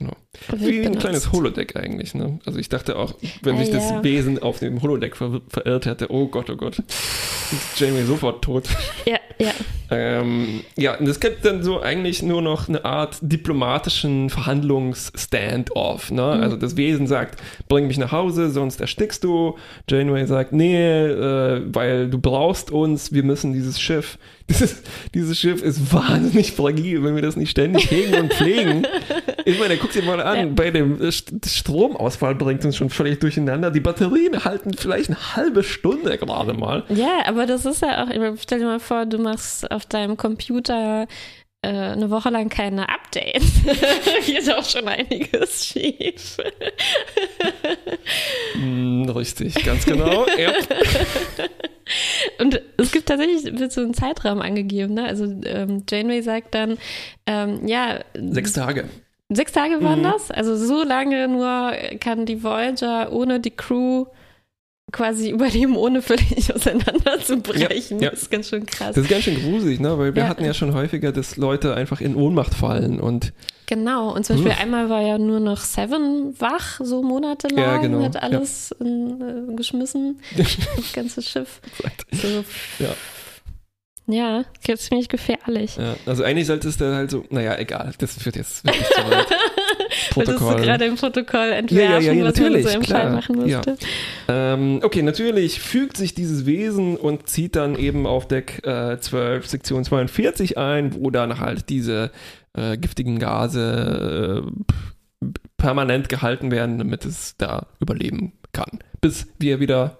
Genau. 0.00 0.16
Wie 0.56 0.86
ein 0.86 0.98
kleines 0.98 1.30
Holodeck 1.30 1.76
eigentlich. 1.76 2.14
Ne? 2.14 2.38
Also 2.46 2.58
ich 2.58 2.70
dachte 2.70 2.96
auch, 2.96 3.14
wenn 3.42 3.58
sich 3.58 3.68
ah, 3.68 3.76
das 3.76 3.90
ja. 3.90 4.02
Wesen 4.02 4.42
auf 4.42 4.58
dem 4.58 4.80
Holodeck 4.80 5.14
ver 5.14 5.42
verirrt 5.48 5.84
hätte, 5.84 6.10
oh 6.10 6.26
Gott, 6.26 6.48
oh 6.48 6.56
Gott, 6.56 6.78
ist 6.78 7.78
Jamie 7.78 8.02
sofort 8.04 8.42
tot. 8.42 8.64
Ja, 9.04 9.18
ja. 9.38 9.52
ähm, 9.90 10.62
ja, 10.76 10.96
und 10.96 11.06
es 11.06 11.20
gibt 11.20 11.44
dann 11.44 11.62
so 11.62 11.80
eigentlich 11.80 12.22
nur 12.22 12.40
noch 12.40 12.68
eine 12.68 12.82
Art 12.86 13.18
diplomatischen 13.20 14.30
Verhandlungs-Standoff. 14.30 16.10
Ne? 16.10 16.22
Mhm. 16.22 16.42
Also 16.42 16.56
das 16.56 16.78
Wesen 16.78 17.06
sagt, 17.06 17.38
bring 17.68 17.86
mich 17.86 17.98
nach 17.98 18.12
Hause, 18.12 18.50
sonst 18.50 18.80
erstickst 18.80 19.22
du. 19.22 19.58
Janeway 19.86 20.26
sagt, 20.26 20.52
nee, 20.52 20.78
äh, 20.78 21.62
weil 21.66 22.08
du 22.08 22.18
brauchst 22.18 22.70
uns, 22.70 23.12
wir 23.12 23.22
müssen 23.22 23.52
dieses 23.52 23.78
Schiff 23.78 24.16
dieses, 24.50 24.82
dieses 25.14 25.38
Schiff 25.38 25.62
ist 25.62 25.92
wahnsinnig 25.92 26.52
fragil, 26.52 27.02
wenn 27.02 27.14
wir 27.14 27.22
das 27.22 27.36
nicht 27.36 27.50
ständig 27.50 27.90
hegen 27.90 28.14
und 28.14 28.32
pflegen. 28.32 28.86
Ich 29.44 29.58
meine, 29.58 29.76
guck 29.76 29.92
dir 29.92 30.02
mal 30.02 30.20
an, 30.20 30.38
ja. 30.38 30.46
bei 30.46 30.70
dem 30.70 30.98
Stromausfall 31.10 32.34
bringt 32.34 32.64
uns 32.64 32.76
schon 32.76 32.90
völlig 32.90 33.20
durcheinander. 33.20 33.70
Die 33.70 33.80
Batterien 33.80 34.44
halten 34.44 34.74
vielleicht 34.74 35.08
eine 35.08 35.36
halbe 35.36 35.62
Stunde 35.62 36.18
gerade 36.18 36.52
mal. 36.52 36.84
Ja, 36.88 37.22
aber 37.26 37.46
das 37.46 37.64
ist 37.64 37.82
ja 37.82 38.04
auch, 38.04 38.08
stell 38.40 38.58
dir 38.58 38.66
mal 38.66 38.80
vor, 38.80 39.06
du 39.06 39.18
machst 39.18 39.70
auf 39.70 39.86
deinem 39.86 40.16
Computer 40.16 41.06
äh, 41.62 41.68
eine 41.68 42.10
Woche 42.10 42.30
lang 42.30 42.48
keine 42.48 42.88
Updates. 42.88 43.60
Hier 44.22 44.38
ist 44.38 44.52
auch 44.52 44.64
schon 44.64 44.88
einiges 44.88 45.66
schief. 45.66 46.38
mm, 48.54 49.10
richtig, 49.10 49.54
ganz 49.64 49.84
genau. 49.84 50.26
ja. 50.38 50.52
Und 52.38 52.62
es 52.76 52.92
gibt 52.92 53.08
tatsächlich 53.08 53.58
wird 53.58 53.72
so 53.72 53.82
einen 53.82 53.94
Zeitraum 53.94 54.40
angegeben. 54.40 54.94
Ne? 54.94 55.04
Also 55.04 55.24
ähm, 55.24 55.84
Janeway 55.88 56.22
sagt 56.22 56.54
dann, 56.54 56.78
ähm, 57.26 57.66
ja. 57.66 58.00
Sechs 58.14 58.52
Tage. 58.52 58.88
Sechs 59.28 59.52
Tage 59.52 59.82
waren 59.82 60.00
mhm. 60.00 60.04
das? 60.04 60.30
Also 60.30 60.56
so 60.56 60.82
lange 60.82 61.28
nur 61.28 61.72
kann 62.00 62.26
die 62.26 62.42
Voyager 62.42 63.12
ohne 63.12 63.38
die 63.38 63.52
Crew 63.52 64.06
quasi 64.92 65.30
überleben, 65.30 65.76
ohne 65.76 66.02
völlig 66.02 66.54
auseinanderzubrechen. 66.54 67.98
Ja, 67.98 68.04
ja. 68.04 68.10
Das 68.10 68.22
ist 68.22 68.30
ganz 68.30 68.48
schön 68.48 68.66
krass. 68.66 68.94
Das 68.94 69.04
ist 69.04 69.10
ganz 69.10 69.24
schön 69.24 69.40
gruselig, 69.40 69.80
ne? 69.80 69.98
weil 69.98 70.14
wir 70.14 70.22
ja. 70.22 70.28
hatten 70.28 70.44
ja 70.44 70.54
schon 70.54 70.74
häufiger, 70.74 71.12
dass 71.12 71.36
Leute 71.36 71.74
einfach 71.74 72.00
in 72.00 72.14
Ohnmacht 72.16 72.54
fallen 72.54 73.00
und 73.00 73.32
Genau, 73.66 74.12
und 74.12 74.26
zum 74.26 74.34
Beispiel 74.34 74.50
uff. 74.50 74.60
einmal 74.60 74.90
war 74.90 75.00
ja 75.00 75.16
nur 75.16 75.38
noch 75.38 75.58
Seven 75.58 76.34
wach, 76.40 76.80
so 76.82 77.04
monatelang, 77.04 77.64
ja, 77.64 77.76
genau. 77.76 78.02
hat 78.02 78.20
alles 78.20 78.72
in, 78.80 79.52
äh, 79.52 79.54
geschmissen, 79.54 80.20
das 80.36 80.92
ganze 80.92 81.22
Schiff. 81.22 81.60
So, 82.10 82.44
ja. 82.80 82.94
Ja, 84.08 84.44
ziemlich 84.76 85.08
gefährlich. 85.08 85.76
Ja, 85.76 85.94
also 86.04 86.24
eigentlich 86.24 86.48
sollte 86.48 86.68
es 86.68 86.78
dann 86.78 86.94
halt 86.94 87.12
so, 87.12 87.24
naja, 87.30 87.56
egal, 87.58 87.92
das 87.98 88.14
führt 88.14 88.34
jetzt 88.34 88.64
wirklich 88.64 88.88
zu 88.88 89.08
weit. 89.08 89.26
Protokoll. 90.10 90.40
Wolltest 90.40 90.58
du 90.58 90.66
gerade 90.66 90.84
im 90.86 90.96
Protokoll 90.96 91.48
entwerfen, 91.52 92.04
ja, 92.04 92.12
ja, 92.12 92.12
ja, 92.12 92.24
was 92.24 92.40
man 92.40 92.62
so 92.62 92.68
im 92.68 92.82
klar. 92.82 93.00
Fall 93.00 93.12
machen 93.12 93.36
musste? 93.36 93.76
Ähm, 94.28 94.80
okay, 94.82 95.02
natürlich 95.02 95.60
fügt 95.60 95.96
sich 95.96 96.14
dieses 96.14 96.46
Wesen 96.46 96.96
und 96.96 97.28
zieht 97.28 97.56
dann 97.56 97.76
eben 97.76 98.06
auf 98.06 98.28
Deck 98.28 98.66
äh, 98.66 98.98
12, 98.98 99.46
Sektion 99.46 99.84
42 99.84 100.58
ein, 100.58 100.94
wo 100.94 101.10
dann 101.10 101.38
halt 101.38 101.68
diese 101.68 102.10
äh, 102.54 102.76
giftigen 102.76 103.18
Gase 103.18 104.42
äh, 105.22 105.26
permanent 105.56 106.08
gehalten 106.08 106.50
werden, 106.50 106.78
damit 106.78 107.04
es 107.04 107.36
da 107.36 107.66
überleben 107.80 108.32
kann. 108.52 108.78
Bis 109.00 109.26
wir 109.38 109.60
wieder 109.60 109.98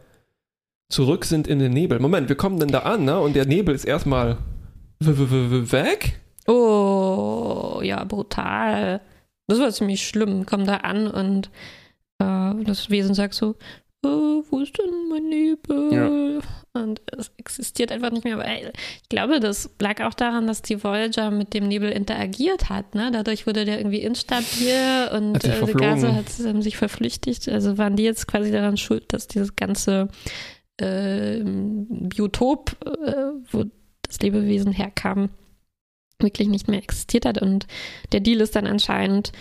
zurück 0.89 1.25
sind 1.25 1.47
in 1.47 1.59
den 1.59 1.73
Nebel. 1.73 1.99
Moment, 2.01 2.29
wir 2.29 2.37
kommen 2.37 2.59
denn 2.59 2.71
da 2.71 2.81
an, 2.81 3.05
ne? 3.05 3.21
Und 3.21 3.37
der 3.37 3.47
Nebel 3.47 3.75
ist 3.75 3.85
erstmal 3.85 4.39
weg? 5.01 6.21
Oh, 6.47 7.81
ja, 7.83 8.05
brutal. 8.05 9.01
Das 9.51 9.59
war 9.59 9.73
ziemlich 9.73 10.07
schlimm. 10.07 10.47
Komm 10.47 10.65
da 10.65 10.77
an 10.77 11.09
und 11.09 11.51
äh, 12.21 12.65
das 12.65 12.89
Wesen 12.89 13.15
sagt 13.15 13.35
so, 13.35 13.57
oh, 14.05 14.45
wo 14.49 14.61
ist 14.61 14.79
denn 14.79 15.09
mein 15.09 15.29
Nebel? 15.29 15.93
Ja. 15.93 16.81
Und 16.81 17.03
es 17.19 17.33
existiert 17.37 17.91
einfach 17.91 18.13
nicht 18.13 18.23
mehr. 18.23 18.39
Weil 18.39 18.73
ich 19.03 19.09
glaube, 19.09 19.41
das 19.41 19.71
lag 19.81 20.01
auch 20.03 20.15
daran, 20.15 20.47
dass 20.47 20.63
die 20.63 20.85
Voyager 20.85 21.33
mit 21.33 21.53
dem 21.53 21.67
Nebel 21.67 21.91
interagiert 21.91 22.69
hat. 22.69 22.95
Ne? 22.95 23.11
Dadurch 23.13 23.49
wurde 23.49 23.65
der 23.65 23.79
irgendwie 23.79 24.03
instabil 24.03 25.11
und 25.13 25.45
äh, 25.45 25.67
die 25.67 25.73
Gase 25.73 26.15
hat, 26.15 26.27
haben 26.45 26.63
sich 26.63 26.77
verflüchtigt. 26.77 27.49
Also 27.49 27.77
waren 27.77 27.97
die 27.97 28.05
jetzt 28.05 28.29
quasi 28.29 28.53
daran 28.53 28.77
schuld, 28.77 29.13
dass 29.13 29.27
dieses 29.27 29.57
ganze 29.57 30.07
äh, 30.77 31.41
Biotop, 31.43 32.77
äh, 32.87 33.33
wo 33.51 33.65
das 34.03 34.21
Lebewesen 34.21 34.71
herkam, 34.71 35.31
wirklich 36.23 36.49
nicht 36.49 36.69
mehr 36.69 36.79
existiert 36.79 37.25
hat. 37.27 37.41
Und 37.41 37.67
der 38.13 38.21
Deal 38.21 38.41
ist 38.41 38.57
dann 38.57 38.67
anscheinend, 38.67 39.33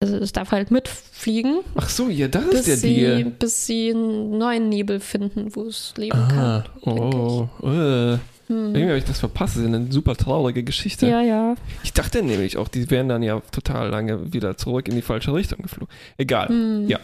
also 0.00 0.16
es 0.16 0.32
darf 0.32 0.50
halt 0.50 0.70
mitfliegen. 0.70 1.60
Ach 1.76 1.88
so, 1.88 2.08
ja, 2.08 2.28
das 2.28 2.44
ist 2.46 2.66
der 2.66 2.76
sie, 2.76 2.94
Deal. 2.94 3.24
Bis 3.24 3.66
sie 3.66 3.90
einen 3.90 4.36
neuen 4.36 4.68
Nebel 4.68 5.00
finden, 5.00 5.54
wo 5.54 5.62
es 5.62 5.94
leben 5.96 6.18
ah, 6.18 6.64
kann. 6.84 6.92
Oh, 6.92 7.48
äh. 7.66 8.18
Hm. 8.48 8.74
Irgendwie 8.74 8.88
habe 8.88 8.98
ich 8.98 9.04
das 9.04 9.20
verpasst. 9.20 9.56
Das 9.56 9.62
ist 9.62 9.68
eine 9.68 9.90
super 9.92 10.16
traurige 10.16 10.64
Geschichte. 10.64 11.06
Ja, 11.06 11.22
ja. 11.22 11.54
Ich 11.84 11.92
dachte 11.92 12.22
nämlich 12.22 12.56
auch, 12.56 12.68
die 12.68 12.90
wären 12.90 13.08
dann 13.08 13.22
ja 13.22 13.40
total 13.52 13.88
lange 13.88 14.32
wieder 14.32 14.56
zurück 14.56 14.88
in 14.88 14.96
die 14.96 15.02
falsche 15.02 15.32
Richtung 15.32 15.62
geflogen. 15.62 15.88
Egal. 16.18 16.48
Hm. 16.48 16.88
Ja. 16.88 16.98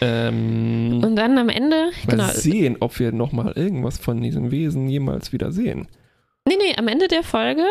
Ähm, 0.00 1.02
Und 1.02 1.16
dann 1.16 1.38
am 1.38 1.48
Ende. 1.48 1.90
Mal 2.06 2.10
genau. 2.10 2.28
sehen, 2.28 2.76
ob 2.80 2.98
wir 2.98 3.12
nochmal 3.12 3.52
irgendwas 3.56 3.98
von 3.98 4.20
diesem 4.20 4.50
Wesen 4.50 4.88
jemals 4.88 5.32
wieder 5.32 5.52
sehen. 5.52 5.88
Nee, 6.46 6.56
nee, 6.58 6.76
am 6.76 6.88
Ende 6.88 7.08
der 7.08 7.22
Folge 7.22 7.64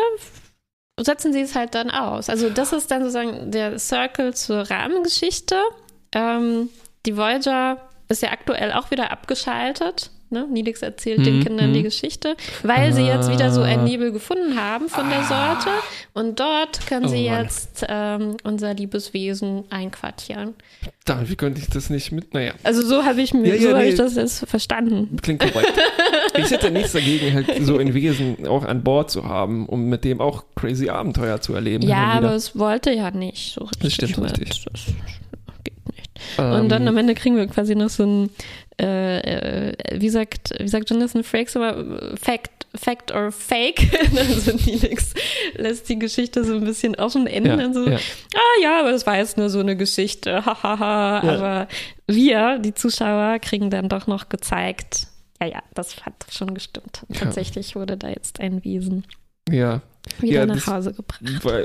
setzen 1.00 1.32
sie 1.32 1.40
es 1.40 1.54
halt 1.54 1.74
dann 1.74 1.90
aus. 1.90 2.30
Also 2.30 2.50
das 2.50 2.72
ist 2.72 2.90
dann 2.90 3.02
sozusagen 3.02 3.50
der 3.50 3.78
Circle 3.78 4.34
zur 4.34 4.70
Rahmengeschichte. 4.70 5.60
Ähm, 6.12 6.68
die 7.06 7.16
Voyager 7.16 7.78
ist 8.08 8.22
ja 8.22 8.30
aktuell 8.30 8.72
auch 8.72 8.90
wieder 8.90 9.10
abgeschaltet. 9.10 10.10
Ne? 10.34 10.48
Nilix 10.50 10.82
erzählt 10.82 11.20
mhm. 11.20 11.24
den 11.24 11.44
Kindern 11.44 11.72
die 11.72 11.78
mhm. 11.78 11.84
Geschichte, 11.84 12.36
weil 12.64 12.90
ah. 12.90 12.92
sie 12.92 13.02
jetzt 13.02 13.30
wieder 13.30 13.52
so 13.52 13.62
einen 13.62 13.82
ah. 13.82 13.84
Nebel 13.84 14.10
gefunden 14.10 14.60
haben 14.60 14.88
von 14.88 15.08
der 15.08 15.20
ah. 15.20 15.60
Sorte. 15.60 15.70
Und 16.12 16.40
dort 16.40 16.86
können 16.88 17.06
oh, 17.06 17.08
sie 17.08 17.30
Mann. 17.30 17.44
jetzt 17.44 17.86
ähm, 17.88 18.36
unser 18.42 18.74
Liebeswesen 18.74 19.64
einquartieren. 19.70 20.54
Da, 21.04 21.28
wie 21.28 21.36
könnte 21.36 21.60
ich 21.60 21.68
das 21.68 21.88
nicht 21.88 22.12
mit? 22.12 22.34
Naja. 22.34 22.52
Also 22.64 22.82
so 22.82 23.04
habe 23.04 23.20
ich 23.20 23.32
mir, 23.32 23.54
ja, 23.54 23.62
so 23.62 23.68
nee. 23.68 23.74
habe 23.74 23.86
ich 23.86 23.94
das 23.94 24.16
jetzt 24.16 24.48
verstanden. 24.48 25.16
Klingt 25.22 25.40
korrekt. 25.40 25.72
ich 26.36 26.50
hätte 26.50 26.70
nichts 26.70 26.92
dagegen, 26.92 27.32
halt 27.32 27.46
so 27.64 27.78
ein 27.78 27.94
Wesen 27.94 28.46
auch 28.46 28.64
an 28.64 28.82
Bord 28.82 29.10
zu 29.10 29.24
haben, 29.24 29.66
um 29.66 29.88
mit 29.88 30.04
dem 30.04 30.20
auch 30.20 30.44
crazy 30.56 30.88
Abenteuer 30.88 31.40
zu 31.40 31.54
erleben. 31.54 31.86
Ja, 31.86 32.12
aber 32.12 32.34
es 32.34 32.58
wollte 32.58 32.90
ja 32.90 33.10
nicht 33.10 33.54
so 33.54 33.64
richtig. 33.64 33.98
Das 33.98 34.10
stimmt 34.10 34.18
mit. 34.18 34.40
richtig. 34.40 34.64
Das 34.64 34.86
geht 35.64 35.96
nicht. 35.96 36.38
Um, 36.38 36.52
und 36.52 36.68
dann 36.68 36.82
ähm. 36.82 36.88
am 36.88 36.96
Ende 36.96 37.14
kriegen 37.14 37.36
wir 37.36 37.46
quasi 37.46 37.74
noch 37.74 37.90
so 37.90 38.04
ein 38.04 38.30
äh, 38.80 39.70
äh, 39.70 40.00
wie 40.00 40.08
sagt, 40.08 40.54
wie 40.58 40.68
sagt 40.68 40.90
Jonathan 40.90 41.22
Frakes 41.22 41.54
immer, 41.54 41.74
Fact, 42.16 42.66
Fact 42.74 43.12
or 43.12 43.30
Fake. 43.30 43.88
also 44.18 44.56
Felix 44.58 45.14
lässt 45.54 45.88
die 45.88 45.98
Geschichte 45.98 46.44
so 46.44 46.54
ein 46.54 46.64
bisschen 46.64 46.94
offen 46.96 47.26
enden 47.26 47.58
ja, 47.58 47.66
und 47.66 47.74
so, 47.74 47.88
ja. 47.88 47.98
ah 48.34 48.62
ja, 48.62 48.80
aber 48.80 48.90
das 48.90 49.06
war 49.06 49.16
jetzt 49.16 49.36
nur 49.36 49.48
so 49.48 49.60
eine 49.60 49.76
Geschichte, 49.76 50.44
hahaha. 50.44 51.24
ja. 51.24 51.32
Aber 51.34 51.68
wir, 52.06 52.58
die 52.58 52.74
Zuschauer, 52.74 53.38
kriegen 53.38 53.70
dann 53.70 53.88
doch 53.88 54.06
noch 54.06 54.28
gezeigt, 54.28 55.06
ja, 55.40 55.46
ja, 55.46 55.62
das 55.74 56.04
hat 56.04 56.14
schon 56.30 56.54
gestimmt. 56.54 57.04
Tatsächlich 57.12 57.76
wurde 57.76 57.96
da 57.96 58.08
jetzt 58.08 58.40
ein 58.40 58.64
Wesen. 58.64 59.06
Ja, 59.50 59.82
wieder 60.20 60.40
ja, 60.40 60.46
nach 60.46 60.66
Hause 60.66 60.92
gebracht. 60.92 61.20
War, 61.44 61.62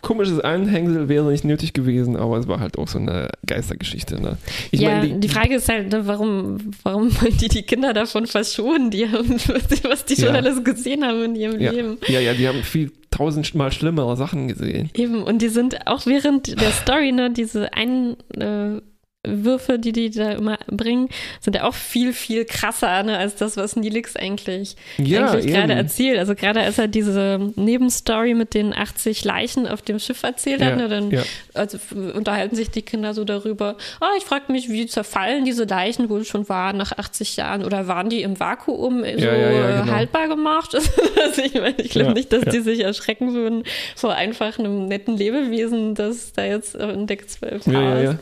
komisches 0.00 0.40
Anhängsel 0.40 1.08
wäre 1.08 1.30
nicht 1.30 1.44
nötig 1.44 1.72
gewesen, 1.72 2.16
aber 2.16 2.38
es 2.38 2.48
war 2.48 2.60
halt 2.60 2.78
auch 2.78 2.88
so 2.88 2.98
eine 2.98 3.30
Geistergeschichte. 3.46 4.20
Ne? 4.20 4.38
Ich 4.70 4.80
ja, 4.80 4.98
mein, 4.98 5.02
die, 5.02 5.20
die, 5.20 5.28
Frage 5.28 5.56
ist 5.56 5.68
halt, 5.68 5.92
ne, 5.92 6.06
warum, 6.06 6.58
warum 6.82 7.10
wollen 7.20 7.36
die 7.36 7.48
die 7.48 7.62
Kinder 7.62 7.92
davon 7.92 8.26
verschonen, 8.26 8.90
die 8.90 9.08
haben, 9.08 9.30
was 9.84 10.04
die 10.04 10.16
schon 10.16 10.26
ja. 10.26 10.34
alles 10.34 10.62
gesehen 10.64 11.04
haben 11.04 11.24
in 11.24 11.34
ihrem 11.34 11.60
ja. 11.60 11.70
Leben. 11.70 11.98
Ja, 12.08 12.20
ja, 12.20 12.34
die 12.34 12.48
haben 12.48 12.62
viel 12.62 12.92
tausendmal 13.10 13.72
schlimmere 13.72 14.16
Sachen 14.16 14.48
gesehen. 14.48 14.90
Eben, 14.94 15.22
und 15.22 15.42
die 15.42 15.48
sind 15.48 15.86
auch 15.86 16.06
während 16.06 16.60
der 16.60 16.70
Story, 16.70 17.12
ne, 17.12 17.30
diese 17.30 17.72
ein 17.74 18.16
äh, 18.34 18.80
Würfe, 19.24 19.78
die 19.78 19.92
die 19.92 20.10
da 20.10 20.32
immer 20.32 20.58
bringen, 20.66 21.08
sind 21.40 21.54
ja 21.54 21.62
auch 21.62 21.74
viel, 21.74 22.12
viel 22.12 22.44
krasser 22.44 23.04
ne, 23.04 23.18
als 23.18 23.36
das, 23.36 23.56
was 23.56 23.76
Nilix 23.76 24.16
eigentlich, 24.16 24.74
ja, 24.98 25.30
eigentlich 25.30 25.52
gerade 25.52 25.74
erzählt. 25.74 26.18
Also 26.18 26.34
gerade 26.34 26.60
als 26.60 26.78
er 26.78 26.88
diese 26.88 27.52
Nebenstory 27.54 28.34
mit 28.34 28.52
den 28.52 28.74
80 28.74 29.24
Leichen 29.24 29.68
auf 29.68 29.80
dem 29.80 30.00
Schiff 30.00 30.24
erzählt 30.24 30.60
ja, 30.60 30.66
hat, 30.66 30.76
ne, 30.76 30.88
dann 30.88 31.12
ja. 31.12 31.22
also, 31.54 31.78
unterhalten 32.14 32.56
sich 32.56 32.70
die 32.70 32.82
Kinder 32.82 33.14
so 33.14 33.24
darüber, 33.24 33.76
oh, 34.00 34.16
ich 34.18 34.24
frage 34.24 34.50
mich, 34.50 34.70
wie 34.70 34.86
zerfallen 34.86 35.44
diese 35.44 35.64
Leichen 35.64 36.08
wohl 36.08 36.24
schon 36.24 36.48
waren 36.48 36.76
nach 36.76 36.90
80 36.90 37.36
Jahren 37.36 37.64
oder 37.64 37.86
waren 37.86 38.10
die 38.10 38.22
im 38.22 38.40
Vakuum 38.40 39.04
so 39.04 39.04
genau. 39.04 39.86
haltbar 39.86 40.26
gemacht? 40.26 40.74
also 41.24 41.42
ich 41.42 41.54
meine, 41.54 41.76
ich 41.78 41.90
glaube 41.90 42.14
nicht, 42.14 42.32
dass 42.32 42.44
die 42.44 42.60
sich 42.60 42.80
erschrecken 42.80 43.34
würden 43.34 43.62
vor 43.94 44.14
einfach 44.14 44.58
einem 44.58 44.88
netten 44.88 45.16
Lebewesen, 45.16 45.94
das 45.94 46.32
da 46.32 46.44
jetzt 46.44 46.74
in 46.74 47.06
Deck 47.06 47.30
12 47.30 47.66
ja, 47.68 47.98
ist. 48.00 48.18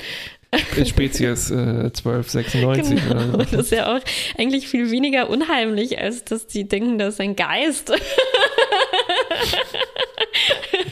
Spezies 0.84 1.50
äh, 1.50 1.54
1296 1.54 2.96
genau. 2.96 3.14
oder 3.14 3.26
so. 3.26 3.36
Das 3.56 3.66
ist 3.66 3.72
ja 3.72 3.96
auch 3.96 4.00
eigentlich 4.36 4.68
viel 4.68 4.90
weniger 4.90 5.30
unheimlich, 5.30 5.98
als 5.98 6.24
dass 6.24 6.46
die 6.46 6.66
denken, 6.66 6.98
das 6.98 7.14
ist 7.14 7.20
ein 7.20 7.36
Geist. 7.36 7.92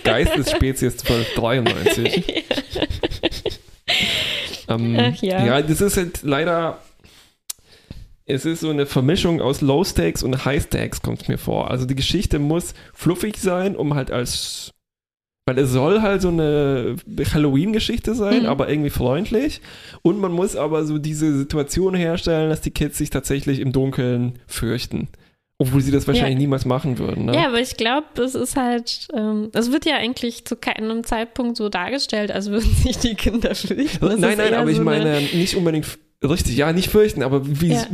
Geist 0.05 0.37
ist 0.37 0.51
Spezies 0.51 1.05
1293. 1.05 2.45
Ähm, 4.69 4.97
Ach 5.01 5.23
ja. 5.23 5.47
ja, 5.47 5.63
das 5.63 5.81
ist 5.81 5.97
halt 5.97 6.23
leider. 6.23 6.83
Es 8.27 8.45
ist 8.45 8.61
so 8.61 8.69
eine 8.69 8.85
Vermischung 8.85 9.41
aus 9.41 9.63
Low 9.63 9.83
Stakes 9.83 10.23
und 10.23 10.45
High 10.45 10.63
Stakes, 10.63 11.01
kommt 11.01 11.23
es 11.23 11.29
mir 11.29 11.39
vor. 11.39 11.71
Also 11.71 11.87
die 11.87 11.95
Geschichte 11.95 12.39
muss 12.39 12.75
fluffig 12.93 13.39
sein, 13.39 13.75
um 13.75 13.95
halt 13.95 14.11
als. 14.11 14.71
Weil 15.49 15.59
es 15.59 15.71
soll 15.71 16.03
halt 16.03 16.21
so 16.21 16.29
eine 16.29 16.97
Halloween-Geschichte 17.33 18.15
sein, 18.15 18.43
Mhm. 18.43 18.49
aber 18.49 18.69
irgendwie 18.69 18.91
freundlich. 18.91 19.63
Und 20.03 20.21
man 20.21 20.31
muss 20.33 20.57
aber 20.57 20.85
so 20.85 20.99
diese 20.99 21.37
Situation 21.39 21.95
herstellen, 21.95 22.51
dass 22.51 22.61
die 22.61 22.71
Kids 22.71 22.99
sich 22.99 23.09
tatsächlich 23.09 23.61
im 23.61 23.73
Dunkeln 23.73 24.39
fürchten. 24.47 25.09
Obwohl 25.61 25.81
sie 25.81 25.91
das 25.91 26.07
wahrscheinlich 26.07 26.35
Ja. 26.35 26.39
niemals 26.39 26.67
machen 26.67 26.99
würden. 26.99 27.25
Ne? 27.25 27.35
Ja, 27.35 27.47
aber 27.49 27.61
ich 27.61 27.77
glaube, 27.77 28.07
es 28.23 28.35
ist 28.37 28.57
halt, 28.57 29.09
ähm, 29.17 29.49
es 29.55 29.73
wird 29.73 29.87
ja 29.87 29.97
eigentlich 29.97 30.45
zu 30.45 30.55
keinem 30.55 31.03
Zeitpunkt 31.03 31.57
so 31.57 31.69
dargestellt, 31.69 32.31
als 32.31 32.51
würden 32.51 32.71
sich 32.71 32.99
die 32.99 33.15
Kinder 33.15 33.55
fürchten. 33.55 33.89
Das 34.01 34.19
nein, 34.19 34.37
nein, 34.39 34.55
aber 34.55 34.71
ich 34.71 34.77
so 34.77 34.85
meine 34.85 35.17
Eine, 35.17 35.27
nicht 35.33 35.57
unbedingt 35.57 35.87
richtig, 36.25 36.57
ja, 36.57 36.73
nicht 36.73 36.91
fürchten, 36.91 37.23
aber 37.23 37.43
wie 37.61 37.73
Ja. 37.75 37.87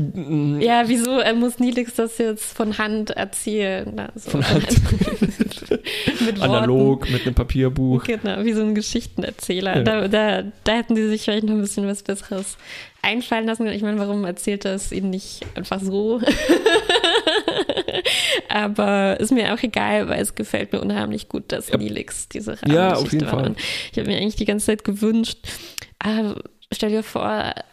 ja, 0.61 0.89
wieso 0.89 1.21
äh, 1.21 1.33
muss 1.35 1.59
Nilix 1.59 1.95
das 1.95 2.19
jetzt 2.19 2.57
von 2.57 2.79
Hand 2.79 3.11
erzählen? 3.11 3.99
Also, 3.99 4.31
Von 4.31 4.49
Hand. 4.49 4.67
mit 6.21 6.41
Worten. 6.41 6.43
analog 6.43 7.11
mit 7.11 7.27
einem 7.27 7.35
Papierbuch. 7.35 8.05
Genau, 8.05 8.45
wie 8.45 8.53
so 8.53 8.63
ein 8.63 8.75
Geschichtenerzähler. 8.75 9.77
Ja. 9.79 9.83
Da, 9.83 10.09
da, 10.09 10.43
da 10.65 10.73
hätten 10.73 10.95
die 10.95 11.07
sich 11.09 11.23
vielleicht 11.23 11.45
noch 11.45 11.55
ein 11.55 11.61
bisschen 11.61 11.87
was 11.87 12.03
Besseres 12.03 12.57
einfallen 13.03 13.47
lassen. 13.47 13.67
Ich 13.67 13.83
meine, 13.83 13.99
warum 13.99 14.25
erzählt 14.25 14.65
er 14.65 14.75
es 14.75 14.93
ihnen 14.93 15.11
nicht 15.11 15.43
einfach 15.55 15.81
so? 15.81 16.21
Aber 18.49 19.19
ist 19.21 19.33
mir 19.33 19.53
auch 19.55 19.63
egal, 19.63 20.09
weil 20.09 20.21
es 20.23 20.35
gefällt 20.35 20.73
mir 20.73 20.81
unheimlich 20.81 21.29
gut, 21.29 21.53
dass 21.53 21.69
Ja. 21.69 21.77
Nilix 21.77 22.29
diese 22.29 22.57
Ja, 22.67 22.93
auf 22.93 23.03
Rahmengeschichte 23.03 23.17
jeden 23.17 23.27
war. 23.33 23.45
Fall. 23.45 23.55
Ich 23.93 23.99
habe 23.99 24.09
mir 24.11 24.17
eigentlich 24.17 24.37
die 24.37 24.45
ganze 24.45 24.67
Zeit 24.67 24.85
gewünscht, 24.85 25.39
ah, 26.03 26.35
stell 26.75 26.91
dir 26.91 27.03
vor, 27.03 27.25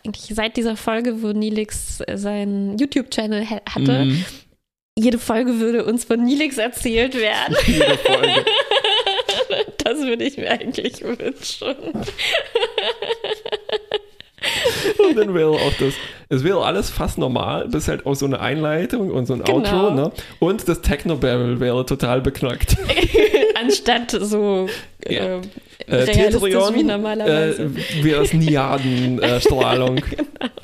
eigentlich 0.05 0.31
seit 0.35 0.55
dieser 0.57 0.75
Folge, 0.77 1.21
wo 1.21 1.27
Nilix 1.31 2.01
seinen 2.15 2.77
YouTube-Channel 2.77 3.49
ha- 3.49 3.61
hatte, 3.69 4.05
Mhm. 4.05 4.25
jede 4.97 5.17
Folge 5.17 5.59
würde 5.59 5.83
uns 5.85 6.05
von 6.05 6.23
Nilix 6.23 6.57
erzählt 6.57 7.15
werden. 7.15 7.55
Jede 7.67 7.97
Folge. 7.97 8.45
Das 9.83 9.97
würde 9.99 10.23
ich 10.23 10.37
mir 10.37 10.49
eigentlich 10.51 11.01
wünschen. 11.03 11.75
Und 14.97 15.17
dann 15.17 15.33
wäre 15.35 15.49
auch 15.51 15.73
das, 15.79 15.93
es 16.29 16.43
wäre 16.43 16.63
alles 16.65 16.89
fast 16.89 17.17
normal, 17.17 17.67
bis 17.67 17.87
halt 17.87 18.05
auch 18.05 18.15
so 18.15 18.25
eine 18.25 18.39
Einleitung 18.39 19.11
und 19.11 19.25
so 19.27 19.33
ein 19.33 19.43
Genau. 19.43 19.57
Outro, 19.59 19.91
ne? 19.91 20.11
Und 20.39 20.67
das 20.67 20.81
Techno-Barrel 20.81 21.59
wäre 21.59 21.85
total 21.85 22.21
beknackt. 22.21 22.75
Anstatt 23.59 24.11
so 24.19 24.67
Ja. 25.07 25.37
äh, 25.37 25.41
Äh, 25.87 26.05
Tetrion 26.05 26.75
wie 26.75 26.83
normalerweise. 26.83 27.63
äh, 27.63 28.03
wäre 28.03 28.23
es 28.23 28.33
Niaden-Strahlung. 28.33 30.01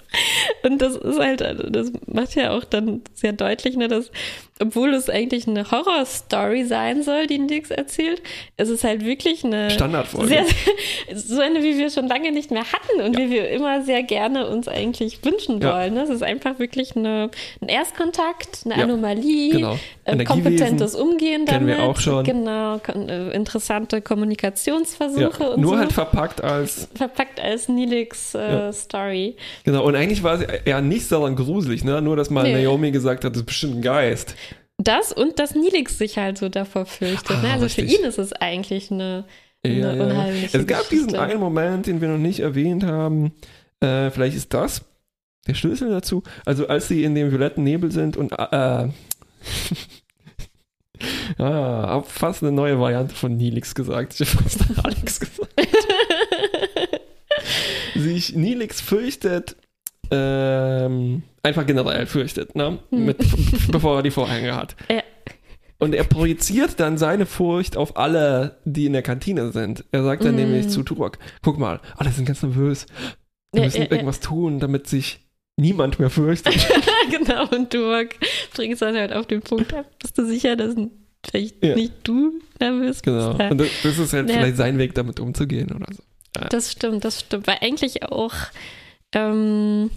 Und 0.64 0.82
das 0.82 0.96
ist 0.96 1.20
halt, 1.20 1.42
das 1.70 1.92
macht 2.08 2.36
ja 2.36 2.52
auch 2.52 2.64
dann 2.64 3.02
sehr 3.14 3.34
deutlich, 3.34 3.78
ne, 3.78 3.88
dass, 3.88 4.12
obwohl 4.62 4.94
es 4.94 5.10
eigentlich 5.10 5.48
eine 5.48 5.70
Horror-Story 5.72 6.66
sein 6.66 7.04
soll, 7.04 7.28
die 7.28 7.40
Nix 7.40 7.70
erzählt, 7.72 8.22
es 8.58 8.70
ist 8.70 8.84
halt 8.84 9.06
wirklich 9.06 9.44
eine 9.44 9.70
Standardfolge. 9.72 10.28
sehr, 10.28 10.46
so 11.16 11.40
eine, 11.42 11.62
wie 11.64 11.78
wir 11.78 11.90
schon 11.90 12.08
lange 12.08 12.32
nicht 12.32 12.52
mehr 12.52 12.64
hatten 12.64 13.02
und 13.02 13.18
wie 13.18 13.30
wir 13.30 13.50
immer 13.50 13.84
sehr 13.84 14.04
gerne 14.04 14.48
uns 14.48 14.68
eigentlich 14.68 15.24
wünschen 15.24 15.62
Ja. 15.62 15.74
wollen. 15.74 15.94
Ne? 15.94 16.02
Es 16.04 16.10
ist 16.10 16.24
einfach 16.24 16.60
wirklich 16.60 16.96
eine, 16.96 17.30
ein 17.62 17.70
Erstkontakt, 17.70 18.62
eine 18.66 18.78
Ja, 18.78 18.84
Anomalie, 18.84 19.52
genau. 19.52 19.78
äh, 20.06 20.24
kompetentes 20.24 20.96
Umgehen 20.96 21.46
damit. 21.46 21.50
kennen 21.50 21.68
wir 21.68 21.84
auch 21.84 22.00
schon. 22.00 22.24
Genau, 22.24 22.78
äh, 22.78 23.36
interessante 23.36 24.02
Kommunikationsversuche 24.02 25.44
Ja, 25.44 25.50
und 25.50 25.62
nur 25.62 25.74
so. 25.74 25.78
halt 25.80 25.94
verpackt 25.94 26.44
als, 26.44 26.90
verpackt 26.96 27.40
als 27.40 27.68
Nilix 27.70 28.34
äh, 28.36 28.40
Ja. 28.40 28.74
Story. 28.74 29.36
genau, 29.64 29.84
und 29.86 29.96
eigentlich 29.96 30.24
war 30.24 30.42
es 30.42 30.48
ja 30.66 30.82
nicht 30.82 31.12
daran 31.12 31.36
gruselig, 31.36 31.84
ne? 31.84 32.02
Nur, 32.02 32.16
dass 32.16 32.30
mal 32.30 32.44
Nee. 32.44 32.64
Naomi 32.64 32.92
gesagt 32.92 33.24
hat, 33.26 33.32
das 33.34 33.42
ist 33.42 33.46
bestimmt 33.46 33.78
ein 33.78 33.82
Geist. 33.82 34.36
Das 34.78 35.12
und 35.12 35.40
dass 35.40 35.56
Nilix 35.56 35.98
sich 35.98 36.18
halt 36.18 36.38
so 36.38 36.50
davor 36.50 36.86
fürchtet. 36.86 37.38
Ah, 37.38 37.42
ne? 37.42 37.52
Also 37.54 37.66
richtig. 37.66 37.90
für 37.90 37.96
ihn 38.00 38.06
ist 38.06 38.20
es 38.20 38.32
eigentlich 38.34 38.92
eine, 38.92 39.26
eine 39.64 39.80
Ja, 39.80 39.94
ja. 39.94 40.04
unheimliche 40.06 40.58
Es 40.60 40.68
gab 40.68 40.88
diesen 40.90 41.08
Geschichte. 41.08 41.22
einen 41.22 41.40
Moment, 41.40 41.88
den 41.88 42.00
wir 42.00 42.10
noch 42.10 42.18
nicht 42.20 42.40
erwähnt 42.42 42.84
haben. 42.84 43.32
Äh, 43.80 44.12
vielleicht 44.12 44.38
ist 44.38 44.54
das 44.54 44.84
der 45.48 45.56
Schlüssel 45.56 45.90
dazu. 45.90 46.24
Also 46.46 46.68
als 46.68 46.88
sie 46.90 47.04
in 47.04 47.16
dem 47.16 47.32
violetten 47.32 47.64
Nebel 47.64 47.92
sind 47.92 48.18
und 48.18 48.34
äh, 48.34 48.36
ah, 51.40 52.02
fast 52.06 52.44
eine 52.44 52.52
neue 52.52 52.80
Variante 52.80 53.16
von 53.16 53.36
Nilix 53.38 53.74
gesagt. 53.76 54.20
Ich 54.20 54.30
habe 54.34 54.44
fast 54.44 54.60
Alex 54.84 55.20
gesagt. 55.22 55.50
Sich 57.96 58.36
Nilix 58.36 58.82
fürchtet, 58.82 59.56
ähm, 60.12 61.24
einfach 61.48 61.66
generell 61.66 62.06
fürchtet, 62.06 62.56
ne? 62.56 62.80
Hm. 62.92 63.06
Mit, 63.06 63.18
bevor 63.72 63.98
er 63.98 64.04
die 64.04 64.12
Vorhänge 64.12 64.56
hat. 64.56 64.76
Ja. 64.92 65.02
Und 65.80 65.94
er 65.94 66.04
projiziert 66.06 66.80
dann 66.80 66.98
seine 66.98 67.26
Furcht 67.28 67.78
auf 67.78 67.98
alle, 67.98 68.58
die 68.66 68.88
in 68.88 68.94
der 68.94 69.04
Kantine 69.04 69.52
sind. 69.52 69.86
Er 69.92 70.04
sagt 70.04 70.24
dann 70.26 70.34
Mm. 70.34 70.38
nämlich 70.38 70.70
zu 70.70 70.82
Turok, 70.82 71.20
guck 71.44 71.60
mal, 71.60 71.80
alle 71.98 72.10
sind 72.10 72.26
ganz 72.26 72.42
nervös. 72.42 72.88
Wir 73.54 73.62
Ja, 73.62 73.66
müssen 73.68 73.82
ja, 73.84 73.92
irgendwas 73.92 74.20
tun, 74.20 74.60
damit 74.60 74.88
sich 74.88 75.20
niemand 75.56 76.00
mehr 76.00 76.10
fürchtet. 76.10 76.56
genau, 77.12 77.48
und 77.50 77.72
du 77.76 77.94
bringst 78.56 78.82
dann 78.82 78.96
halt 78.96 79.14
auf 79.14 79.28
den 79.28 79.42
Punkt 79.42 79.72
ab. 79.74 79.86
Bist 80.00 80.18
du 80.18 80.26
sicher, 80.26 80.56
dass 80.56 80.74
vielleicht 81.30 81.62
nicht 81.62 81.94
du 82.04 82.40
nervös 82.60 83.02
bist? 83.02 83.04
genau. 83.04 83.32
Und 83.50 83.60
das, 83.60 83.68
das 83.84 84.00
ist 84.00 84.14
halt 84.14 84.32
vielleicht 84.32 84.58
sein 84.58 84.80
Weg, 84.80 84.96
damit 84.96 85.20
umzugehen 85.20 85.72
oder 85.72 85.86
so. 85.94 86.02
Das 86.50 86.72
stimmt, 86.72 87.06
das 87.06 87.20
stimmt. 87.20 87.46
Weil 87.46 87.58
eigentlich 87.62 88.02
auch, 88.04 88.34
ähm, 89.14 89.92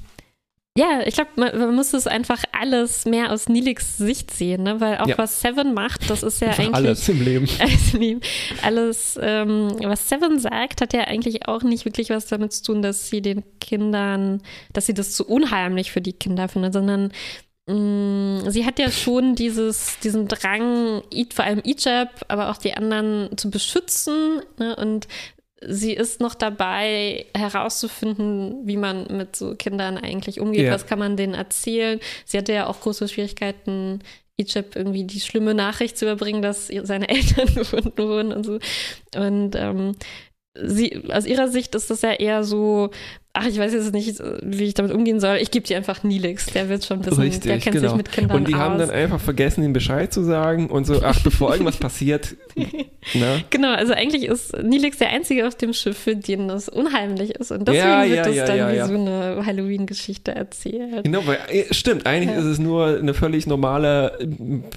ja, 0.78 1.00
ich 1.04 1.14
glaube, 1.14 1.30
man, 1.36 1.58
man 1.58 1.74
muss 1.74 1.92
es 1.92 2.06
einfach 2.06 2.42
alles 2.52 3.04
mehr 3.04 3.32
aus 3.32 3.48
Nilix 3.48 3.96
Sicht 3.98 4.30
sehen, 4.30 4.62
ne? 4.62 4.80
weil 4.80 4.98
auch 4.98 5.08
Ja. 5.08 5.18
was 5.18 5.40
Seven 5.40 5.74
macht, 5.74 6.08
das 6.08 6.22
ist 6.22 6.40
ja 6.40 6.48
Einfach 6.48 6.62
eigentlich 6.64 6.74
alles 6.76 7.08
im 7.08 7.22
Leben. 7.22 7.48
alles, 7.60 7.92
lieb. 7.92 8.24
alles 8.62 9.18
ähm, 9.20 9.76
was 9.82 10.08
Seven 10.08 10.38
sagt, 10.38 10.80
hat 10.80 10.92
ja 10.92 11.02
eigentlich 11.02 11.48
auch 11.48 11.62
nicht 11.62 11.84
wirklich 11.84 12.10
was 12.10 12.26
damit 12.26 12.52
zu 12.52 12.62
tun, 12.62 12.82
dass 12.82 13.08
sie 13.08 13.20
den 13.20 13.42
Kindern, 13.60 14.42
dass 14.72 14.86
sie 14.86 14.94
das 14.94 15.12
zu 15.12 15.26
unheimlich 15.26 15.90
für 15.90 16.00
die 16.00 16.12
Kinder 16.12 16.48
findet, 16.48 16.72
sondern 16.72 17.10
mh, 17.66 18.50
sie 18.50 18.64
hat 18.64 18.78
ja 18.78 18.90
schon 18.92 19.34
dieses, 19.34 19.98
diesen 20.04 20.28
Drang, 20.28 21.02
vor 21.34 21.44
allem 21.44 21.62
Ijab, 21.64 22.24
aber 22.28 22.50
auch 22.50 22.58
die 22.58 22.74
anderen 22.74 23.36
zu 23.36 23.50
beschützen 23.50 24.40
ne? 24.58 24.76
und 24.76 25.08
sie 25.60 25.92
ist 25.92 26.20
noch 26.20 26.34
dabei 26.34 27.26
herauszufinden, 27.36 28.66
wie 28.66 28.76
man 28.76 29.06
mit 29.16 29.36
so 29.36 29.54
Kindern 29.54 29.98
eigentlich 29.98 30.40
umgeht, 30.40 30.66
Ja. 30.66 30.72
was 30.72 30.86
kann 30.86 30.98
man 30.98 31.16
denen 31.16 31.34
erzählen. 31.34 32.00
Sie 32.24 32.38
hatte 32.38 32.52
ja 32.52 32.66
auch 32.66 32.80
große 32.80 33.08
Schwierigkeiten, 33.08 34.00
Ijab 34.38 34.74
irgendwie 34.74 35.04
die 35.04 35.20
schlimme 35.20 35.52
Nachricht 35.52 35.98
zu 35.98 36.06
überbringen, 36.06 36.40
dass 36.40 36.68
seine 36.68 37.08
Eltern 37.10 37.46
gefunden 37.54 37.98
wurden 37.98 38.32
und 38.32 38.44
so. 38.46 38.58
Und 39.14 39.54
ähm, 39.54 39.92
sie, 40.54 41.02
aus 41.12 41.26
ihrer 41.26 41.48
Sicht 41.48 41.74
ist 41.74 41.90
das 41.90 42.02
ja 42.02 42.12
eher 42.12 42.42
so, 42.42 42.90
ach, 43.32 43.46
ich 43.46 43.58
weiß 43.58 43.72
jetzt 43.72 43.92
nicht, 43.92 44.20
wie 44.42 44.64
ich 44.64 44.74
damit 44.74 44.92
umgehen 44.92 45.20
soll. 45.20 45.36
Ich 45.36 45.52
gebe 45.52 45.64
dir 45.64 45.76
einfach 45.76 46.02
Nilix, 46.02 46.46
der 46.46 46.68
wird 46.68 46.84
schon 46.84 47.04
wissen, 47.06 47.20
Richtig, 47.20 47.42
der 47.42 47.58
kennt 47.60 47.76
genau. 47.76 47.88
sich 47.88 47.96
mit 47.96 48.10
Kindern 48.10 48.36
Und 48.36 48.48
die 48.48 48.54
aus. 48.54 48.60
haben 48.60 48.78
dann 48.78 48.90
einfach 48.90 49.20
vergessen, 49.20 49.62
ihm 49.62 49.72
Bescheid 49.72 50.12
zu 50.12 50.24
sagen 50.24 50.68
und 50.68 50.86
so, 50.86 51.00
ach, 51.02 51.20
bevor 51.22 51.52
irgendwas 51.52 51.76
passiert, 51.76 52.34
ne? 53.14 53.44
Genau, 53.50 53.72
also 53.72 53.92
eigentlich 53.92 54.24
ist 54.24 54.60
Nilix 54.60 54.98
der 54.98 55.10
Einzige 55.10 55.46
auf 55.46 55.54
dem 55.54 55.72
Schiff, 55.72 55.96
für 55.96 56.16
den 56.16 56.48
das 56.48 56.68
unheimlich 56.68 57.30
ist. 57.36 57.52
Und 57.52 57.68
deswegen 57.68 57.84
Ja, 57.86 58.04
wird 58.04 58.16
ja, 58.16 58.24
das 58.24 58.36
ja, 58.36 58.46
dann 58.46 58.74
wie 58.74 58.88
so 58.88 59.00
eine 59.00 59.46
Halloween-Geschichte 59.46 60.34
erzählt. 60.34 61.04
Genau, 61.04 61.24
weil, 61.26 61.38
äh, 61.48 61.72
stimmt, 61.72 62.06
eigentlich 62.06 62.36
ist 62.36 62.44
es 62.44 62.58
nur 62.58 62.98
eine 62.98 63.14
völlig 63.14 63.46
normale 63.46 64.18
äh, 64.20 64.26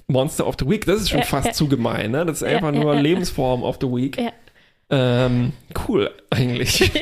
Monster 0.07 0.45
of 0.45 0.55
the 0.59 0.69
Week. 0.69 0.85
Das 0.85 1.01
ist 1.01 1.09
schon 1.09 1.23
fast 1.23 1.55
zu 1.55 1.67
gemein, 1.67 2.11
ne? 2.11 2.25
Das 2.25 2.43
ist 2.43 2.47
einfach 2.47 2.71
nur. 2.71 2.93
Lebensform 2.93 3.63
of 3.63 3.79
the 3.81 3.87
Week. 3.87 4.17
Ja. 4.17 4.31
Ähm, 4.95 5.53
cool, 5.87 6.11
eigentlich. 6.29 6.91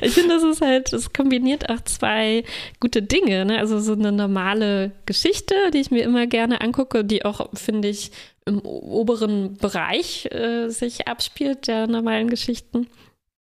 Ich 0.00 0.12
finde, 0.12 0.36
das 0.36 0.44
ist 0.44 0.62
halt, 0.62 0.92
es 0.92 1.12
kombiniert 1.12 1.68
auch 1.68 1.80
zwei 1.82 2.44
gute 2.80 3.02
Dinge. 3.02 3.44
Ne? 3.44 3.58
Also 3.58 3.80
so 3.80 3.92
eine 3.92 4.12
normale 4.12 4.92
Geschichte, 5.06 5.54
die 5.74 5.78
ich 5.78 5.90
mir 5.90 6.04
immer 6.04 6.26
gerne 6.26 6.60
angucke, 6.60 7.04
die 7.04 7.24
auch, 7.24 7.48
finde 7.54 7.88
ich, 7.88 8.12
im 8.46 8.60
oberen 8.60 9.56
Bereich 9.56 10.26
äh, 10.32 10.68
sich 10.68 11.08
abspielt, 11.08 11.66
der 11.66 11.88
normalen 11.88 12.30
Geschichten. 12.30 12.86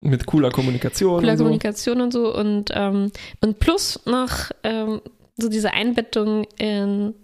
Mit 0.00 0.26
cooler 0.26 0.50
Kommunikation 0.50 1.20
Cooler 1.20 1.32
und 1.32 1.38
so. 1.38 1.44
Kommunikation 1.44 2.00
und 2.00 2.12
so. 2.12 2.34
Und, 2.34 2.70
ähm, 2.74 3.12
und 3.40 3.58
plus 3.58 4.00
noch 4.06 4.50
ähm, 4.64 5.02
so 5.36 5.48
diese 5.48 5.72
Einbettung 5.72 6.46
in 6.56 7.14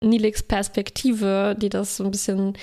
Nilix 0.00 0.42
Perspektive, 0.42 1.56
die 1.60 1.68
das 1.68 1.96
so 1.96 2.04
ein 2.04 2.10
bisschen 2.10 2.56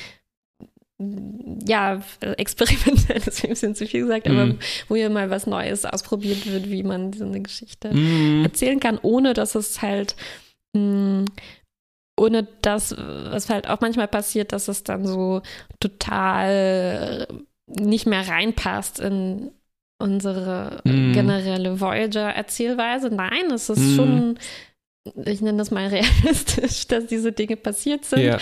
ja, 1.65 2.01
experimentell 2.37 3.17
ist 3.25 3.43
ein 3.43 3.49
bisschen 3.51 3.73
zu 3.75 3.85
viel 3.87 4.01
gesagt, 4.01 4.27
aber 4.27 4.47
Mhm. 4.47 4.59
wo 4.89 4.95
hier 4.95 5.09
mal 5.09 5.29
was 5.29 5.47
Neues 5.47 5.85
ausprobiert 5.85 6.45
wird, 6.45 6.69
wie 6.69 6.83
man 6.83 7.13
so 7.13 7.25
eine 7.25 7.39
Geschichte 7.41 7.93
Mm, 7.93 8.43
erzählen 8.43 8.79
kann, 8.79 8.99
ohne 9.01 9.33
dass 9.33 9.55
es 9.55 9.81
halt, 9.81 10.15
mh, 10.73 11.25
ohne 12.19 12.47
das, 12.61 12.93
was 12.97 13.49
halt 13.49 13.69
auch 13.69 13.79
manchmal 13.79 14.09
passiert, 14.09 14.51
dass 14.51 14.67
es 14.67 14.83
dann 14.83 15.05
so 15.07 15.41
total 15.79 17.27
nicht 17.67 18.05
mehr 18.05 18.27
reinpasst 18.27 18.99
in 18.99 19.51
unsere 19.99 20.81
Mhm. 20.83 21.13
generelle 21.13 21.79
Voyager-Erzählweise. 21.79 23.09
Nein, 23.09 23.51
es 23.53 23.69
ist 23.69 23.79
Mhm. 23.79 23.95
schon, 23.95 24.39
ich 25.25 25.39
nenne 25.41 25.59
das 25.59 25.71
mal 25.71 25.87
realistisch, 25.87 26.87
dass 26.87 27.05
diese 27.05 27.31
Dinge 27.31 27.55
passiert 27.55 28.03
sind. 28.05 28.19
Ja, 28.23 28.37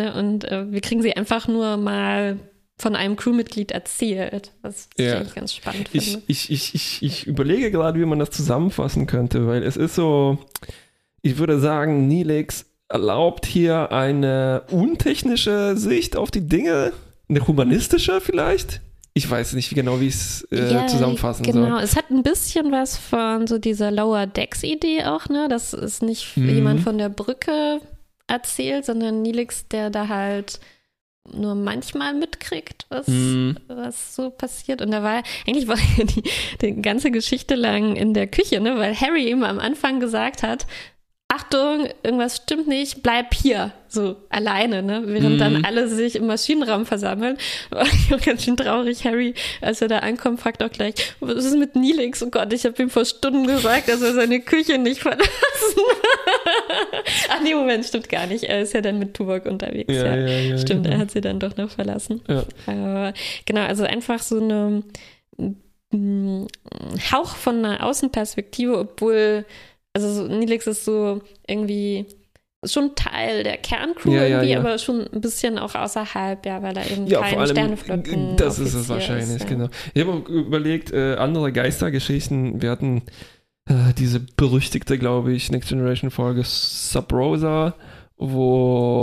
Ne? 0.00 0.14
Und 0.14 0.44
äh, 0.44 0.70
wir 0.70 0.80
kriegen 0.80 1.02
sie 1.02 1.14
einfach 1.16 1.46
nur 1.48 1.76
mal 1.76 2.38
von 2.78 2.96
einem 2.96 3.16
Crewmitglied 3.16 3.72
erzählt, 3.72 4.52
was 4.62 4.88
ich 4.96 5.04
Ja. 5.06 5.16
eigentlich 5.18 5.34
ganz 5.34 5.54
spannend 5.54 5.90
ich, 5.92 6.04
finde. 6.12 6.22
ich, 6.28 6.50
ich, 6.50 6.74
ich, 6.74 7.02
ich 7.02 7.26
überlege 7.26 7.70
gerade, 7.70 8.00
wie 8.00 8.06
man 8.06 8.18
das 8.18 8.30
zusammenfassen 8.30 9.06
könnte, 9.06 9.46
weil 9.46 9.62
es 9.62 9.76
ist 9.76 9.94
so, 9.94 10.38
ich 11.20 11.36
würde 11.36 11.60
sagen, 11.60 12.08
Nilix 12.08 12.64
erlaubt 12.88 13.44
hier 13.46 13.92
eine 13.92 14.62
untechnische 14.70 15.76
Sicht 15.76 16.16
auf 16.16 16.30
die 16.30 16.46
Dinge, 16.48 16.92
eine 17.28 17.46
humanistische 17.46 18.20
vielleicht. 18.20 18.80
Ich 19.12 19.28
weiß 19.30 19.52
nicht 19.54 19.74
genau, 19.74 20.00
wie 20.00 20.06
ich 20.06 20.14
es 20.14 20.48
äh, 20.50 20.72
Ja, 20.72 20.86
zusammenfassen 20.86 21.42
Genau, 21.44 21.68
soll. 21.76 21.80
es 21.82 21.96
hat 21.96 22.10
ein 22.10 22.22
bisschen 22.22 22.72
was 22.72 22.96
von 22.96 23.46
so 23.46 23.58
dieser 23.58 23.90
Lower 23.90 24.26
Decks-Idee 24.26 25.04
auch, 25.04 25.28
ne? 25.28 25.48
Das 25.50 25.74
ist 25.74 26.02
nicht 26.02 26.36
Mhm. 26.36 26.48
jemand 26.48 26.80
von 26.80 26.96
der 26.96 27.08
Brücke 27.10 27.80
erzählt, 28.30 28.84
sondern 28.86 29.22
Nilix, 29.22 29.68
der 29.68 29.90
da 29.90 30.08
halt 30.08 30.60
nur 31.32 31.54
manchmal 31.54 32.14
mitkriegt, 32.14 32.86
was, 32.88 33.06
Mhm. 33.06 33.56
was 33.68 34.14
so 34.16 34.30
passiert. 34.30 34.80
Und 34.80 34.90
da 34.90 35.02
war 35.02 35.22
eigentlich 35.46 35.68
war 35.68 35.76
die, 35.98 36.22
die 36.62 36.80
ganze 36.82 37.10
Geschichte 37.10 37.54
lang 37.56 37.94
in 37.94 38.14
der 38.14 38.26
Küche, 38.26 38.60
ne? 38.60 38.76
Weil 38.78 38.94
Harry 38.98 39.28
ihm 39.30 39.42
am 39.44 39.58
Anfang 39.58 40.00
gesagt 40.00 40.42
hat, 40.42 40.66
Achtung, 41.32 41.86
irgendwas 42.02 42.38
stimmt 42.38 42.66
nicht, 42.66 43.04
bleib 43.04 43.34
hier, 43.34 43.70
so 43.86 44.16
alleine, 44.30 44.82
ne? 44.82 45.02
Während 45.06 45.36
Mhm. 45.36 45.38
dann 45.38 45.64
alle 45.64 45.86
sich 45.86 46.16
im 46.16 46.26
Maschinenraum 46.26 46.86
versammeln. 46.86 47.38
War 47.70 47.86
ganz 48.18 48.42
schön 48.44 48.56
traurig, 48.56 49.04
Harry, 49.04 49.34
als 49.60 49.80
er 49.80 49.86
da 49.86 49.98
ankommt, 50.00 50.40
fragt 50.40 50.60
auch 50.60 50.72
gleich, 50.72 50.94
was 51.20 51.44
ist 51.44 51.56
mit 51.56 51.76
Nilix? 51.76 52.20
Oh 52.24 52.30
Gott, 52.30 52.52
ich 52.52 52.64
habe 52.64 52.82
ihm 52.82 52.90
vor 52.90 53.04
Stunden 53.04 53.46
gesagt, 53.46 53.88
dass 53.88 54.02
er 54.02 54.14
seine 54.14 54.40
Küche 54.40 54.76
nicht 54.78 55.00
verlassen. 55.02 55.22
Ach 57.30 57.40
nee, 57.44 57.54
Moment, 57.54 57.84
stimmt 57.84 58.08
gar 58.08 58.26
nicht. 58.26 58.42
Er 58.44 58.62
ist 58.62 58.74
ja 58.74 58.80
dann 58.80 58.98
mit 58.98 59.14
Tuvok 59.14 59.46
unterwegs. 59.46 59.92
Ja, 59.94 60.06
Ja, 60.06 60.16
ja, 60.16 60.38
ja, 60.40 60.58
Stimmt, 60.58 60.82
genau. 60.84 60.96
er 60.96 61.00
hat 61.02 61.10
sie 61.12 61.20
dann 61.20 61.38
doch 61.38 61.56
noch 61.56 61.70
verlassen. 61.70 62.22
Ja. 62.28 62.42
Aber 62.66 63.14
genau, 63.46 63.60
also 63.62 63.84
einfach 63.84 64.18
so 64.20 64.40
eine 64.40 64.82
mm, 65.92 66.46
Hauch 67.12 67.36
von 67.36 67.64
einer 67.64 67.84
Außenperspektive, 67.86 68.76
obwohl, 68.78 69.44
also 69.94 70.12
so, 70.12 70.26
Nilix 70.28 70.66
ist 70.66 70.84
so 70.84 71.20
irgendwie 71.46 72.06
schon 72.64 72.94
Teil 72.94 73.42
der 73.42 73.56
Kerncrew 73.56 74.12
Ja, 74.12 74.26
irgendwie, 74.26 74.50
ja. 74.50 74.58
aber 74.60 74.76
schon 74.78 75.06
ein 75.12 75.20
bisschen 75.22 75.58
auch 75.58 75.74
außerhalb, 75.74 76.44
ja, 76.44 76.62
weil 76.62 76.76
er 76.76 76.90
eben 76.90 77.06
Ja, 77.06 77.22
kein 77.22 77.46
Sterneflotten 77.46 78.36
das 78.36 78.58
ist 78.58 78.74
es 78.74 78.88
wahrscheinlich, 78.88 79.36
ist, 79.36 79.48
genau. 79.48 79.68
Ich 79.94 80.06
habe 80.06 80.18
überlegt, 80.30 80.92
äh, 80.92 81.14
andere 81.14 81.52
Geistergeschichten, 81.52 82.60
wir 82.60 82.70
hatten 82.70 83.02
äh, 83.66 83.94
diese 83.96 84.20
berüchtigte, 84.20 84.98
glaube 84.98 85.32
ich, 85.32 85.50
Next 85.50 85.70
Generation 85.70 86.10
Folge 86.10 86.42
Sub 86.44 87.10
Rosa, 87.12 87.74
wo 88.18 89.00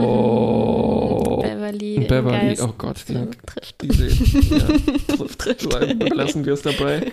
Mhm, 1.42 1.42
Beverly, 1.42 2.00
Beverly, 2.08 2.48
Geist 2.50 2.62
oh 2.64 2.74
Gott, 2.78 3.04
die, 3.10 3.14
trifft. 3.14 3.82
diese, 3.82 4.08
ja, 4.56 4.68
trifft, 5.16 5.40
Trifft. 5.40 6.00
belassen 6.00 6.46
wir 6.46 6.54
es 6.54 6.62
dabei. 6.62 7.12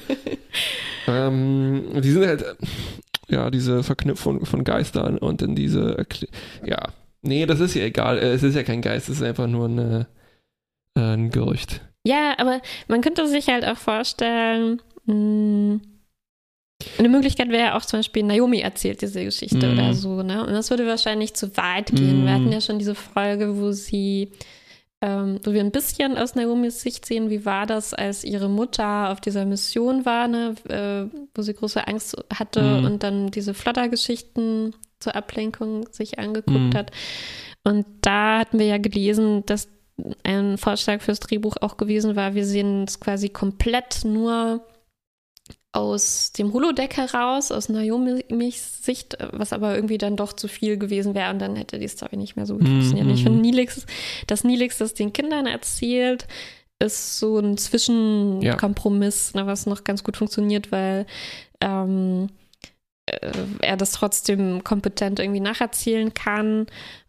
ähm, 1.08 1.84
die 2.02 2.10
sind 2.10 2.26
halt, 2.26 2.44
ja, 3.34 3.50
diese 3.50 3.82
Verknüpfung 3.82 4.46
von 4.46 4.64
Geistern 4.64 5.18
und 5.18 5.42
in 5.42 5.54
diese, 5.54 5.98
Erkl- 5.98 6.28
ja, 6.64 6.88
nee, 7.22 7.44
das 7.46 7.60
ist 7.60 7.74
ja 7.74 7.82
egal, 7.82 8.18
äh, 8.18 8.32
es 8.32 8.42
ist 8.42 8.54
ja 8.54 8.62
kein 8.62 8.80
Geist, 8.80 9.08
es 9.08 9.16
ist 9.16 9.22
einfach 9.22 9.46
nur 9.46 9.66
eine, 9.68 10.06
äh, 10.96 11.00
ein 11.14 11.30
Gerücht. 11.30 11.80
Ja, 12.06 12.34
aber 12.38 12.60
man 12.88 13.00
könnte 13.00 13.26
sich 13.28 13.48
halt 13.48 13.64
auch 13.64 13.76
vorstellen, 13.78 14.80
mh, 15.06 15.80
eine 16.98 17.08
Möglichkeit 17.08 17.48
wäre 17.48 17.62
ja 17.68 17.76
auch 17.76 17.84
zum 17.84 18.00
Beispiel, 18.00 18.24
Naomi 18.24 18.60
erzählt 18.60 19.00
diese 19.00 19.24
Geschichte 19.24 19.66
Mhm. 19.66 19.72
oder 19.72 19.94
so, 19.94 20.22
ne? 20.22 20.42
Und 20.44 20.52
das 20.52 20.68
würde 20.70 20.86
wahrscheinlich 20.86 21.32
zu 21.34 21.56
weit 21.56 21.92
gehen. 21.92 22.22
Mhm. 22.22 22.26
Wir 22.26 22.32
hatten 22.34 22.52
ja 22.52 22.60
schon 22.60 22.78
diese 22.78 22.94
Folge, 22.94 23.56
wo 23.58 23.72
sie, 23.72 24.32
ähm, 25.02 25.38
wo 25.44 25.52
wir 25.52 25.60
ein 25.60 25.70
bisschen 25.72 26.16
aus 26.16 26.34
Naomis 26.34 26.80
Sicht 26.80 27.04
sehen, 27.06 27.28
wie 27.30 27.44
war 27.44 27.66
das, 27.66 27.92
als 27.94 28.24
ihre 28.24 28.48
Mutter 28.48 29.10
auf 29.10 29.20
dieser 29.20 29.44
Mission 29.44 30.04
war, 30.06 30.28
ne? 30.28 30.54
Äh, 30.68 31.14
wo 31.34 31.42
sie 31.42 31.54
große 31.54 31.86
Angst 31.86 32.16
hatte 32.32 32.62
Mhm. 32.62 32.84
und 32.86 33.02
dann 33.02 33.30
diese 33.30 33.54
Flodder-Geschichten 33.54 34.74
zur 35.00 35.14
Ablenkung 35.14 35.86
sich 35.92 36.18
angeguckt 36.18 36.72
Mhm. 36.72 36.74
hat. 36.74 36.90
Und 37.64 37.86
da 38.00 38.38
hatten 38.40 38.58
wir 38.58 38.66
ja 38.66 38.78
gelesen, 38.78 39.44
dass 39.46 39.68
ein 40.24 40.58
Vorschlag 40.58 41.02
fürs 41.02 41.20
Drehbuch 41.20 41.56
auch 41.60 41.76
gewesen 41.76 42.16
war, 42.16 42.34
wir 42.34 42.44
sehen 42.46 42.84
es 42.84 42.98
quasi 43.00 43.28
komplett 43.28 44.04
nur 44.04 44.64
aus 45.74 46.30
dem 46.30 46.52
Holodeck 46.52 46.96
heraus, 46.96 47.50
aus 47.50 47.68
Naomis 47.68 48.84
Sicht, 48.84 49.18
was 49.32 49.52
aber 49.52 49.74
irgendwie 49.74 49.98
dann 49.98 50.16
doch 50.16 50.32
zu 50.32 50.46
viel 50.46 50.78
gewesen 50.78 51.14
wäre 51.16 51.30
und 51.30 51.40
dann 51.40 51.56
hätte 51.56 51.80
die 51.80 51.88
Story 51.88 52.16
nicht 52.16 52.36
mehr 52.36 52.46
so 52.46 52.54
gut 52.54 52.62
Mhm. 52.62 52.72
funktioniert. 52.80 53.10
Ich 53.10 53.24
finde, 53.24 53.40
Nilix, 53.40 53.84
dass 54.28 54.44
Nilix 54.44 54.78
das 54.78 54.94
den 54.94 55.12
Kindern 55.12 55.46
erzählt, 55.46 56.28
ist 56.78 57.18
so 57.18 57.38
ein 57.38 57.56
Zwischenkompromiss, 57.56 59.34
ne, 59.34 59.46
was 59.46 59.66
noch 59.66 59.82
ganz 59.82 60.04
gut 60.04 60.16
funktioniert, 60.16 60.70
weil 60.70 61.06
ähm, 61.60 62.28
äh, 63.06 63.32
er 63.60 63.76
das 63.76 63.92
trotzdem 63.92 64.62
kompetent 64.62 65.18
irgendwie 65.18 65.40
nacherzählen 65.40 66.14
kann 66.14 66.66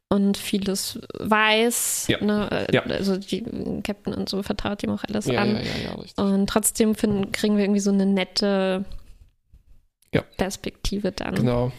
und 0.10 0.38
vieles 0.38 1.00
weiß. 1.20 2.08
Ja. 2.08 2.24
Ne? 2.24 2.68
Ja. 2.72 2.84
Also 2.84 3.18
die 3.18 3.44
Captain 3.84 4.14
und 4.14 4.30
so 4.30 4.44
vertraut 4.44 4.84
ihm 4.84 4.92
auch 4.92 5.04
alles 5.04 5.26
Ja, 5.26 5.42
an. 5.42 5.60
Und 6.18 6.48
trotzdem 6.48 6.96
finden, 6.96 7.32
kriegen 7.32 7.58
wir 7.58 7.64
irgendwie 7.64 7.82
so 7.82 7.92
eine 7.92 8.06
nette. 8.06 8.86
Perspektive 10.38 11.12
dann. 11.12 11.36
Genau. 11.36 11.74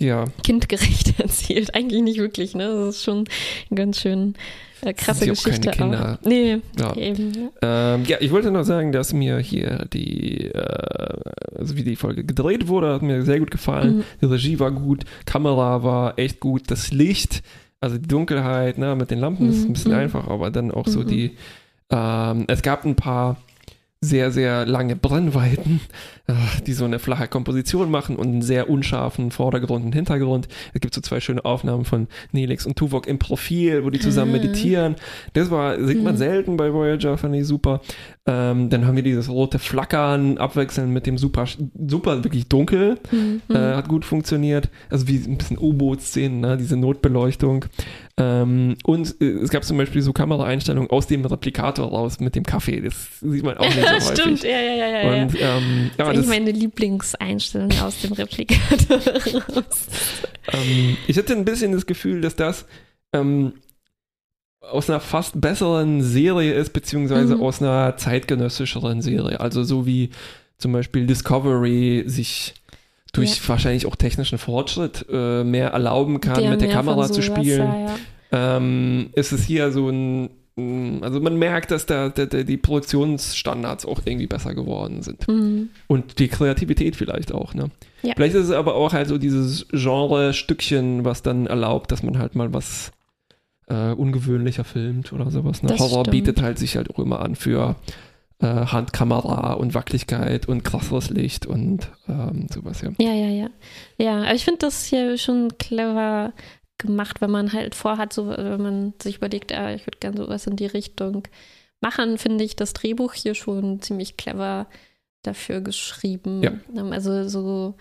Ja, 0.00 0.24
Kindgerecht 0.42 1.18
erzählt. 1.20 1.74
Eigentlich 1.74 2.02
nicht 2.02 2.18
wirklich, 2.18 2.54
ne? 2.54 2.66
Das 2.68 2.96
ist 2.96 3.04
schon 3.04 3.18
eine 3.70 3.76
ganz 3.76 4.00
schön 4.00 4.34
äh, 4.80 4.92
krasse 4.94 5.20
sind 5.20 5.28
ja 5.28 5.34
auch 5.34 5.42
keine 5.44 5.58
Geschichte. 5.58 5.78
Kinder. 5.78 6.18
Auch. 6.20 6.26
Nee, 6.26 6.58
ja. 6.78 6.96
eben. 6.96 7.32
Ja. 7.62 7.94
Ähm, 7.94 8.04
ja, 8.06 8.16
ich 8.20 8.32
wollte 8.32 8.50
noch 8.50 8.64
sagen, 8.64 8.90
dass 8.90 9.12
mir 9.12 9.38
hier 9.38 9.86
die, 9.92 10.46
äh, 10.48 11.20
also 11.56 11.76
wie 11.76 11.84
die 11.84 11.94
Folge 11.96 12.24
gedreht 12.24 12.66
wurde, 12.66 12.92
hat 12.94 13.02
mir 13.02 13.22
sehr 13.22 13.38
gut 13.38 13.50
gefallen. 13.52 13.98
Mhm. 13.98 14.04
Die 14.20 14.26
Regie 14.26 14.58
war 14.58 14.72
gut, 14.72 15.04
Kamera 15.24 15.84
war 15.84 16.18
echt 16.18 16.40
gut, 16.40 16.70
das 16.70 16.90
Licht, 16.90 17.42
also 17.80 17.96
die 17.98 18.08
Dunkelheit, 18.08 18.78
ne, 18.78 18.96
mit 18.96 19.10
den 19.12 19.20
Lampen 19.20 19.48
ist 19.50 19.62
Mhm, 19.64 19.70
ein 19.70 19.72
bisschen 19.74 19.92
mhm. 19.92 19.98
einfach, 19.98 20.26
aber 20.26 20.50
dann 20.50 20.72
auch 20.72 20.88
so 20.88 21.00
Mhm. 21.00 21.06
die, 21.06 21.36
ähm, 21.90 22.44
es 22.48 22.62
gab 22.62 22.84
ein 22.84 22.96
paar 22.96 23.36
sehr, 24.04 24.32
sehr 24.32 24.66
lange 24.66 24.96
Brennweiten, 24.96 25.80
äh, 26.26 26.32
die 26.66 26.72
so 26.72 26.84
eine 26.84 26.98
flache 26.98 27.28
Komposition 27.28 27.88
machen 27.88 28.16
und 28.16 28.26
einen 28.26 28.42
sehr 28.42 28.68
unscharfen 28.68 29.30
Vordergrund 29.30 29.84
und 29.84 29.94
Hintergrund. 29.94 30.48
Es 30.74 30.80
gibt 30.80 30.92
so 30.92 31.00
zwei 31.00 31.20
schöne 31.20 31.44
Aufnahmen 31.44 31.84
von 31.84 32.08
Nelix 32.32 32.66
und 32.66 32.76
Tuvok 32.76 33.06
im 33.06 33.20
Profil, 33.20 33.84
wo 33.84 33.90
die 33.90 34.00
zusammen 34.00 34.34
Ah. 34.34 34.38
meditieren. 34.38 34.96
Das 35.34 35.52
war, 35.52 35.82
sieht 35.84 36.02
man 36.02 36.14
Mhm. 36.14 36.18
selten 36.18 36.56
bei 36.56 36.72
Voyager, 36.72 37.16
fand 37.16 37.36
ich 37.36 37.46
super. 37.46 37.80
Ähm, 38.26 38.70
dann 38.70 38.86
haben 38.86 38.96
wir 38.96 39.02
dieses 39.04 39.28
rote 39.30 39.60
Flackern 39.60 40.36
abwechselnd 40.36 40.92
mit 40.92 41.06
dem 41.06 41.16
super, 41.16 41.46
super 41.86 42.24
wirklich 42.24 42.48
dunkel. 42.48 42.98
Mhm. 43.12 43.40
Äh, 43.54 43.58
hat 43.76 43.88
gut 43.88 44.04
funktioniert. 44.04 44.68
Also 44.90 45.06
wie 45.06 45.16
ein 45.24 45.38
bisschen 45.38 45.58
U-Boot-Szenen, 45.58 46.40
ne? 46.40 46.56
diese 46.56 46.76
Notbeleuchtung. 46.76 47.66
Ähm, 48.18 48.76
und 48.84 49.20
äh, 49.22 49.24
es 49.24 49.48
gab 49.50 49.64
zum 49.64 49.78
Beispiel 49.78 50.02
so 50.02 50.12
Kameraeinstellungen 50.12 50.90
aus 50.90 51.06
dem 51.06 51.24
Replikator 51.24 51.88
raus 51.88 52.20
mit 52.20 52.34
dem 52.34 52.44
Kaffee. 52.44 52.80
Das 52.82 52.94
sieht 53.20 53.42
man 53.42 53.56
auch 53.56 53.64
nicht 53.64 53.80
so 53.80 53.86
häufig. 53.90 54.20
Stimmt, 54.20 54.42
ja, 54.44 54.50
ja, 54.60 54.74
ja, 54.74 54.88
ja. 54.88 55.22
Und 55.24 55.34
ähm, 55.40 55.90
das 55.96 56.06
ja, 56.06 56.12
ist 56.12 56.18
das, 56.20 56.26
meine 56.26 56.50
Lieblingseinstellung 56.50 57.70
aus 57.80 58.02
dem 58.02 58.12
Replikator 58.12 58.98
raus. 59.56 59.86
ähm, 60.52 60.96
ich 61.06 61.16
hatte 61.16 61.32
ein 61.32 61.44
bisschen 61.46 61.72
das 61.72 61.86
Gefühl, 61.86 62.20
dass 62.20 62.36
das 62.36 62.66
ähm, 63.14 63.54
aus 64.60 64.90
einer 64.90 65.00
fast 65.00 65.40
besseren 65.40 66.02
Serie 66.02 66.52
ist, 66.52 66.72
beziehungsweise 66.74 67.36
Mhm. 67.36 67.42
aus 67.42 67.62
einer 67.62 67.96
zeitgenössischeren 67.96 69.00
Serie. 69.00 69.40
Also 69.40 69.64
so 69.64 69.86
wie 69.86 70.10
zum 70.58 70.72
Beispiel 70.72 71.06
Discovery 71.06 72.04
sich 72.06 72.54
durch 73.12 73.46
wahrscheinlich 73.48 73.86
auch 73.86 73.96
technischen 73.96 74.38
Fortschritt 74.38 75.06
äh, 75.10 75.44
mehr 75.44 75.70
erlauben 75.70 76.20
kann, 76.20 76.48
mit 76.48 76.60
der 76.60 76.70
Kamera 76.70 77.10
zu 77.10 77.22
spielen. 77.22 77.68
Ja, 77.68 77.96
ja. 78.32 78.56
ähm, 78.56 79.10
ist 79.14 79.32
es 79.32 79.44
hier 79.44 79.70
so 79.70 79.90
ein, 79.90 80.30
mh, 80.56 81.04
also 81.04 81.20
man 81.20 81.36
merkt, 81.36 81.70
dass 81.70 81.84
da, 81.84 82.08
da, 82.08 82.24
da 82.24 82.42
die 82.42 82.56
Produktionsstandards 82.56 83.84
auch 83.84 84.00
irgendwie 84.04 84.26
besser 84.26 84.54
geworden 84.54 85.02
sind. 85.02 85.28
Mhm. 85.28 85.68
Und 85.88 86.18
die 86.18 86.28
Kreativität 86.28 86.96
vielleicht 86.96 87.32
auch, 87.32 87.54
ne? 87.54 87.70
Ja. 88.02 88.14
Vielleicht 88.16 88.34
ist 88.34 88.46
es 88.46 88.50
aber 88.50 88.74
auch 88.74 88.92
halt 88.92 89.08
so 89.08 89.18
dieses 89.18 89.68
Genre-Stückchen, 89.68 91.04
was 91.04 91.22
dann 91.22 91.46
erlaubt, 91.46 91.92
dass 91.92 92.02
man 92.02 92.18
halt 92.18 92.34
mal 92.34 92.52
was 92.52 92.92
äh, 93.68 93.92
ungewöhnlicher 93.92 94.64
filmt 94.64 95.12
oder 95.12 95.30
sowas. 95.30 95.62
Ne? 95.62 95.70
Horror 95.78 96.00
stimmt. 96.00 96.10
bietet 96.10 96.42
halt 96.42 96.58
sich 96.58 96.76
halt 96.76 96.90
auch 96.90 96.98
immer 96.98 97.20
an 97.20 97.36
für 97.36 97.76
äh, 98.42 98.66
Handkamera 98.66 99.54
und 99.54 99.74
Wackeligkeit 99.74 100.48
und 100.48 100.64
krasseres 100.64 101.10
Licht 101.10 101.46
und 101.46 101.90
ähm, 102.08 102.48
sowas, 102.52 102.82
ja. 102.82 102.90
Ja, 102.98 103.12
ja, 103.12 103.28
ja. 103.28 103.50
Ja, 103.98 104.18
aber 104.22 104.34
ich 104.34 104.44
finde 104.44 104.58
das 104.58 104.84
hier 104.84 105.16
schon 105.16 105.56
clever 105.58 106.32
gemacht, 106.78 107.20
wenn 107.20 107.30
man 107.30 107.52
halt 107.52 107.74
vorhat, 107.74 108.12
so, 108.12 108.28
wenn 108.28 108.62
man 108.62 108.94
sich 109.00 109.16
überlegt, 109.16 109.52
ah, 109.52 109.72
ich 109.72 109.86
würde 109.86 109.98
gerne 110.00 110.16
sowas 110.16 110.46
in 110.46 110.56
die 110.56 110.66
Richtung 110.66 111.28
machen, 111.80 112.18
finde 112.18 112.44
ich 112.44 112.56
das 112.56 112.72
Drehbuch 112.72 113.14
hier 113.14 113.34
schon 113.34 113.80
ziemlich 113.80 114.16
clever 114.16 114.66
dafür 115.22 115.60
geschrieben. 115.60 116.42
Ja. 116.42 116.52
Ähm, 116.76 116.92
Also 116.92 117.28
so 117.28 117.74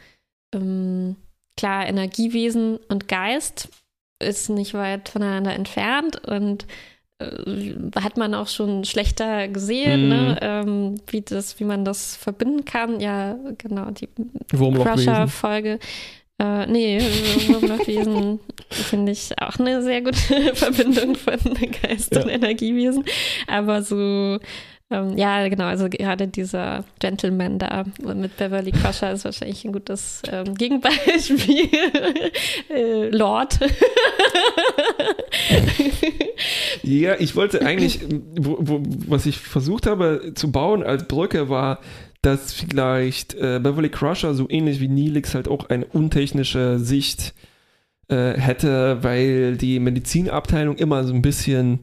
ähm, 0.53 1.16
klar, 1.57 1.88
Energiewesen 1.88 2.78
und 2.89 3.07
Geist 3.07 3.70
ist 4.20 4.49
nicht 4.49 4.76
weit 4.76 5.09
voneinander 5.09 5.55
entfernt 5.55 6.18
und 6.28 6.68
hat 8.01 8.17
man 8.17 8.34
auch 8.34 8.47
schon 8.47 8.84
schlechter 8.86 9.47
gesehen, 9.47 10.03
Mhm. 10.03 10.09
ne? 10.09 10.38
ähm, 10.41 10.95
wie, 11.07 11.22
das, 11.22 11.59
wie 11.59 11.63
man 11.65 11.86
das 11.86 12.15
verbinden 12.15 12.65
kann. 12.65 12.99
Ja, 12.99 13.38
genau, 13.57 13.91
die. 13.91 14.09
Crusher-Folge. 14.51 15.80
Äh, 16.39 16.65
nee, 16.67 16.99
Wurmlochwesen 17.49 18.39
finde 18.69 19.11
ich 19.11 19.30
auch 19.39 19.59
eine 19.59 19.84
sehr 19.84 20.01
gute 20.01 20.15
Verbindung 20.55 21.15
von 21.15 21.38
Geist 21.84 22.15
Ja. 22.15 22.24
und 22.24 22.30
Energiewesen. 22.30 23.03
Aber 23.47 23.84
so, 23.84 24.39
ähm, 24.91 25.17
ja, 25.17 25.47
genau, 25.47 25.65
also 25.65 25.87
gerade 25.89 26.27
dieser 26.27 26.83
Gentleman 26.99 27.59
da 27.59 27.85
mit 28.03 28.37
Beverly 28.37 28.71
Crusher 28.71 29.11
ist 29.11 29.25
wahrscheinlich 29.25 29.65
ein 29.65 29.71
gutes 29.71 30.21
ähm, 30.31 30.55
Gegenbeispiel. 30.55 31.69
äh, 32.69 33.09
Lord. 33.09 33.59
Ja, 36.83 37.15
ich 37.19 37.35
wollte 37.35 37.65
eigentlich, 37.65 37.99
wo, 38.39 38.57
wo, 38.59 38.81
was 39.07 39.25
ich 39.25 39.37
versucht 39.37 39.85
habe 39.85 40.33
zu 40.35 40.51
bauen 40.51 40.83
als 40.83 41.07
Brücke 41.07 41.49
war, 41.49 41.79
dass 42.21 42.53
vielleicht 42.53 43.33
äh, 43.35 43.59
Beverly 43.61 43.89
Crusher 43.89 44.33
so 44.33 44.47
ähnlich 44.49 44.79
wie 44.79 44.87
Neelix 44.87 45.33
halt 45.33 45.47
auch 45.47 45.69
eine 45.69 45.85
untechnische 45.85 46.79
Sicht 46.79 47.33
äh, 48.09 48.33
hätte, 48.33 49.03
weil 49.03 49.57
die 49.57 49.79
Medizinabteilung 49.79 50.75
immer 50.75 51.03
so 51.03 51.13
ein 51.13 51.21
bisschen 51.21 51.79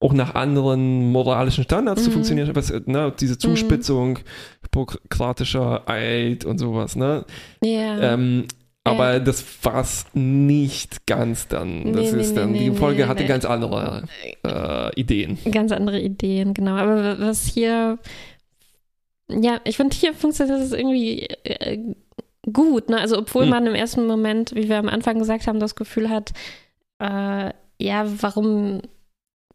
auch 0.00 0.12
nach 0.14 0.34
anderen 0.34 1.12
moralischen 1.12 1.62
Standards 1.64 2.02
zu 2.04 2.08
Mhm. 2.10 2.14
funktionieren, 2.14 2.48
hat, 2.48 2.56
was, 2.56 2.72
ne, 2.86 3.12
diese 3.20 3.36
Zuspitzung, 3.38 4.18
hippokratischer 4.62 5.88
Eid 5.88 6.44
und 6.44 6.58
sowas, 6.58 6.96
ne? 6.96 7.24
ja. 7.62 8.14
Ähm, 8.14 8.46
aber 8.82 9.12
Ja. 9.14 9.18
das 9.20 9.44
war's 9.62 10.06
nicht 10.14 11.06
ganz 11.06 11.48
dann. 11.48 11.92
Das 11.92 12.12
Nee, 12.12 12.20
ist 12.20 12.30
nee, 12.30 12.36
dann, 12.36 12.52
nee, 12.52 12.58
die 12.60 12.70
Folge 12.70 13.08
hatte 13.08 13.26
ganz 13.26 13.44
andere 13.44 14.04
äh, 14.42 14.98
Ideen. 14.98 15.36
Ganz 15.52 15.70
andere 15.70 16.00
Ideen, 16.00 16.54
genau. 16.54 16.76
Aber 16.76 17.20
was 17.20 17.44
hier, 17.46 17.98
ja, 19.28 19.60
ich 19.64 19.76
finde, 19.76 19.94
hier 19.94 20.14
funktioniert 20.14 20.60
das 20.60 20.72
irgendwie 20.72 21.26
äh, 21.44 21.78
gut. 22.50 22.88
Ne? 22.88 22.98
Also, 22.98 23.18
obwohl 23.18 23.42
Hm. 23.44 23.50
man 23.50 23.66
im 23.66 23.74
ersten 23.74 24.06
Moment, 24.06 24.54
wie 24.54 24.70
wir 24.70 24.78
am 24.78 24.88
Anfang 24.88 25.18
gesagt 25.18 25.46
haben, 25.46 25.60
das 25.60 25.74
Gefühl 25.76 26.08
hat, 26.08 26.32
äh, 27.00 27.50
ja, 27.78 28.06
warum, 28.22 28.80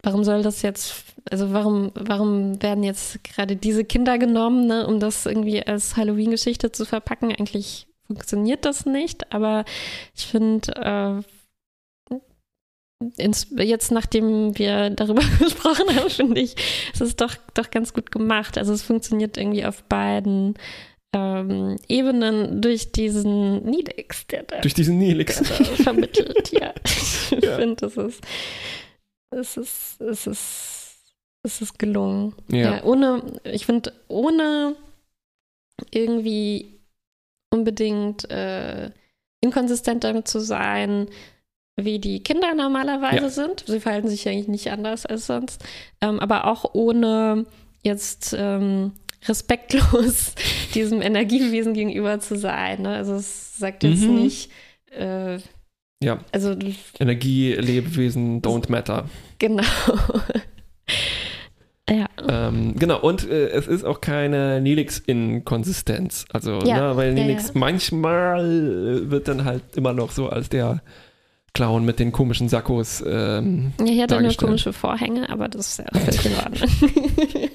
warum 0.06 0.24
soll 0.24 0.42
das 0.44 0.62
jetzt, 0.62 1.04
also 1.30 1.52
warum, 1.52 1.92
warum 1.96 2.62
werden 2.62 2.84
jetzt 2.84 3.24
gerade 3.24 3.56
diese 3.56 3.84
Kinder 3.84 4.18
genommen, 4.18 4.68
ne, 4.68 4.88
um 4.88 5.00
das 5.00 5.26
irgendwie 5.26 5.62
als 5.66 5.98
Halloween-Geschichte 5.98 6.72
zu 6.72 6.86
verpacken? 6.86 7.32
Eigentlich 7.36 7.88
funktioniert 8.08 8.66
das 8.66 8.86
nicht, 8.86 9.34
aber 9.34 9.66
ich 10.16 10.28
finde, 10.28 10.72
äh, 10.76 11.24
ins, 13.18 13.48
jetzt, 13.58 13.92
nachdem 13.92 14.58
wir 14.58 14.90
darüber 14.92 15.22
gesprochen 15.40 15.96
haben, 15.96 16.10
finde 16.10 16.40
ich, 16.42 16.56
es 16.94 17.02
ist 17.02 17.20
doch, 17.20 17.36
doch 17.54 17.70
ganz 17.72 17.94
gut 17.94 18.12
gemacht. 18.12 18.58
Also 18.58 18.74
es 18.74 18.84
funktioniert 18.84 19.38
irgendwie 19.38 19.66
auf 19.66 19.84
beiden 19.84 20.54
ähm, 21.14 21.76
Ebenen 21.88 22.62
durch 22.62 22.92
diesen 22.92 23.64
Nilix, 23.64 24.28
der 24.28 24.44
da, 24.44 24.62
Durch 24.62 24.74
diesen 24.74 24.98
Nilix. 24.98 25.40
vermittelt. 25.84 26.52
Ja, 26.52 26.74
ich 26.86 27.44
Ja. 27.44 27.58
finde, 27.58 27.76
das 27.78 27.98
ist, 27.98 28.22
es 29.36 29.58
ist, 29.58 30.02
es 30.02 30.28
ist, 30.28 30.98
es 31.44 31.62
ist 31.62 31.78
gelungen. 31.80 32.34
Ja. 32.50 32.84
ohne, 32.84 33.22
ich 33.44 33.66
finde, 33.66 33.94
ohne 34.08 34.76
irgendwie 35.92 36.80
unbedingt 37.52 38.30
äh, 38.32 38.92
inkonsistent 39.42 40.04
damit 40.04 40.28
zu 40.28 40.40
sein, 40.40 41.08
wie 41.78 42.00
die 42.00 42.24
Kinder 42.24 42.54
normalerweise 42.54 43.24
Ja. 43.24 43.30
sind. 43.30 43.66
Sie 43.68 43.80
verhalten 43.80 44.08
sich 44.08 44.28
eigentlich 44.28 44.48
nicht 44.48 44.72
anders 44.72 45.06
als 45.06 45.28
sonst, 45.28 45.64
ähm, 46.02 46.20
aber 46.20 46.46
auch 46.48 46.74
ohne 46.74 47.46
jetzt 47.84 48.34
ähm, 48.38 48.94
respektlos 49.28 50.36
diesem 50.74 51.02
Energiewesen 51.02 51.74
gegenüber 51.74 52.20
zu 52.20 52.38
sein. 52.38 52.84
Ne? 52.84 52.96
Also 52.96 53.16
es 53.16 53.58
sagt 53.58 53.84
jetzt 53.84 54.04
Mhm. 54.04 54.16
nicht, 54.16 54.52
äh, 54.92 55.40
Ja. 56.06 56.20
also 56.32 56.56
Energie, 57.00 57.54
Lebewesen, 57.54 58.42
don't 58.44 58.70
matter. 58.70 59.06
genau. 59.40 59.64
ja. 61.90 62.06
Ähm, 62.30 62.76
genau, 62.78 63.00
und 63.00 63.28
äh, 63.28 63.48
es 63.48 63.66
ist 63.66 63.84
auch 63.84 64.02
keine 64.02 64.62
Nilix-Inkonsistenz. 64.62 66.26
Also, 66.32 66.60
Ja, 66.64 66.90
ne, 66.90 66.96
weil 66.98 67.18
ja, 67.18 67.24
Nilix 67.24 67.48
ja. 67.48 67.54
manchmal 67.56 69.10
wird 69.10 69.28
dann 69.28 69.46
halt 69.46 69.64
immer 69.76 69.94
noch 69.94 70.12
so 70.12 70.30
als 70.30 70.50
der 70.50 70.84
Clown 71.56 71.86
mit 71.86 71.98
den 71.98 72.12
komischen 72.12 72.50
Sakkos. 72.50 73.04
Ähm, 73.08 73.74
Ja, 73.80 73.86
hier 73.86 74.04
hat 74.04 74.12
er 74.12 74.22
nur 74.22 74.34
komische 74.36 74.74
Vorhänge, 74.74 75.28
aber 75.30 75.48
das 75.48 75.70
ist 75.70 75.80
ja 75.80 76.00
völlig 76.00 76.26
in 76.26 76.36
Ordnung. 76.36 76.70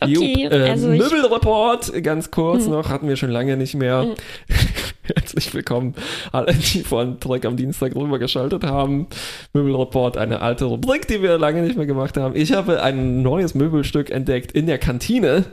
okay, 0.00 0.12
Jupp, 0.12 0.52
äh, 0.52 0.70
also 0.70 0.88
Möbelreport, 0.88 2.02
ganz 2.02 2.30
kurz 2.30 2.64
Hm. 2.64 2.72
noch, 2.72 2.88
hatten 2.88 3.08
wir 3.08 3.16
schon 3.16 3.30
lange 3.30 3.56
nicht 3.56 3.74
mehr. 3.74 4.02
Hm. 4.02 4.14
Herzlich 5.14 5.54
willkommen, 5.54 5.94
alle, 6.32 6.52
die 6.52 6.82
von 6.82 7.20
Trek 7.20 7.44
am 7.44 7.56
Dienstag 7.56 7.94
rübergeschaltet 7.94 8.64
haben. 8.64 9.06
Möbelreport, 9.52 10.16
eine 10.16 10.40
alte 10.42 10.64
Rubrik, 10.64 11.06
die 11.06 11.22
wir 11.22 11.38
lange 11.38 11.62
nicht 11.62 11.76
mehr 11.76 11.86
gemacht 11.86 12.16
haben. 12.16 12.34
Ich 12.34 12.52
habe 12.52 12.82
ein 12.82 13.22
neues 13.22 13.54
Möbelstück 13.54 14.10
entdeckt 14.10 14.50
in 14.52 14.66
der 14.66 14.78
Kantine. 14.78 15.44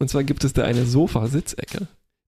Und 0.00 0.10
zwar 0.10 0.24
gibt 0.24 0.42
es 0.42 0.54
da 0.54 0.64
eine 0.64 0.84
Sofa-Sitzecke, 0.84 1.86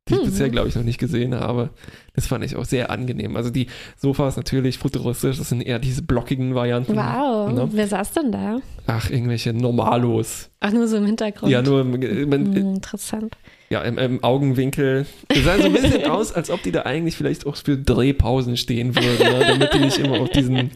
die 0.08 0.14
ich 0.14 0.20
Hm. 0.20 0.26
bisher, 0.26 0.48
glaube 0.48 0.68
ich, 0.68 0.74
noch 0.74 0.82
nicht 0.82 0.98
gesehen 0.98 1.34
habe. 1.34 1.70
Das 2.14 2.26
fand 2.26 2.44
ich 2.44 2.56
auch 2.56 2.64
sehr 2.64 2.90
angenehm. 2.90 3.36
Also 3.36 3.50
die 3.50 3.66
Sofas 3.96 4.36
natürlich 4.36 4.78
futuristisch, 4.78 5.38
das 5.38 5.48
sind 5.50 5.60
eher 5.60 5.78
diese 5.78 6.02
blockigen 6.02 6.54
Varianten. 6.54 6.96
wow, 6.96 7.52
Ne? 7.52 7.68
wer 7.72 7.86
saß 7.88 8.12
denn 8.12 8.32
da? 8.32 8.60
Ach, 8.86 9.10
irgendwelche 9.10 9.52
Normalos. 9.52 10.50
Ach, 10.60 10.72
nur 10.72 10.88
so 10.88 10.96
im 10.96 11.06
Hintergrund. 11.06 11.50
Ja, 11.52 11.62
nur, 11.62 11.84
man, 11.84 12.02
Hm, 12.02 12.56
interessant. 12.56 13.36
Ja, 13.70 13.82
im, 13.82 13.98
im 13.98 14.24
Augenwinkel. 14.24 15.04
Es 15.28 15.44
sah 15.44 15.58
so 15.58 15.64
ein 15.64 15.72
bisschen 15.72 16.04
aus, 16.10 16.32
als 16.32 16.50
ob 16.50 16.62
die 16.62 16.72
da 16.72 16.82
eigentlich 16.82 17.16
vielleicht 17.16 17.46
auch 17.46 17.56
für 17.56 17.76
Drehpausen 17.76 18.56
stehen 18.56 18.94
würden, 18.96 19.32
ne? 19.38 19.44
damit 19.46 19.74
die 19.74 19.78
nicht 19.80 19.98
immer 19.98 20.20
auf 20.20 20.30
diesen 20.30 20.70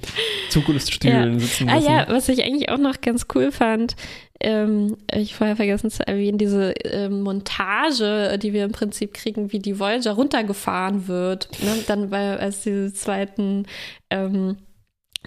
Zukunftsstühlen 0.50 1.40
sitzen 1.40 1.68
Ah 1.68 1.76
müssen. 1.76 1.86
ja, 1.90 2.06
was 2.08 2.28
ich 2.28 2.44
eigentlich 2.44 2.68
auch 2.70 2.78
noch 2.78 3.00
ganz 3.00 3.26
cool 3.34 3.50
fand, 3.50 3.96
ähm, 4.40 4.96
ich 5.12 5.34
vorher 5.34 5.56
vergessen 5.56 5.90
zu 5.90 6.06
erwähnen, 6.06 6.36
diese 6.36 6.72
ähm, 6.84 7.22
Montage, 7.22 8.38
die 8.38 8.52
wir 8.52 8.64
im 8.64 8.72
Prinzip 8.72 9.14
kriegen, 9.14 9.52
wie 9.52 9.58
die 9.60 9.78
Voyager 9.78 10.12
runtergefahren 10.12 11.08
wird. 11.08 11.48
Ne? 11.62 11.74
Dann 11.86 12.10
bei, 12.10 12.36
als 12.38 12.62
diese 12.62 12.92
zweiten 12.92 13.66
ähm, 14.10 14.56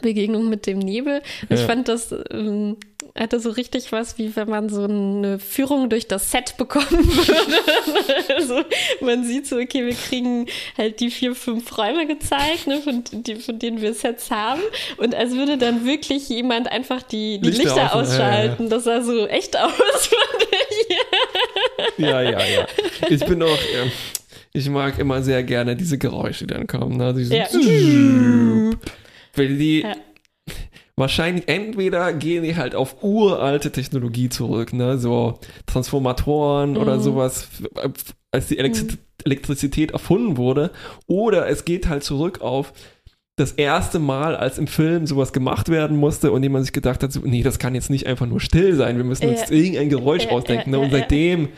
Begegnung 0.02 0.50
mit 0.50 0.68
dem 0.68 0.80
Nebel. 0.80 1.22
Ich 1.50 1.62
Ja. 1.62 1.66
fand 1.66 1.88
das 1.88 2.14
ähm, 2.30 2.78
hatte 3.18 3.40
so 3.40 3.50
richtig 3.50 3.92
was, 3.94 4.18
wie 4.18 4.36
wenn 4.36 4.50
man 4.50 4.68
so 4.68 4.84
eine 4.84 5.40
Führung 5.40 5.90
durch 5.90 6.08
das 6.08 6.32
Set 6.32 6.58
bekommen 6.58 6.86
würde. 6.92 8.36
also 8.36 8.62
man 9.00 9.24
sieht 9.24 9.48
so, 9.48 9.56
okay, 9.56 9.86
wir 9.86 9.94
kriegen 9.96 10.48
halt 10.78 11.00
die 11.00 11.10
vier, 11.10 11.34
fünf 11.34 11.78
Räume 11.78 12.08
gezeigt, 12.08 12.68
ne, 12.68 12.82
von, 12.82 13.04
die, 13.12 13.36
von 13.36 13.58
denen 13.58 13.82
wir 13.82 13.94
Sets 13.94 14.30
haben. 14.32 14.62
Und 14.98 15.16
als 15.16 15.32
würde 15.32 15.58
dann 15.58 15.86
wirklich 15.86 16.28
jemand 16.28 16.70
einfach 16.70 17.02
die, 17.04 17.40
die 17.40 17.50
Lichter 17.52 17.64
Lichter, 17.64 17.96
aus- 17.96 18.10
ja, 18.10 18.26
ausschalten. 18.26 18.70
Das 18.70 18.84
sah 18.84 19.02
so 19.02 19.26
echt 19.28 19.58
aus, 19.58 19.72
fand 19.78 20.48
ich. 20.80 20.98
Ja, 22.06 22.22
ja, 22.22 22.32
ja. 22.46 22.68
Ich 23.10 23.24
bin 23.26 23.42
auch, 23.42 23.48
ähm, 23.48 23.92
ich 24.52 24.70
mag 24.70 25.00
immer 25.00 25.22
sehr 25.22 25.44
gerne 25.44 25.76
diese 25.76 25.98
Geräusche, 25.98 26.46
die 26.48 26.54
dann 26.54 26.68
kommen. 26.68 26.98
Ne? 26.98 27.14
Diese 27.14 27.36
Ja. 27.38 27.48
Weil 29.36 29.56
die 29.58 29.82
Ja. 29.82 29.96
Wahrscheinlich 30.98 31.48
entweder 31.48 32.14
gehen 32.14 32.44
die 32.44 32.56
halt 32.56 32.76
auf 32.76 33.04
uralte 33.04 33.72
Technologie 33.72 34.30
zurück, 34.30 34.74
ne? 34.74 34.98
So 34.98 35.40
Transformatoren 35.66 36.78
oder 36.78 36.98
Mhm. 36.98 37.02
sowas, 37.02 37.48
f- 37.76 38.16
als 38.32 38.48
die 38.48 38.58
Elektri 38.58 38.98
Elektrizität 39.24 39.92
erfunden 39.92 40.38
wurde, 40.38 40.72
oder 41.08 41.48
es 41.48 41.66
geht 41.66 41.88
halt 41.88 42.04
zurück 42.04 42.42
auf 42.42 42.74
das 43.38 43.54
erste 43.54 43.98
Mal, 43.98 44.36
als 44.36 44.58
im 44.60 44.68
Film 44.68 45.08
sowas 45.08 45.34
gemacht 45.34 45.68
werden 45.70 45.98
musste 45.98 46.32
und 46.32 46.44
jemand 46.44 46.66
sich 46.66 46.74
gedacht 46.74 47.02
hat, 47.02 47.12
so, 47.12 47.22
nee, 47.24 47.42
das 47.42 47.58
kann 47.60 47.74
jetzt 47.76 47.90
nicht 47.90 48.06
einfach 48.08 48.28
nur 48.28 48.40
still 48.40 48.76
sein, 48.76 48.98
wir 48.98 49.04
müssen 49.04 49.28
uns 49.30 49.50
irgendein 49.50 49.90
Geräusch 49.90 50.26
Ja, 50.26 50.32
ausdenken. 50.32 50.72
ja, 50.72 50.78
ne? 50.78 50.84
Und 50.86 50.92
seitdem 50.92 51.50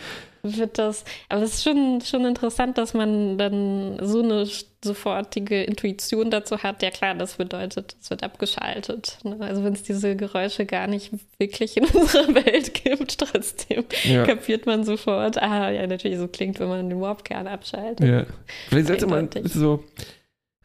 wird 0.56 0.78
das, 0.78 1.04
aber 1.28 1.42
es 1.42 1.56
ist 1.56 1.64
schon, 1.64 2.00
schon 2.02 2.24
interessant, 2.26 2.78
dass 2.78 2.94
man 2.94 3.38
dann 3.38 3.98
so 4.02 4.22
eine 4.22 4.48
sofortige 4.86 5.64
Intuition 5.64 6.30
dazu 6.32 6.60
hat. 6.64 6.82
Ja 6.84 6.92
klar, 6.92 7.16
das 7.16 7.36
bedeutet, 7.36 7.96
es 8.00 8.10
wird 8.10 8.24
abgeschaltet. 8.24 9.18
Ne? 9.24 9.38
Also 9.42 9.64
wenn 9.64 9.74
es 9.74 9.84
diese 9.84 10.16
Geräusche 10.16 10.66
gar 10.66 10.88
nicht 10.88 11.12
wirklich 11.40 11.76
in 11.78 11.86
unserer 11.94 12.34
Welt 12.36 12.74
gibt, 12.74 13.18
trotzdem 13.18 13.84
Ja. 14.04 14.24
kapiert 14.26 14.66
man 14.66 14.84
sofort, 14.84 15.42
ah 15.42 15.70
ja, 15.72 15.86
natürlich 15.88 16.18
so 16.20 16.28
klingt, 16.28 16.60
wenn 16.60 16.70
man 16.70 16.90
den 16.90 17.02
Warpkern 17.02 17.48
abschaltet. 17.48 18.08
Ja. 18.08 18.26
Vielleicht 18.70 18.88
sollte 18.88 19.08
man 19.08 19.30
so. 19.44 19.84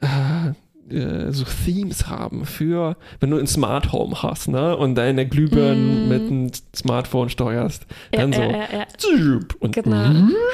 ah, 0.02 0.52
äh, 0.90 1.30
so 1.32 1.44
Themes 1.64 2.08
haben 2.08 2.44
für, 2.44 2.96
wenn 3.20 3.30
du 3.30 3.38
ein 3.38 3.46
Smart 3.46 3.92
Home 3.92 4.22
hast, 4.22 4.48
ne? 4.48 4.76
Und 4.76 4.94
deine 4.96 5.26
Glühbirnen 5.28 6.06
Mm. 6.06 6.08
mit 6.08 6.22
einem 6.22 6.50
Smartphone 6.74 7.28
steuerst. 7.28 7.86
Ja, 8.14 8.20
Dann 8.20 8.32
so. 8.32 8.40
ja, 8.42 8.50
ja, 8.50 8.68
ja. 8.72 8.86
züp 8.98 9.54
Und 9.60 9.74
Genau. 9.74 10.04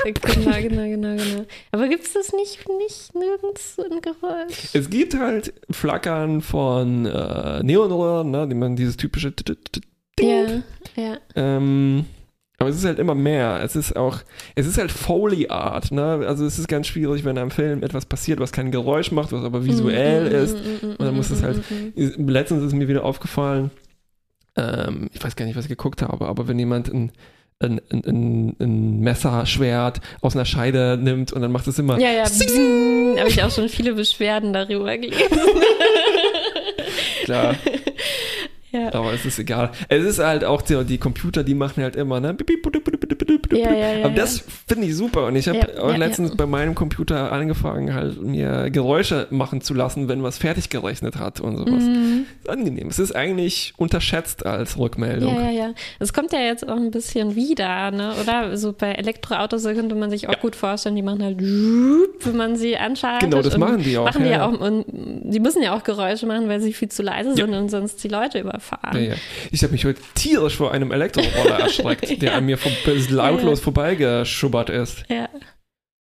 genau, 0.04 0.58
genau, 0.62 0.82
genau, 0.88 1.16
genau. 1.16 1.44
Aber 1.72 1.88
gibt 1.88 2.04
es 2.04 2.12
das 2.12 2.32
nicht, 2.32 2.66
nicht 2.78 3.14
nirgends 3.14 3.76
so 3.76 3.82
ein 3.82 4.00
Geräusch? 4.00 4.74
Es 4.74 4.90
gibt 4.90 5.14
halt 5.18 5.52
Flackern 5.70 6.40
von 6.42 7.06
äh, 7.06 7.62
Neonröhren, 7.62 8.30
ne? 8.30 8.46
Die 8.48 8.54
man 8.54 8.76
dieses 8.76 8.96
typische 8.96 9.34
t- 9.34 9.54
Ja, 10.20 10.62
ja. 10.96 11.16
Ähm, 11.36 12.04
aber 12.58 12.68
es 12.70 12.76
ist 12.76 12.84
halt 12.84 12.98
immer 12.98 13.14
mehr. 13.14 13.60
Es 13.62 13.76
ist 13.76 13.96
auch, 13.96 14.18
es 14.56 14.66
ist 14.66 14.78
halt 14.78 14.90
Foley 14.92 15.48
Art, 15.48 15.90
ne? 15.92 16.24
Also 16.26 16.44
es 16.44 16.58
ist 16.58 16.68
ganz 16.68 16.86
schwierig, 16.88 17.24
wenn 17.24 17.38
am 17.38 17.50
Film 17.50 17.82
etwas 17.82 18.04
passiert, 18.06 18.40
was 18.40 18.52
kein 18.52 18.70
Geräusch 18.72 19.12
macht, 19.12 19.32
was 19.32 19.44
aber 19.44 19.64
visuell 19.64 20.28
Mm, 20.28 20.32
mm, 20.32 20.44
ist. 20.44 20.56
mm, 20.56 20.86
mm, 20.86 20.90
Und 20.92 21.00
dann 21.00 21.16
muss 21.16 21.30
es 21.30 21.40
mm, 21.40 21.44
halt- 21.44 21.62
mm, 21.96 22.22
mm. 22.24 22.28
Letztens 22.28 22.64
ist 22.64 22.72
mir 22.74 22.88
wieder 22.88 23.04
aufgefallen, 23.04 23.70
ähm, 24.56 25.08
ich 25.14 25.22
weiß 25.22 25.36
gar 25.36 25.46
nicht, 25.46 25.56
was 25.56 25.66
ich 25.66 25.70
geguckt 25.70 26.02
habe, 26.02 26.26
aber 26.26 26.48
wenn 26.48 26.58
jemand 26.58 26.92
ein, 26.92 27.12
ein, 27.60 27.80
ein, 27.90 28.04
ein, 28.04 28.56
ein 28.60 29.00
Messerschwert 29.00 30.00
aus 30.20 30.34
einer 30.34 30.44
Scheide 30.44 30.98
nimmt 31.00 31.32
und 31.32 31.42
dann 31.42 31.52
macht 31.52 31.66
es 31.68 31.78
immer 31.78 31.98
Ja, 32.00 32.10
ja, 32.10 32.24
habe 32.24 33.28
ich 33.28 33.42
auch 33.42 33.50
schon 33.52 33.68
viele 33.68 33.94
Beschwerden 33.94 34.52
darüber 34.52 34.96
gelesen. 34.96 35.18
klar, 37.24 37.54
Ja. 38.70 38.92
aber 38.92 39.12
es 39.12 39.24
ist 39.24 39.38
egal. 39.38 39.72
Es 39.88 40.04
ist 40.04 40.18
halt 40.18 40.44
auch 40.44 40.62
die, 40.62 40.84
die 40.84 40.98
Computer, 40.98 41.42
die 41.42 41.54
machen 41.54 41.82
halt 41.82 41.96
immer, 41.96 42.20
ne? 42.20 42.36
Ja, 43.52 43.72
ja, 43.72 43.92
ja, 43.94 44.04
Aber 44.04 44.14
das 44.14 44.44
finde 44.66 44.86
ich 44.86 44.96
super 44.96 45.26
und 45.26 45.36
ich 45.36 45.48
habe 45.48 45.82
auch 45.82 45.96
letztens 45.96 46.36
bei 46.36 46.46
meinem 46.46 46.74
Computer 46.74 47.32
angefangen, 47.32 47.94
halt 47.94 48.20
mir 48.22 48.70
Geräusche 48.70 49.26
machen 49.30 49.60
zu 49.60 49.74
lassen, 49.74 50.08
wenn 50.08 50.22
was 50.22 50.38
fertig 50.38 50.70
gerechnet 50.70 51.16
hat 51.16 51.40
und 51.40 51.56
sowas. 51.56 51.84
Mhm. 51.84 52.26
Ist 52.40 52.50
angenehm. 52.50 52.88
Es 52.88 52.98
ist 52.98 53.12
eigentlich 53.12 53.74
unterschätzt 53.76 54.44
als 54.44 54.78
Rückmeldung. 54.78 55.34
Ja, 55.34 55.42
ja, 55.42 55.50
ja. 55.50 55.74
Es 55.98 56.12
kommt 56.12 56.32
ja 56.32 56.40
jetzt 56.40 56.68
auch 56.68 56.76
ein 56.76 56.90
bisschen 56.90 57.34
wieder, 57.34 57.90
ne? 57.90 58.14
oder? 58.20 58.56
So 58.56 58.72
bei 58.72 58.92
Elektroautos 58.92 59.64
könnte 59.64 59.94
man 59.94 60.10
sich 60.10 60.28
auch 60.28 60.38
gut 60.40 60.56
vorstellen, 60.56 60.96
die 60.96 61.02
machen 61.02 61.22
halt, 61.22 61.38
wenn 61.40 62.36
man 62.36 62.56
sie 62.56 62.76
anschaltet. 62.76 63.30
Genau, 63.30 63.42
das 63.42 63.56
machen 63.56 63.82
die 63.82 63.96
auch. 63.96 64.04
Machen 64.04 64.24
die 64.24 64.36
auch. 64.36 64.58
Und 64.60 64.84
die 64.88 65.40
müssen 65.40 65.62
ja 65.62 65.76
auch 65.76 65.82
Geräusche 65.82 66.26
machen, 66.26 66.48
weil 66.48 66.60
sie 66.60 66.72
viel 66.72 66.88
zu 66.88 67.02
leise 67.02 67.34
sind 67.34 67.54
und 67.54 67.68
sonst 67.68 68.02
die 68.02 68.08
Leute 68.08 68.40
überfahren. 68.40 69.14
Ich 69.50 69.62
habe 69.62 69.72
mich 69.72 69.84
heute 69.84 70.00
tierisch 70.14 70.56
vor 70.56 70.72
einem 70.72 70.92
Elektroroller 70.92 71.60
erschreckt, 71.60 72.22
der 72.22 72.34
an 72.34 72.46
mir 72.46 72.58
vor, 72.58 72.72
lautlos 73.38 73.60
vorbeigeschubbert 73.60 74.70
ist. 74.70 75.04
Ja. 75.08 75.28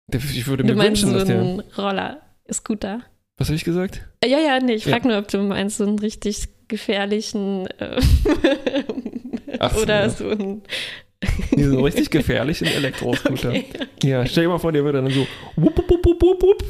Der- 0.08 0.20
Ich 0.20 0.46
würde 0.46 0.62
Du 0.64 0.72
mir 0.72 0.76
meinst 0.78 1.02
wünschen, 1.02 1.12
so 1.12 1.18
dass 1.18 1.28
der. 1.28 1.40
ein 1.40 1.60
Roller, 1.76 2.20
Scooter. 2.52 3.02
Was 3.36 3.48
habe 3.48 3.56
ich 3.56 3.64
gesagt? 3.64 4.02
Äh, 4.20 4.28
Ja, 4.30 4.38
ja, 4.38 4.58
nee, 4.60 4.74
ich 4.74 4.84
Ja. 4.86 4.92
frage 4.92 5.08
nur, 5.08 5.18
ob 5.18 5.28
du 5.28 5.38
meinst 5.42 5.76
so 5.78 5.84
einen 5.86 5.98
richtig 5.98 6.48
gefährlichen 6.68 7.66
äh, 7.78 8.00
so, 9.72 9.80
oder 9.82 10.00
ja. 10.02 10.10
so 10.10 10.28
ein 10.30 10.62
Diesen 11.56 11.80
richtig 11.82 12.10
gefährlichen 12.10 12.66
Elektroscooter. 12.68 13.48
Okay. 13.52 13.64
Ja, 14.04 14.24
stell 14.26 14.44
dir 14.44 14.50
mal 14.50 14.58
vor, 14.58 14.70
der 14.72 14.84
würde 14.84 15.02
dann 15.02 15.10
so. 15.10 15.26
Wupp, 15.56 15.76
wupp, 15.78 15.90
wupp, 15.90 16.04
wupp, 16.06 16.22
wupp, 16.22 16.42
wupp. 16.42 16.64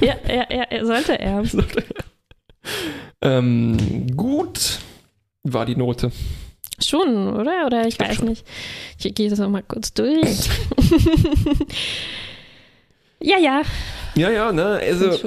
Ja, 0.00 0.16
ja, 0.28 0.46
ja, 0.50 0.62
er 0.64 0.84
sollte 0.86 1.18
er. 1.20 1.44
ähm, 3.22 4.06
gut 4.16 4.78
war 5.44 5.66
die 5.66 5.76
Note. 5.76 6.10
Schon, 6.82 7.34
oder? 7.34 7.66
Oder 7.66 7.86
ich 7.86 7.96
glaub 7.98 8.10
weiß 8.10 8.16
schon. 8.18 8.28
nicht. 8.28 8.44
Ich 9.02 9.14
gehe 9.14 9.28
das 9.30 9.38
nochmal 9.38 9.62
kurz 9.66 9.92
durch. 9.94 10.48
ja, 13.20 13.38
ja. 13.38 13.62
Ja, 14.14 14.30
ja, 14.30 14.52
ne? 14.52 14.80
Also, 14.82 15.18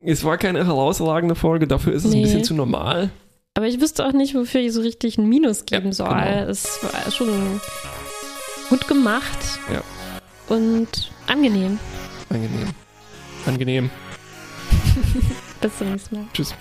es 0.00 0.24
war 0.24 0.38
keine 0.38 0.64
herausragende 0.66 1.34
Folge, 1.34 1.66
dafür 1.66 1.92
ist 1.94 2.04
es 2.04 2.12
ein 2.12 2.18
Nee. 2.18 2.24
bisschen 2.24 2.44
zu 2.44 2.54
normal. 2.54 3.10
Aber 3.54 3.66
ich 3.66 3.80
wüsste 3.80 4.04
auch 4.06 4.12
nicht, 4.12 4.34
wofür 4.34 4.60
ich 4.60 4.72
so 4.72 4.82
richtig 4.82 5.16
ein 5.18 5.28
Minus 5.28 5.64
geben 5.64 5.86
Ja, 5.86 5.92
soll. 5.92 6.08
genau. 6.08 6.50
Es 6.50 6.78
war 6.82 7.10
schon 7.10 7.60
gut 8.68 8.86
gemacht 8.86 9.38
Ja. 9.72 9.82
und 10.54 11.10
angenehm. 11.26 11.78
Angenehm. 12.28 12.68
Angenehm. 13.46 13.90
Bis 15.60 15.78
zum 15.78 15.90
nächsten 15.92 16.16
Mal. 16.16 16.24
Tschüss. 16.34 16.54